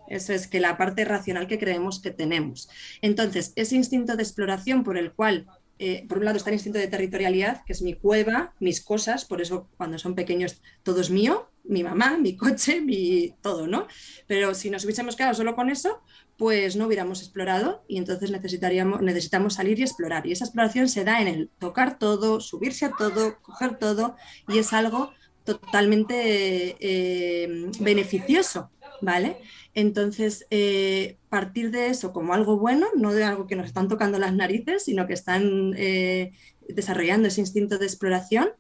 Eso 0.09 0.33
es 0.33 0.47
que 0.47 0.61
la 0.61 0.77
parte 0.77 1.05
racional 1.05 1.49
que 1.49 1.59
creemos 1.59 2.01
que 2.01 2.13
tenemos. 2.13 2.69
Entonces, 3.03 3.53
ese 3.57 3.75
instinto 3.75 4.15
de 4.15 4.23
exploración 4.23 4.85
por 4.85 4.97
el 4.97 5.13
cual 5.13 5.49
eh, 5.79 6.07
por 6.09 6.19
un 6.19 6.25
lado 6.25 6.37
está 6.39 6.51
el 6.51 6.55
instinto 6.55 6.79
de 6.79 6.89
territorialidad, 6.89 7.65
que 7.65 7.73
es 7.73 7.83
mi 7.83 7.95
cueva, 7.95 8.55
mis 8.61 8.81
cosas, 8.81 9.25
por 9.25 9.43
eso 9.43 9.69
cuando 9.77 9.99
son 9.99 10.15
pequeños 10.15 10.61
todo 10.83 11.01
es 11.01 11.11
mío, 11.11 11.51
mi 11.65 11.83
mamá, 11.83 12.17
mi 12.17 12.37
coche, 12.37 12.81
mi 12.81 13.35
todo, 13.43 13.67
¿no? 13.67 13.87
Pero 14.27 14.55
si 14.55 14.71
nos 14.71 14.85
hubiésemos 14.85 15.17
quedado 15.17 15.35
solo 15.35 15.55
con 15.55 15.69
eso, 15.69 16.01
pues 16.39 16.77
no 16.77 16.87
hubiéramos 16.87 17.21
explorado 17.21 17.85
y 17.89 17.99
entonces 17.99 18.31
necesitaríamos, 18.31 19.03
necesitamos 19.03 19.55
salir 19.55 19.79
y 19.79 19.83
explorar. 19.83 20.27
Y 20.27 20.33
esa 20.33 20.45
exploración 20.45 20.89
se 20.89 21.05
da 21.05 21.21
en 21.21 21.29
el 21.29 21.51
tocar 21.59 21.99
todo, 21.99 22.41
subirse 22.41 22.87
a 22.87 22.93
todo, 22.93 23.39
coger 23.43 23.79
todo 23.79 24.17
y 24.49 24.59
es 24.59 24.73
algo 24.73 25.13
totalmente 25.45 26.77
eh, 26.81 27.71
beneficioso, 27.81 28.71
¿vale? 29.01 29.39
Entonces, 29.75 30.47
eh, 30.51 31.19
partir 31.29 31.71
de 31.71 31.89
eso 31.89 32.13
como 32.13 32.35
algo 32.35 32.59
bueno, 32.59 32.87
no 32.97 33.13
de 33.13 33.25
algo 33.25 33.47
que 33.47 33.57
nos 33.57 33.67
están 33.67 33.89
tocando 33.89 34.19
las 34.19 34.35
narices, 34.35 34.85
sino 34.85 35.07
que 35.07 35.15
están 35.15 35.75
eh, 35.77 36.33
desarrollando 36.69 37.29
ese 37.29 37.41
instinto 37.41 37.79
de 37.79 37.87
exploración. 37.87 38.51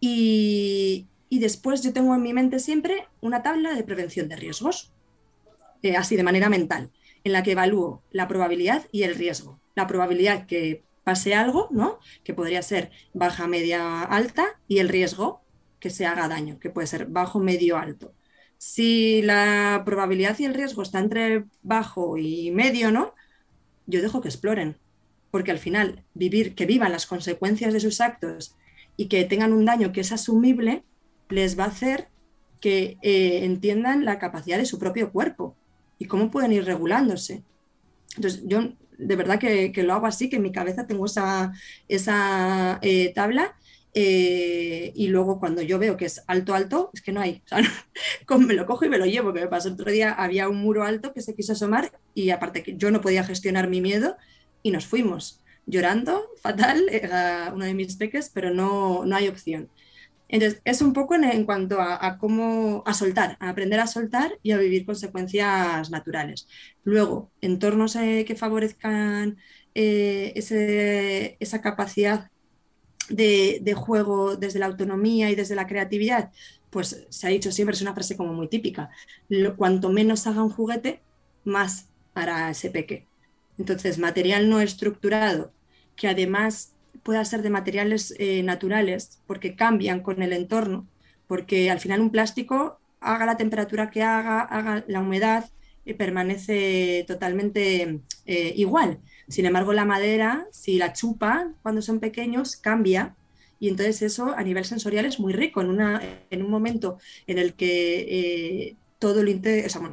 Y, 0.00 1.08
después 1.30 1.82
yo 1.82 1.92
tengo 1.92 2.14
en 2.14 2.22
mi 2.22 2.32
mente 2.32 2.58
siempre 2.58 3.08
una 3.20 3.42
tabla 3.42 3.74
de 3.74 3.82
prevención 3.82 4.28
de 4.28 4.36
riesgos, 4.36 4.92
eh, 5.82 5.96
así 5.96 6.16
de 6.16 6.22
manera 6.22 6.48
mental, 6.48 6.90
en 7.24 7.32
la 7.32 7.42
que 7.42 7.52
evalúo 7.52 8.02
la 8.10 8.28
probabilidad 8.28 8.86
y 8.92 9.04
el 9.04 9.14
riesgo. 9.14 9.58
La 9.74 9.86
probabilidad 9.86 10.46
que 10.46 10.84
pase 11.02 11.34
algo, 11.34 11.68
¿no? 11.70 11.98
que 12.22 12.34
podría 12.34 12.62
ser 12.62 12.90
baja, 13.14 13.48
media, 13.48 14.02
alta, 14.02 14.60
y 14.68 14.78
el 14.78 14.88
riesgo 14.88 15.40
que 15.80 15.90
se 15.90 16.06
haga 16.06 16.28
daño, 16.28 16.60
que 16.60 16.70
puede 16.70 16.86
ser 16.86 17.06
bajo, 17.06 17.40
medio, 17.40 17.76
alto 17.76 18.12
si 18.62 19.22
la 19.22 19.82
probabilidad 19.84 20.38
y 20.38 20.44
el 20.44 20.54
riesgo 20.54 20.82
está 20.82 21.00
entre 21.00 21.46
bajo 21.64 22.16
y 22.16 22.52
medio, 22.52 22.92
¿no? 22.92 23.12
Yo 23.88 24.00
dejo 24.00 24.20
que 24.20 24.28
exploren, 24.28 24.76
porque 25.32 25.50
al 25.50 25.58
final 25.58 26.04
vivir, 26.14 26.54
que 26.54 26.64
vivan 26.64 26.92
las 26.92 27.06
consecuencias 27.06 27.72
de 27.72 27.80
sus 27.80 28.00
actos 28.00 28.54
y 28.96 29.08
que 29.08 29.24
tengan 29.24 29.52
un 29.52 29.64
daño 29.64 29.90
que 29.90 30.02
es 30.02 30.12
asumible, 30.12 30.84
les 31.28 31.58
va 31.58 31.64
a 31.64 31.68
hacer 31.74 32.06
que 32.60 32.98
eh, 33.02 33.44
entiendan 33.44 34.04
la 34.04 34.20
capacidad 34.20 34.58
de 34.58 34.64
su 34.64 34.78
propio 34.78 35.10
cuerpo 35.10 35.56
y 35.98 36.04
cómo 36.04 36.30
pueden 36.30 36.52
ir 36.52 36.64
regulándose. 36.64 37.42
Entonces, 38.14 38.44
yo 38.46 38.74
de 38.96 39.16
verdad 39.16 39.40
que, 39.40 39.72
lo 39.82 39.92
hago 39.92 40.06
así, 40.06 40.30
que 40.30 40.36
en 40.36 40.42
mi 40.42 40.52
cabeza 40.52 40.86
tengo 40.86 41.06
esa, 41.06 41.52
esa 41.88 42.78
eh, 42.80 43.12
tabla 43.12 43.56
eh, 43.94 44.92
y 44.94 45.08
luego 45.08 45.38
cuando 45.38 45.60
yo 45.62 45.78
veo 45.78 45.96
que 45.96 46.06
es 46.06 46.22
alto, 46.26 46.54
alto, 46.54 46.90
es 46.94 47.02
que 47.02 47.12
no 47.12 47.20
hay. 47.20 47.42
me 48.38 48.54
lo 48.54 48.66
cojo 48.66 48.84
y 48.84 48.88
me 48.88 48.98
lo 48.98 49.06
llevo, 49.06 49.32
que 49.32 49.40
me 49.40 49.48
pasó 49.48 49.70
otro 49.72 49.90
día, 49.90 50.12
había 50.12 50.48
un 50.48 50.56
muro 50.58 50.84
alto 50.84 51.12
que 51.12 51.20
se 51.20 51.34
quiso 51.34 51.52
asomar 51.52 51.92
y 52.14 52.30
aparte 52.30 52.62
que 52.62 52.76
yo 52.76 52.90
no 52.90 53.00
podía 53.00 53.24
gestionar 53.24 53.68
mi 53.68 53.80
miedo 53.80 54.16
y 54.62 54.70
nos 54.70 54.86
fuimos 54.86 55.42
llorando, 55.66 56.28
fatal, 56.40 56.88
era 56.90 57.52
uno 57.54 57.64
de 57.64 57.74
mis 57.74 57.96
peques, 57.96 58.30
pero 58.32 58.52
no, 58.52 59.04
no 59.04 59.16
hay 59.16 59.28
opción. 59.28 59.70
Entonces, 60.28 60.62
es 60.64 60.80
un 60.80 60.94
poco 60.94 61.14
en, 61.14 61.44
cuanto 61.44 61.78
a, 61.80 62.16
cómo, 62.18 62.82
a 62.86 62.94
soltar, 62.94 63.36
a 63.38 63.50
aprender 63.50 63.80
a 63.80 63.86
soltar 63.86 64.38
y 64.42 64.52
a 64.52 64.58
vivir 64.58 64.86
consecuencias 64.86 65.90
naturales. 65.90 66.48
Luego, 66.84 67.30
entornos 67.42 67.96
eh, 67.96 68.24
que 68.26 68.34
favorezcan 68.34 69.36
eh, 69.74 70.32
ese, 70.34 71.36
esa 71.38 71.60
capacidad 71.60 72.31
de, 73.08 73.74
juego 73.74 74.36
desde 74.36 74.58
la 74.58 74.66
autonomía 74.66 75.30
y 75.30 75.34
desde 75.34 75.54
la 75.54 75.66
creatividad, 75.66 76.30
pues 76.70 77.06
se 77.08 77.26
ha 77.26 77.30
dicho 77.30 77.52
siempre, 77.52 77.74
es 77.74 77.82
una 77.82 77.94
frase 77.94 78.16
como 78.16 78.32
muy 78.32 78.48
típica, 78.48 78.90
cuanto 79.56 79.90
menos 79.90 80.26
haga 80.26 80.42
un 80.42 80.50
juguete, 80.50 81.00
más 81.44 81.88
hará 82.14 82.50
ese 82.50 82.70
peque. 82.70 83.06
Entonces, 83.58 83.98
material 83.98 84.48
no 84.48 84.60
estructurado, 84.60 85.52
que 85.96 86.08
además 86.08 86.72
pueda 87.02 87.24
ser 87.24 87.42
de 87.42 87.50
materiales 87.50 88.14
eh, 88.18 88.42
naturales, 88.42 89.20
porque 89.26 89.54
cambian 89.56 90.00
con 90.00 90.22
el 90.22 90.32
entorno, 90.32 90.86
porque 91.26 91.70
al 91.70 91.80
final 91.80 92.00
un 92.00 92.10
plástico, 92.10 92.78
haga 93.00 93.26
la 93.26 93.36
temperatura 93.36 93.90
que 93.90 94.02
haga, 94.02 94.40
haga 94.40 94.84
la 94.86 95.00
humedad, 95.00 95.50
eh, 95.84 95.94
permanece 95.94 97.04
totalmente 97.06 98.00
eh, 98.26 98.52
igual. 98.56 99.00
Sin 99.28 99.46
embargo, 99.46 99.72
la 99.72 99.84
madera, 99.84 100.46
si 100.50 100.76
la 100.78 100.92
chupa 100.92 101.52
cuando 101.62 101.82
son 101.82 102.00
pequeños, 102.00 102.56
cambia. 102.56 103.14
Y 103.58 103.68
entonces 103.68 104.02
eso 104.02 104.34
a 104.36 104.42
nivel 104.42 104.64
sensorial 104.64 105.04
es 105.04 105.20
muy 105.20 105.32
rico. 105.32 105.60
En, 105.60 105.68
una, 105.68 106.02
en 106.30 106.42
un 106.42 106.50
momento 106.50 106.98
en 107.26 107.38
el 107.38 107.54
que 107.54 108.00
eh, 108.00 108.76
todo 108.98 109.24
lo 109.24 109.30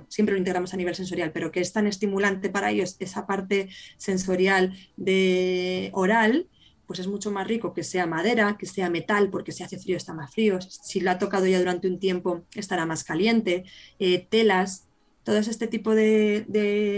siempre 0.08 0.34
lo 0.34 0.38
integramos 0.38 0.74
a 0.74 0.78
nivel 0.78 0.94
sensorial, 0.94 1.32
pero 1.32 1.52
que 1.52 1.62
es 1.62 1.74
tan 1.74 1.88
estimulante 1.88 2.50
para 2.50 2.70
ellos 2.70 2.96
esa 3.00 3.26
parte 3.26 3.70
sensorial 3.98 4.78
de 4.98 5.90
oral, 5.94 6.48
pues 6.86 7.00
es 7.00 7.08
mucho 7.08 7.32
más 7.32 7.48
rico 7.48 7.74
que 7.74 7.84
sea 7.84 8.06
madera, 8.06 8.56
que 8.60 8.68
sea 8.68 8.90
metal, 8.90 9.32
porque 9.32 9.52
si 9.52 9.64
hace 9.64 9.80
frío 9.80 9.98
está 9.98 10.14
más 10.14 10.32
frío, 10.32 10.60
si 10.62 11.00
lo 11.02 11.10
ha 11.10 11.18
tocado 11.18 11.48
ya 11.48 11.58
durante 11.58 11.88
un 11.88 12.00
tiempo 12.00 12.44
estará 12.54 12.86
más 12.86 13.04
caliente, 13.04 13.64
eh, 13.98 14.28
telas, 14.30 14.88
todo 15.24 15.38
este 15.38 15.68
tipo 15.68 15.96
de 15.96 16.46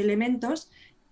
elementos 0.01 0.69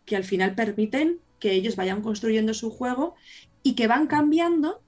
que 0.10 0.16
al 0.16 0.24
final 0.24 0.56
permiten 0.56 1.20
que 1.40 1.52
ellos 1.52 1.76
vayan 1.76 2.02
construyendo 2.02 2.56
su 2.56 2.72
juego 2.72 3.14
y 3.62 3.76
que 3.76 3.86
van 3.86 4.08
cambiando 4.08 4.82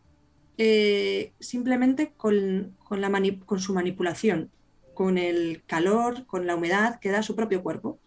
eh, 0.58 1.32
simplemente 1.40 2.12
con, 2.18 2.76
la 2.90 3.22
con 3.46 3.60
su 3.60 3.76
manipulación, 3.76 4.50
con 4.96 5.20
el 5.20 5.62
calor, 5.68 6.26
con 6.26 6.48
la 6.48 6.56
humedad 6.56 7.00
que 7.00 7.12
da 7.12 7.22
su 7.22 7.36
propio 7.36 7.62
cuerpo. 7.62 8.00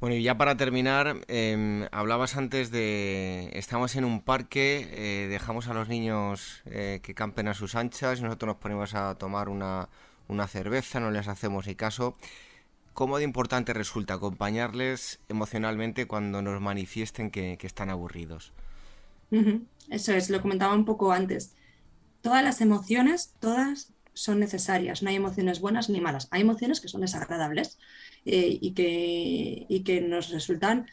Bueno, 0.00 0.16
y 0.16 0.22
ya 0.22 0.38
para 0.38 0.56
terminar, 0.56 1.18
em, 1.28 1.86
hablabas 1.92 2.38
antes 2.38 2.70
de, 2.70 3.50
estamos 3.52 3.94
en 3.96 4.06
un 4.06 4.22
parque, 4.22 4.88
eh, 4.90 5.28
dejamos 5.28 5.68
a 5.68 5.74
los 5.74 5.88
niños 5.88 6.62
eh, 6.64 7.00
que 7.02 7.14
campen 7.14 7.46
a 7.48 7.54
sus 7.54 7.74
anchas 7.74 8.22
nosotros 8.22 8.48
nos 8.48 8.56
ponemos 8.56 8.94
a 8.94 9.16
tomar 9.16 9.50
una, 9.50 9.90
una 10.28 10.48
cerveza, 10.48 10.98
no 10.98 11.10
les 11.10 11.28
hacemos 11.28 11.66
ni 11.66 11.74
caso. 11.74 12.16
¿Cómo 12.94 13.18
de 13.18 13.24
importante 13.24 13.72
resulta 13.72 14.14
acompañarles 14.14 15.20
emocionalmente 15.28 16.06
cuando 16.06 16.42
nos 16.42 16.60
manifiesten 16.60 17.30
que, 17.30 17.56
están 17.62 17.88
aburridos? 17.88 18.52
Eso 19.88 20.12
es, 20.12 20.28
lo 20.28 20.42
comentaba 20.42 20.74
un 20.74 20.84
poco 20.84 21.12
antes. 21.12 21.54
Todas 22.20 22.44
las 22.44 22.60
emociones, 22.60 23.34
todas 23.40 23.92
son 24.12 24.40
necesarias. 24.40 25.02
No 25.02 25.08
hay 25.08 25.16
emociones 25.16 25.60
buenas 25.60 25.88
ni 25.88 26.00
malas. 26.02 26.28
Hay 26.30 26.42
emociones 26.42 26.80
que 26.80 26.88
son 26.88 27.00
desagradables 27.00 27.78
eh, 28.26 28.58
y, 28.60 28.72
que, 28.72 29.82
que, 29.84 30.02
nos 30.02 30.28
resultan 30.28 30.86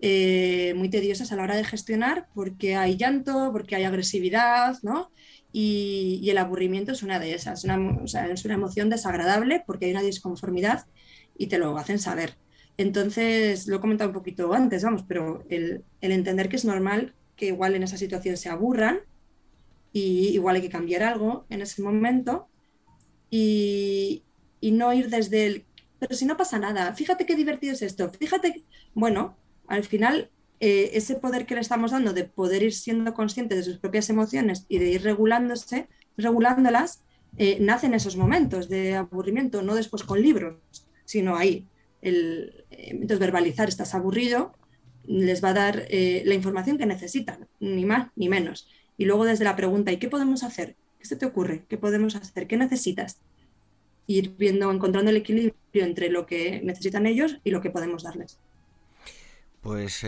eh, 0.00 0.74
muy 0.76 0.90
tediosas 0.90 1.30
a 1.30 1.36
la 1.36 1.44
hora 1.44 1.56
de 1.56 1.64
gestionar 1.64 2.26
porque 2.34 2.74
hay 2.74 2.96
llanto, 2.96 3.50
porque 3.52 3.76
hay 3.76 3.84
agresividad, 3.84 4.76
¿no? 4.82 5.12
Y, 5.52 6.28
el 6.28 6.38
aburrimiento 6.38 6.90
es 6.90 7.04
una 7.04 7.20
de 7.20 7.32
esas. 7.34 7.64
es 7.64 8.44
una 8.44 8.54
emoción 8.54 8.90
desagradable 8.90 9.62
porque 9.64 9.86
hay 9.86 9.92
una 9.92 10.02
disconformidad 10.02 10.84
y 11.36 11.46
te 11.48 11.58
lo 11.58 11.76
hacen 11.76 11.98
saber. 11.98 12.36
Entonces, 12.76 13.68
lo 13.68 13.76
he 13.76 13.80
comentado 13.80 14.10
un 14.10 14.14
poquito 14.14 14.52
antes, 14.52 14.82
vamos, 14.82 15.04
pero 15.06 15.44
el, 15.48 15.84
entender 16.00 16.48
que 16.48 16.56
es 16.56 16.64
normal 16.64 17.14
que 17.36 17.46
igual 17.46 17.74
en 17.74 17.84
esa 17.84 17.96
situación 17.96 18.36
se 18.36 18.48
aburran 18.48 19.00
y 19.92 20.28
igual 20.28 20.56
hay 20.56 20.62
que 20.62 20.70
cambiar 20.70 21.02
algo 21.02 21.46
en 21.50 21.62
ese 21.62 21.82
momento 21.82 22.48
y, 23.30 24.24
no 24.62 24.92
ir 24.92 25.10
desde 25.10 25.46
el, 25.46 25.64
pero 25.98 26.14
si 26.16 26.24
no 26.24 26.36
pasa 26.36 26.58
nada, 26.58 26.94
fíjate 26.94 27.26
qué 27.26 27.36
divertido 27.36 27.74
es 27.74 27.82
esto, 27.82 28.10
fíjate, 28.10 28.64
bueno, 28.94 29.36
al 29.68 29.84
final 29.84 30.30
eh, 30.58 30.90
ese 30.94 31.16
poder 31.16 31.44
que 31.46 31.54
le 31.54 31.60
estamos 31.60 31.90
dando 31.90 32.12
de 32.12 32.24
poder 32.24 32.62
ir 32.62 32.72
siendo 32.72 33.12
consciente 33.12 33.56
de 33.56 33.62
sus 33.62 33.78
propias 33.78 34.08
emociones 34.08 34.64
y 34.68 34.78
de 34.78 34.90
ir 34.90 35.02
regulándose, 35.02 35.88
regulándolas, 36.16 37.02
eh, 37.36 37.58
nace 37.60 37.86
en 37.86 37.94
esos 37.94 38.16
momentos 38.16 38.68
de 38.68 38.94
aburrimiento, 38.96 39.62
no 39.62 39.74
después 39.74 40.02
con 40.02 40.22
libros 40.22 40.56
sino 41.04 41.36
ahí. 41.36 41.66
El, 42.02 42.64
eh, 42.70 42.88
entonces, 42.90 43.18
verbalizar 43.18 43.68
estás 43.68 43.94
aburrido 43.94 44.52
les 45.06 45.44
va 45.44 45.50
a 45.50 45.54
dar 45.54 45.84
eh, 45.90 46.22
la 46.24 46.34
información 46.34 46.78
que 46.78 46.86
necesitan, 46.86 47.46
ni 47.60 47.84
más 47.84 48.08
ni 48.16 48.28
menos. 48.28 48.68
Y 48.96 49.04
luego 49.04 49.24
desde 49.24 49.44
la 49.44 49.56
pregunta, 49.56 49.92
¿y 49.92 49.98
qué 49.98 50.08
podemos 50.08 50.42
hacer? 50.42 50.76
¿Qué 50.98 51.06
se 51.06 51.16
te 51.16 51.26
ocurre? 51.26 51.64
¿Qué 51.68 51.76
podemos 51.76 52.16
hacer? 52.16 52.46
¿Qué 52.46 52.56
necesitas? 52.56 53.18
ir 54.06 54.34
viendo, 54.36 54.70
encontrando 54.70 55.10
el 55.10 55.16
equilibrio 55.16 55.54
entre 55.72 56.10
lo 56.10 56.26
que 56.26 56.60
necesitan 56.62 57.06
ellos 57.06 57.38
y 57.44 57.50
lo 57.50 57.60
que 57.60 57.70
podemos 57.70 58.02
darles. 58.02 58.38
Pues 59.60 60.04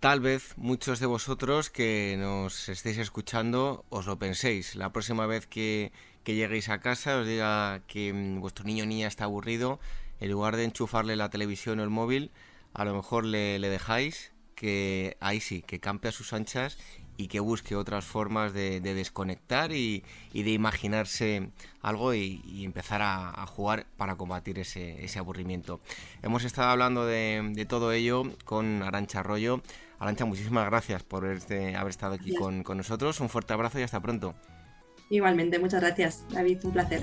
tal 0.00 0.20
vez 0.20 0.54
muchos 0.56 0.98
de 0.98 1.06
vosotros 1.06 1.68
que 1.68 2.16
nos 2.18 2.70
estéis 2.70 2.96
escuchando 2.96 3.84
os 3.90 4.06
lo 4.06 4.18
penséis. 4.18 4.76
La 4.76 4.92
próxima 4.92 5.26
vez 5.26 5.46
que, 5.46 5.92
lleguéis 6.24 6.70
a 6.70 6.80
casa 6.80 7.18
os 7.18 7.26
diga 7.26 7.82
que 7.86 8.14
mm, 8.14 8.40
vuestro 8.40 8.64
niño 8.64 8.84
o 8.84 8.86
niña 8.86 9.08
está 9.08 9.24
aburrido, 9.24 9.78
en 10.20 10.30
lugar 10.30 10.56
de 10.56 10.64
enchufarle 10.64 11.16
la 11.16 11.30
televisión 11.30 11.80
o 11.80 11.82
el 11.82 11.90
móvil, 11.90 12.30
a 12.72 12.84
lo 12.84 12.94
mejor 12.94 13.24
le, 13.24 13.58
dejáis 13.58 14.32
que 14.54 15.16
ahí 15.20 15.40
sí, 15.40 15.62
que 15.62 15.80
campe 15.80 16.08
a 16.08 16.12
sus 16.12 16.32
anchas 16.32 16.78
y 17.16 17.28
que 17.28 17.40
busque 17.40 17.76
otras 17.76 18.04
formas 18.04 18.52
de, 18.52 18.80
desconectar 18.80 19.72
y, 19.72 20.04
de 20.32 20.50
imaginarse 20.50 21.50
algo 21.80 22.14
y, 22.14 22.64
empezar 22.64 23.00
a, 23.02 23.46
jugar 23.46 23.86
para 23.96 24.16
combatir 24.16 24.58
ese, 24.58 25.18
aburrimiento. 25.18 25.80
Hemos 26.22 26.44
estado 26.44 26.70
hablando 26.70 27.06
de, 27.06 27.66
todo 27.68 27.92
ello 27.92 28.24
con 28.44 28.82
Arancha 28.82 29.20
Arroyo. 29.20 29.62
Arancha, 29.98 30.24
muchísimas 30.24 30.66
gracias 30.66 31.02
por 31.02 31.24
haber 31.24 31.88
estado 31.88 32.14
aquí 32.14 32.34
con, 32.34 32.62
con 32.62 32.76
nosotros. 32.76 33.20
Un 33.20 33.28
fuerte 33.28 33.52
abrazo 33.52 33.78
y 33.78 33.82
hasta 33.82 34.00
pronto. 34.00 34.34
Igualmente, 35.10 35.58
muchas 35.58 35.80
gracias, 35.80 36.24
David, 36.30 36.58
un 36.64 36.72
placer. 36.72 37.02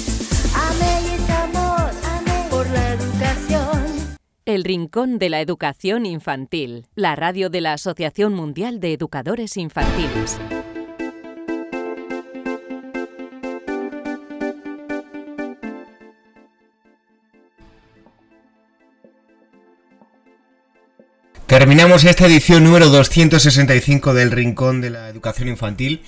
El 4.45 4.63
Rincón 4.63 5.19
de 5.19 5.29
la 5.29 5.39
Educación 5.39 6.07
Infantil, 6.07 6.87
la 6.95 7.15
radio 7.15 7.51
de 7.51 7.61
la 7.61 7.73
Asociación 7.73 8.33
Mundial 8.33 8.79
de 8.79 8.93
Educadores 8.93 9.55
Infantiles. 9.55 10.39
Terminamos 21.45 22.03
esta 22.03 22.25
edición 22.25 22.63
número 22.63 22.87
265 22.89 24.15
del 24.15 24.31
Rincón 24.31 24.81
de 24.81 24.89
la 24.89 25.09
Educación 25.09 25.49
Infantil, 25.49 26.01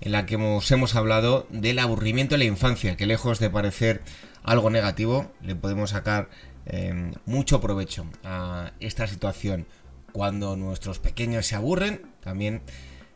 en 0.00 0.12
la 0.12 0.26
que 0.26 0.36
hemos, 0.36 0.70
hemos 0.70 0.94
hablado 0.94 1.48
del 1.50 1.80
aburrimiento 1.80 2.36
en 2.36 2.38
la 2.38 2.44
infancia, 2.44 2.96
que 2.96 3.06
lejos 3.06 3.40
de 3.40 3.50
parecer 3.50 4.02
algo 4.44 4.70
negativo, 4.70 5.32
le 5.42 5.56
podemos 5.56 5.90
sacar 5.90 6.28
Em, 6.72 7.12
mucho 7.26 7.60
provecho 7.60 8.06
a 8.22 8.72
esta 8.78 9.08
situación. 9.08 9.66
Cuando 10.12 10.54
nuestros 10.54 11.00
pequeños 11.00 11.46
se 11.46 11.56
aburren, 11.56 12.02
también 12.20 12.62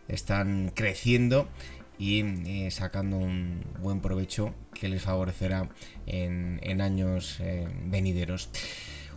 están 0.08 0.72
creciendo 0.74 1.48
y 1.96 2.22
eh, 2.22 2.70
sacando 2.72 3.16
un 3.16 3.64
buen 3.80 4.00
provecho 4.00 4.52
que 4.74 4.88
les 4.88 5.02
favorecerá 5.02 5.68
en, 6.06 6.80
años 6.80 7.38
eh, 7.38 7.68
venideros. 7.84 8.50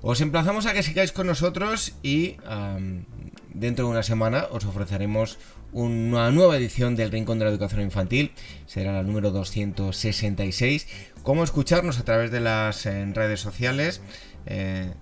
Os 0.03 0.21
emplazamos 0.21 0.67
a 0.67 0.73
que 0.73 0.83
sigáis 0.83 1.11
con 1.11 1.25
nosotros 1.25 1.95
y 2.03 2.37
dentro 3.59 3.85
de 3.85 3.91
una 3.91 4.03
semana 4.03 4.47
os 4.51 4.65
ofreceremos 4.65 5.37
una 5.71 6.31
nueva 6.31 6.57
edición 6.57 6.95
del 6.95 7.11
Rincón 7.11 7.39
de 7.39 7.45
la 7.45 7.51
Educación 7.51 7.81
Infantil. 7.81 8.31
Será 8.65 8.93
la 8.93 9.03
número 9.03 9.31
266. 9.31 10.87
Cómo 11.23 11.43
escucharnos 11.43 11.99
a 11.99 12.05
través 12.05 12.31
de 12.31 12.39
las 12.39 12.85
redes 12.85 13.39
sociales. 13.39 14.01
Eh, 14.45 14.93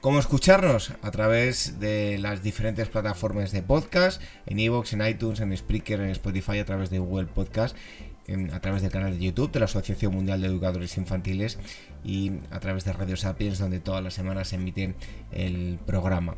cómo 0.00 0.18
escucharnos 0.18 0.92
a 1.02 1.10
través 1.12 1.78
de 1.78 2.18
las 2.18 2.42
diferentes 2.42 2.88
plataformas 2.88 3.52
de 3.52 3.62
podcast, 3.62 4.20
en 4.46 4.58
Evox, 4.58 4.92
en 4.94 5.06
iTunes, 5.06 5.38
en 5.40 5.56
Spreaker, 5.56 6.00
en 6.00 6.10
Spotify, 6.10 6.58
a 6.58 6.64
través 6.64 6.90
de 6.90 6.98
Google 6.98 7.26
Podcast, 7.26 7.76
a 8.52 8.60
través 8.60 8.82
del 8.82 8.90
canal 8.90 9.18
de 9.18 9.24
YouTube 9.24 9.52
de 9.52 9.60
la 9.60 9.66
Asociación 9.66 10.14
Mundial 10.14 10.40
de 10.40 10.48
Educadores 10.48 10.96
Infantiles 10.96 11.58
y 12.04 12.32
a 12.50 12.58
través 12.60 12.84
de 12.84 12.92
Radio 12.92 13.16
Sapiens, 13.16 13.58
donde 13.58 13.80
todas 13.80 14.02
las 14.02 14.14
semanas 14.14 14.48
se 14.48 14.56
emite 14.56 14.94
el 15.32 15.78
programa. 15.86 16.36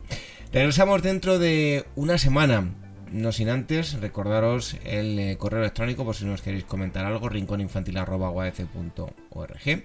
Regresamos 0.53 1.03
dentro 1.03 1.39
de 1.39 1.87
una 1.97 2.19
semana. 2.19 2.71
No 3.13 3.33
sin 3.33 3.49
antes 3.49 4.01
recordaros 4.01 4.77
el 4.85 5.19
eh, 5.21 5.37
correo 5.37 5.61
electrónico 5.61 6.05
por 6.05 6.17
si 6.17 6.25
nos 6.25 6.43
queréis 6.43 6.65
comentar 6.65 7.05
algo, 7.05 7.29
rincóninfantil.org. 7.29 9.85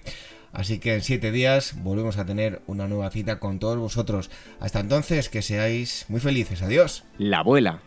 Así 0.52 0.80
que 0.80 0.94
en 0.94 1.02
siete 1.02 1.30
días 1.30 1.80
volvemos 1.82 2.18
a 2.18 2.24
tener 2.24 2.60
una 2.66 2.88
nueva 2.88 3.10
cita 3.10 3.38
con 3.38 3.60
todos 3.60 3.78
vosotros. 3.78 4.30
Hasta 4.58 4.80
entonces, 4.80 5.28
que 5.28 5.42
seáis 5.42 6.06
muy 6.08 6.20
felices. 6.20 6.62
Adiós. 6.62 7.04
La 7.18 7.38
abuela. 7.38 7.80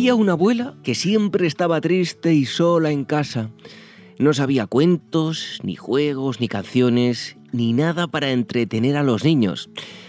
Había 0.00 0.14
una 0.14 0.32
abuela 0.32 0.74
que 0.82 0.94
siempre 0.94 1.46
estaba 1.46 1.78
triste 1.82 2.32
y 2.32 2.46
sola 2.46 2.90
en 2.90 3.04
casa. 3.04 3.50
No 4.18 4.32
sabía 4.32 4.66
cuentos, 4.66 5.58
ni 5.62 5.76
juegos, 5.76 6.40
ni 6.40 6.48
canciones, 6.48 7.36
ni 7.52 7.74
nada 7.74 8.06
para 8.06 8.30
entretener 8.30 8.96
a 8.96 9.02
los 9.02 9.24
niños. 9.24 9.68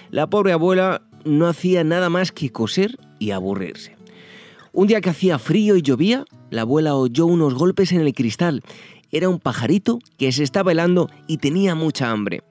La 0.10 0.30
pobre 0.30 0.54
abuela 0.54 1.02
no 1.26 1.46
hacía 1.46 1.84
nada 1.84 2.10
más 2.10 2.32
que 2.32 2.54
coser 2.54 2.98
y 3.20 3.32
aburrirse. 3.32 3.98
Un 4.72 4.88
día 4.88 5.02
que 5.02 5.10
hacía 5.10 5.38
frío 5.40 5.76
y 5.76 5.82
llovía, 5.82 6.24
la 6.52 6.62
abuela 6.62 6.96
oyó 6.96 7.26
unos 7.26 7.54
golpes 7.54 7.92
en 7.92 8.00
el 8.00 8.14
cristal. 8.14 8.64
Era 9.12 9.28
un 9.28 9.40
pajarito 9.40 10.00
que 10.18 10.32
se 10.32 10.44
estaba 10.44 10.72
helando 10.72 11.10
y 11.28 11.40
tenía 11.40 11.76
mucha 11.76 12.12
hambre. 12.12 12.44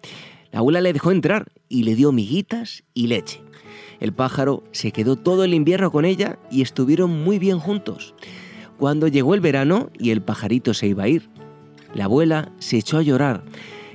La 0.52 0.58
abuela 0.58 0.82
le 0.82 0.92
dejó 0.92 1.10
entrar 1.10 1.50
y 1.70 1.84
le 1.84 1.94
dio 1.94 2.12
miguitas 2.12 2.84
y 2.92 3.06
leche. 3.06 3.40
El 4.00 4.12
pájaro 4.12 4.64
se 4.72 4.92
quedó 4.92 5.16
todo 5.16 5.44
el 5.44 5.54
invierno 5.54 5.92
con 5.92 6.04
ella 6.04 6.38
y 6.50 6.62
estuvieron 6.62 7.22
muy 7.22 7.38
bien 7.38 7.58
juntos. 7.58 8.14
Cuando 8.78 9.08
llegó 9.08 9.34
el 9.34 9.40
verano 9.40 9.90
y 9.98 10.10
el 10.10 10.22
pajarito 10.22 10.72
se 10.72 10.86
iba 10.86 11.04
a 11.04 11.08
ir, 11.08 11.28
la 11.94 12.04
abuela 12.04 12.50
se 12.58 12.78
echó 12.78 12.96
a 12.96 13.02
llorar. 13.02 13.42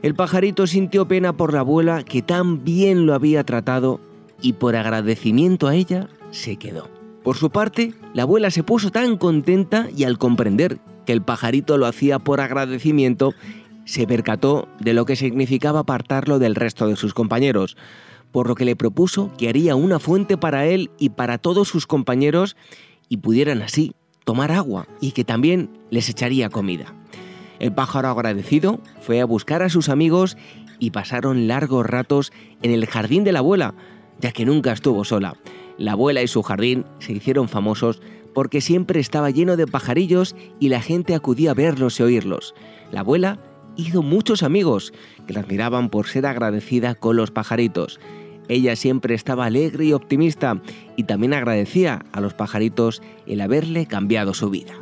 El 0.04 0.14
pajarito 0.14 0.68
sintió 0.68 1.08
pena 1.08 1.36
por 1.36 1.54
la 1.54 1.62
abuela 1.62 2.04
que 2.04 2.22
tan 2.22 2.64
bien 2.64 3.08
lo 3.08 3.16
había 3.16 3.44
tratado 3.44 4.00
y 4.42 4.54
por 4.54 4.76
agradecimiento 4.76 5.68
a 5.68 5.76
ella 5.76 6.08
se 6.30 6.58
quedó. 6.58 6.88
Por 7.24 7.38
su 7.38 7.50
parte, 7.50 7.96
la 8.14 8.24
abuela 8.24 8.52
se 8.52 8.62
puso 8.62 8.92
tan 8.92 9.18
contenta 9.18 9.88
y 9.96 10.04
al 10.04 10.20
comprender 10.20 10.78
que 11.08 11.14
el 11.14 11.24
pajarito 11.24 11.80
lo 11.80 11.88
hacía 11.88 12.20
por 12.20 12.40
agradecimiento, 12.40 13.34
se 13.86 14.06
percató 14.06 14.68
de 14.80 14.94
lo 14.94 15.06
que 15.06 15.16
significaba 15.16 15.82
apartarlo 15.82 16.38
del 16.38 16.56
resto 16.56 16.88
de 16.88 16.96
sus 16.96 17.14
compañeros 17.14 17.78
por 18.36 18.50
lo 18.50 18.56
que 18.56 18.66
le 18.66 18.76
propuso 18.76 19.32
que 19.38 19.48
haría 19.48 19.78
una 19.78 19.98
fuente 19.98 20.36
para 20.36 20.66
él 20.66 20.92
y 21.00 21.12
para 21.12 21.38
todos 21.38 21.70
sus 21.70 21.88
compañeros 21.88 22.58
y 23.08 23.16
pudieran 23.16 23.62
así 23.62 23.94
tomar 24.26 24.52
agua 24.52 24.90
y 25.00 25.14
que 25.14 25.24
también 25.24 25.70
les 25.90 26.10
echaría 26.10 26.50
comida. 26.50 26.94
El 27.60 27.74
pájaro 27.74 28.10
agradecido 28.10 28.82
fue 29.00 29.22
a 29.22 29.26
buscar 29.26 29.64
a 29.64 29.70
sus 29.70 29.88
amigos 29.88 30.36
y 30.80 30.92
pasaron 30.92 31.48
largos 31.48 31.86
ratos 31.86 32.34
en 32.62 32.72
el 32.72 32.86
jardín 32.88 33.24
de 33.24 33.32
la 33.32 33.40
abuela, 33.40 33.74
ya 34.20 34.34
que 34.34 34.44
nunca 34.44 34.74
estuvo 34.74 35.06
sola. 35.06 35.38
La 35.78 35.94
abuela 35.94 36.22
y 36.22 36.28
su 36.28 36.44
jardín 36.44 36.84
se 37.00 37.14
hicieron 37.14 37.48
famosos 37.48 38.02
porque 38.34 38.60
siempre 38.60 39.00
estaba 39.00 39.30
lleno 39.30 39.56
de 39.56 39.66
pajarillos 39.66 40.36
y 40.60 40.68
la 40.68 40.82
gente 40.82 41.16
acudía 41.16 41.52
a 41.52 41.54
verlos 41.54 42.02
y 42.02 42.04
oírlos. 42.04 42.54
La 42.92 43.00
abuela 43.00 43.40
hizo 43.78 44.02
muchos 44.02 44.44
amigos 44.44 44.94
que 45.26 45.34
la 45.34 45.40
admiraban 45.40 45.90
por 45.90 46.08
ser 46.08 46.26
agradecida 46.26 46.96
con 46.96 47.16
los 47.16 47.32
pajaritos. 47.32 48.00
Ella 48.48 48.76
siempre 48.76 49.16
estaba 49.16 49.46
alegre 49.46 49.86
y 49.86 49.94
optimista 49.94 50.62
y 50.96 51.04
también 51.04 51.34
agradecía 51.34 52.06
a 52.12 52.22
los 52.22 52.34
pajaritos 52.34 53.02
el 53.26 53.42
haberle 53.42 53.86
cambiado 53.86 54.34
su 54.34 54.50
vida. 54.50 54.74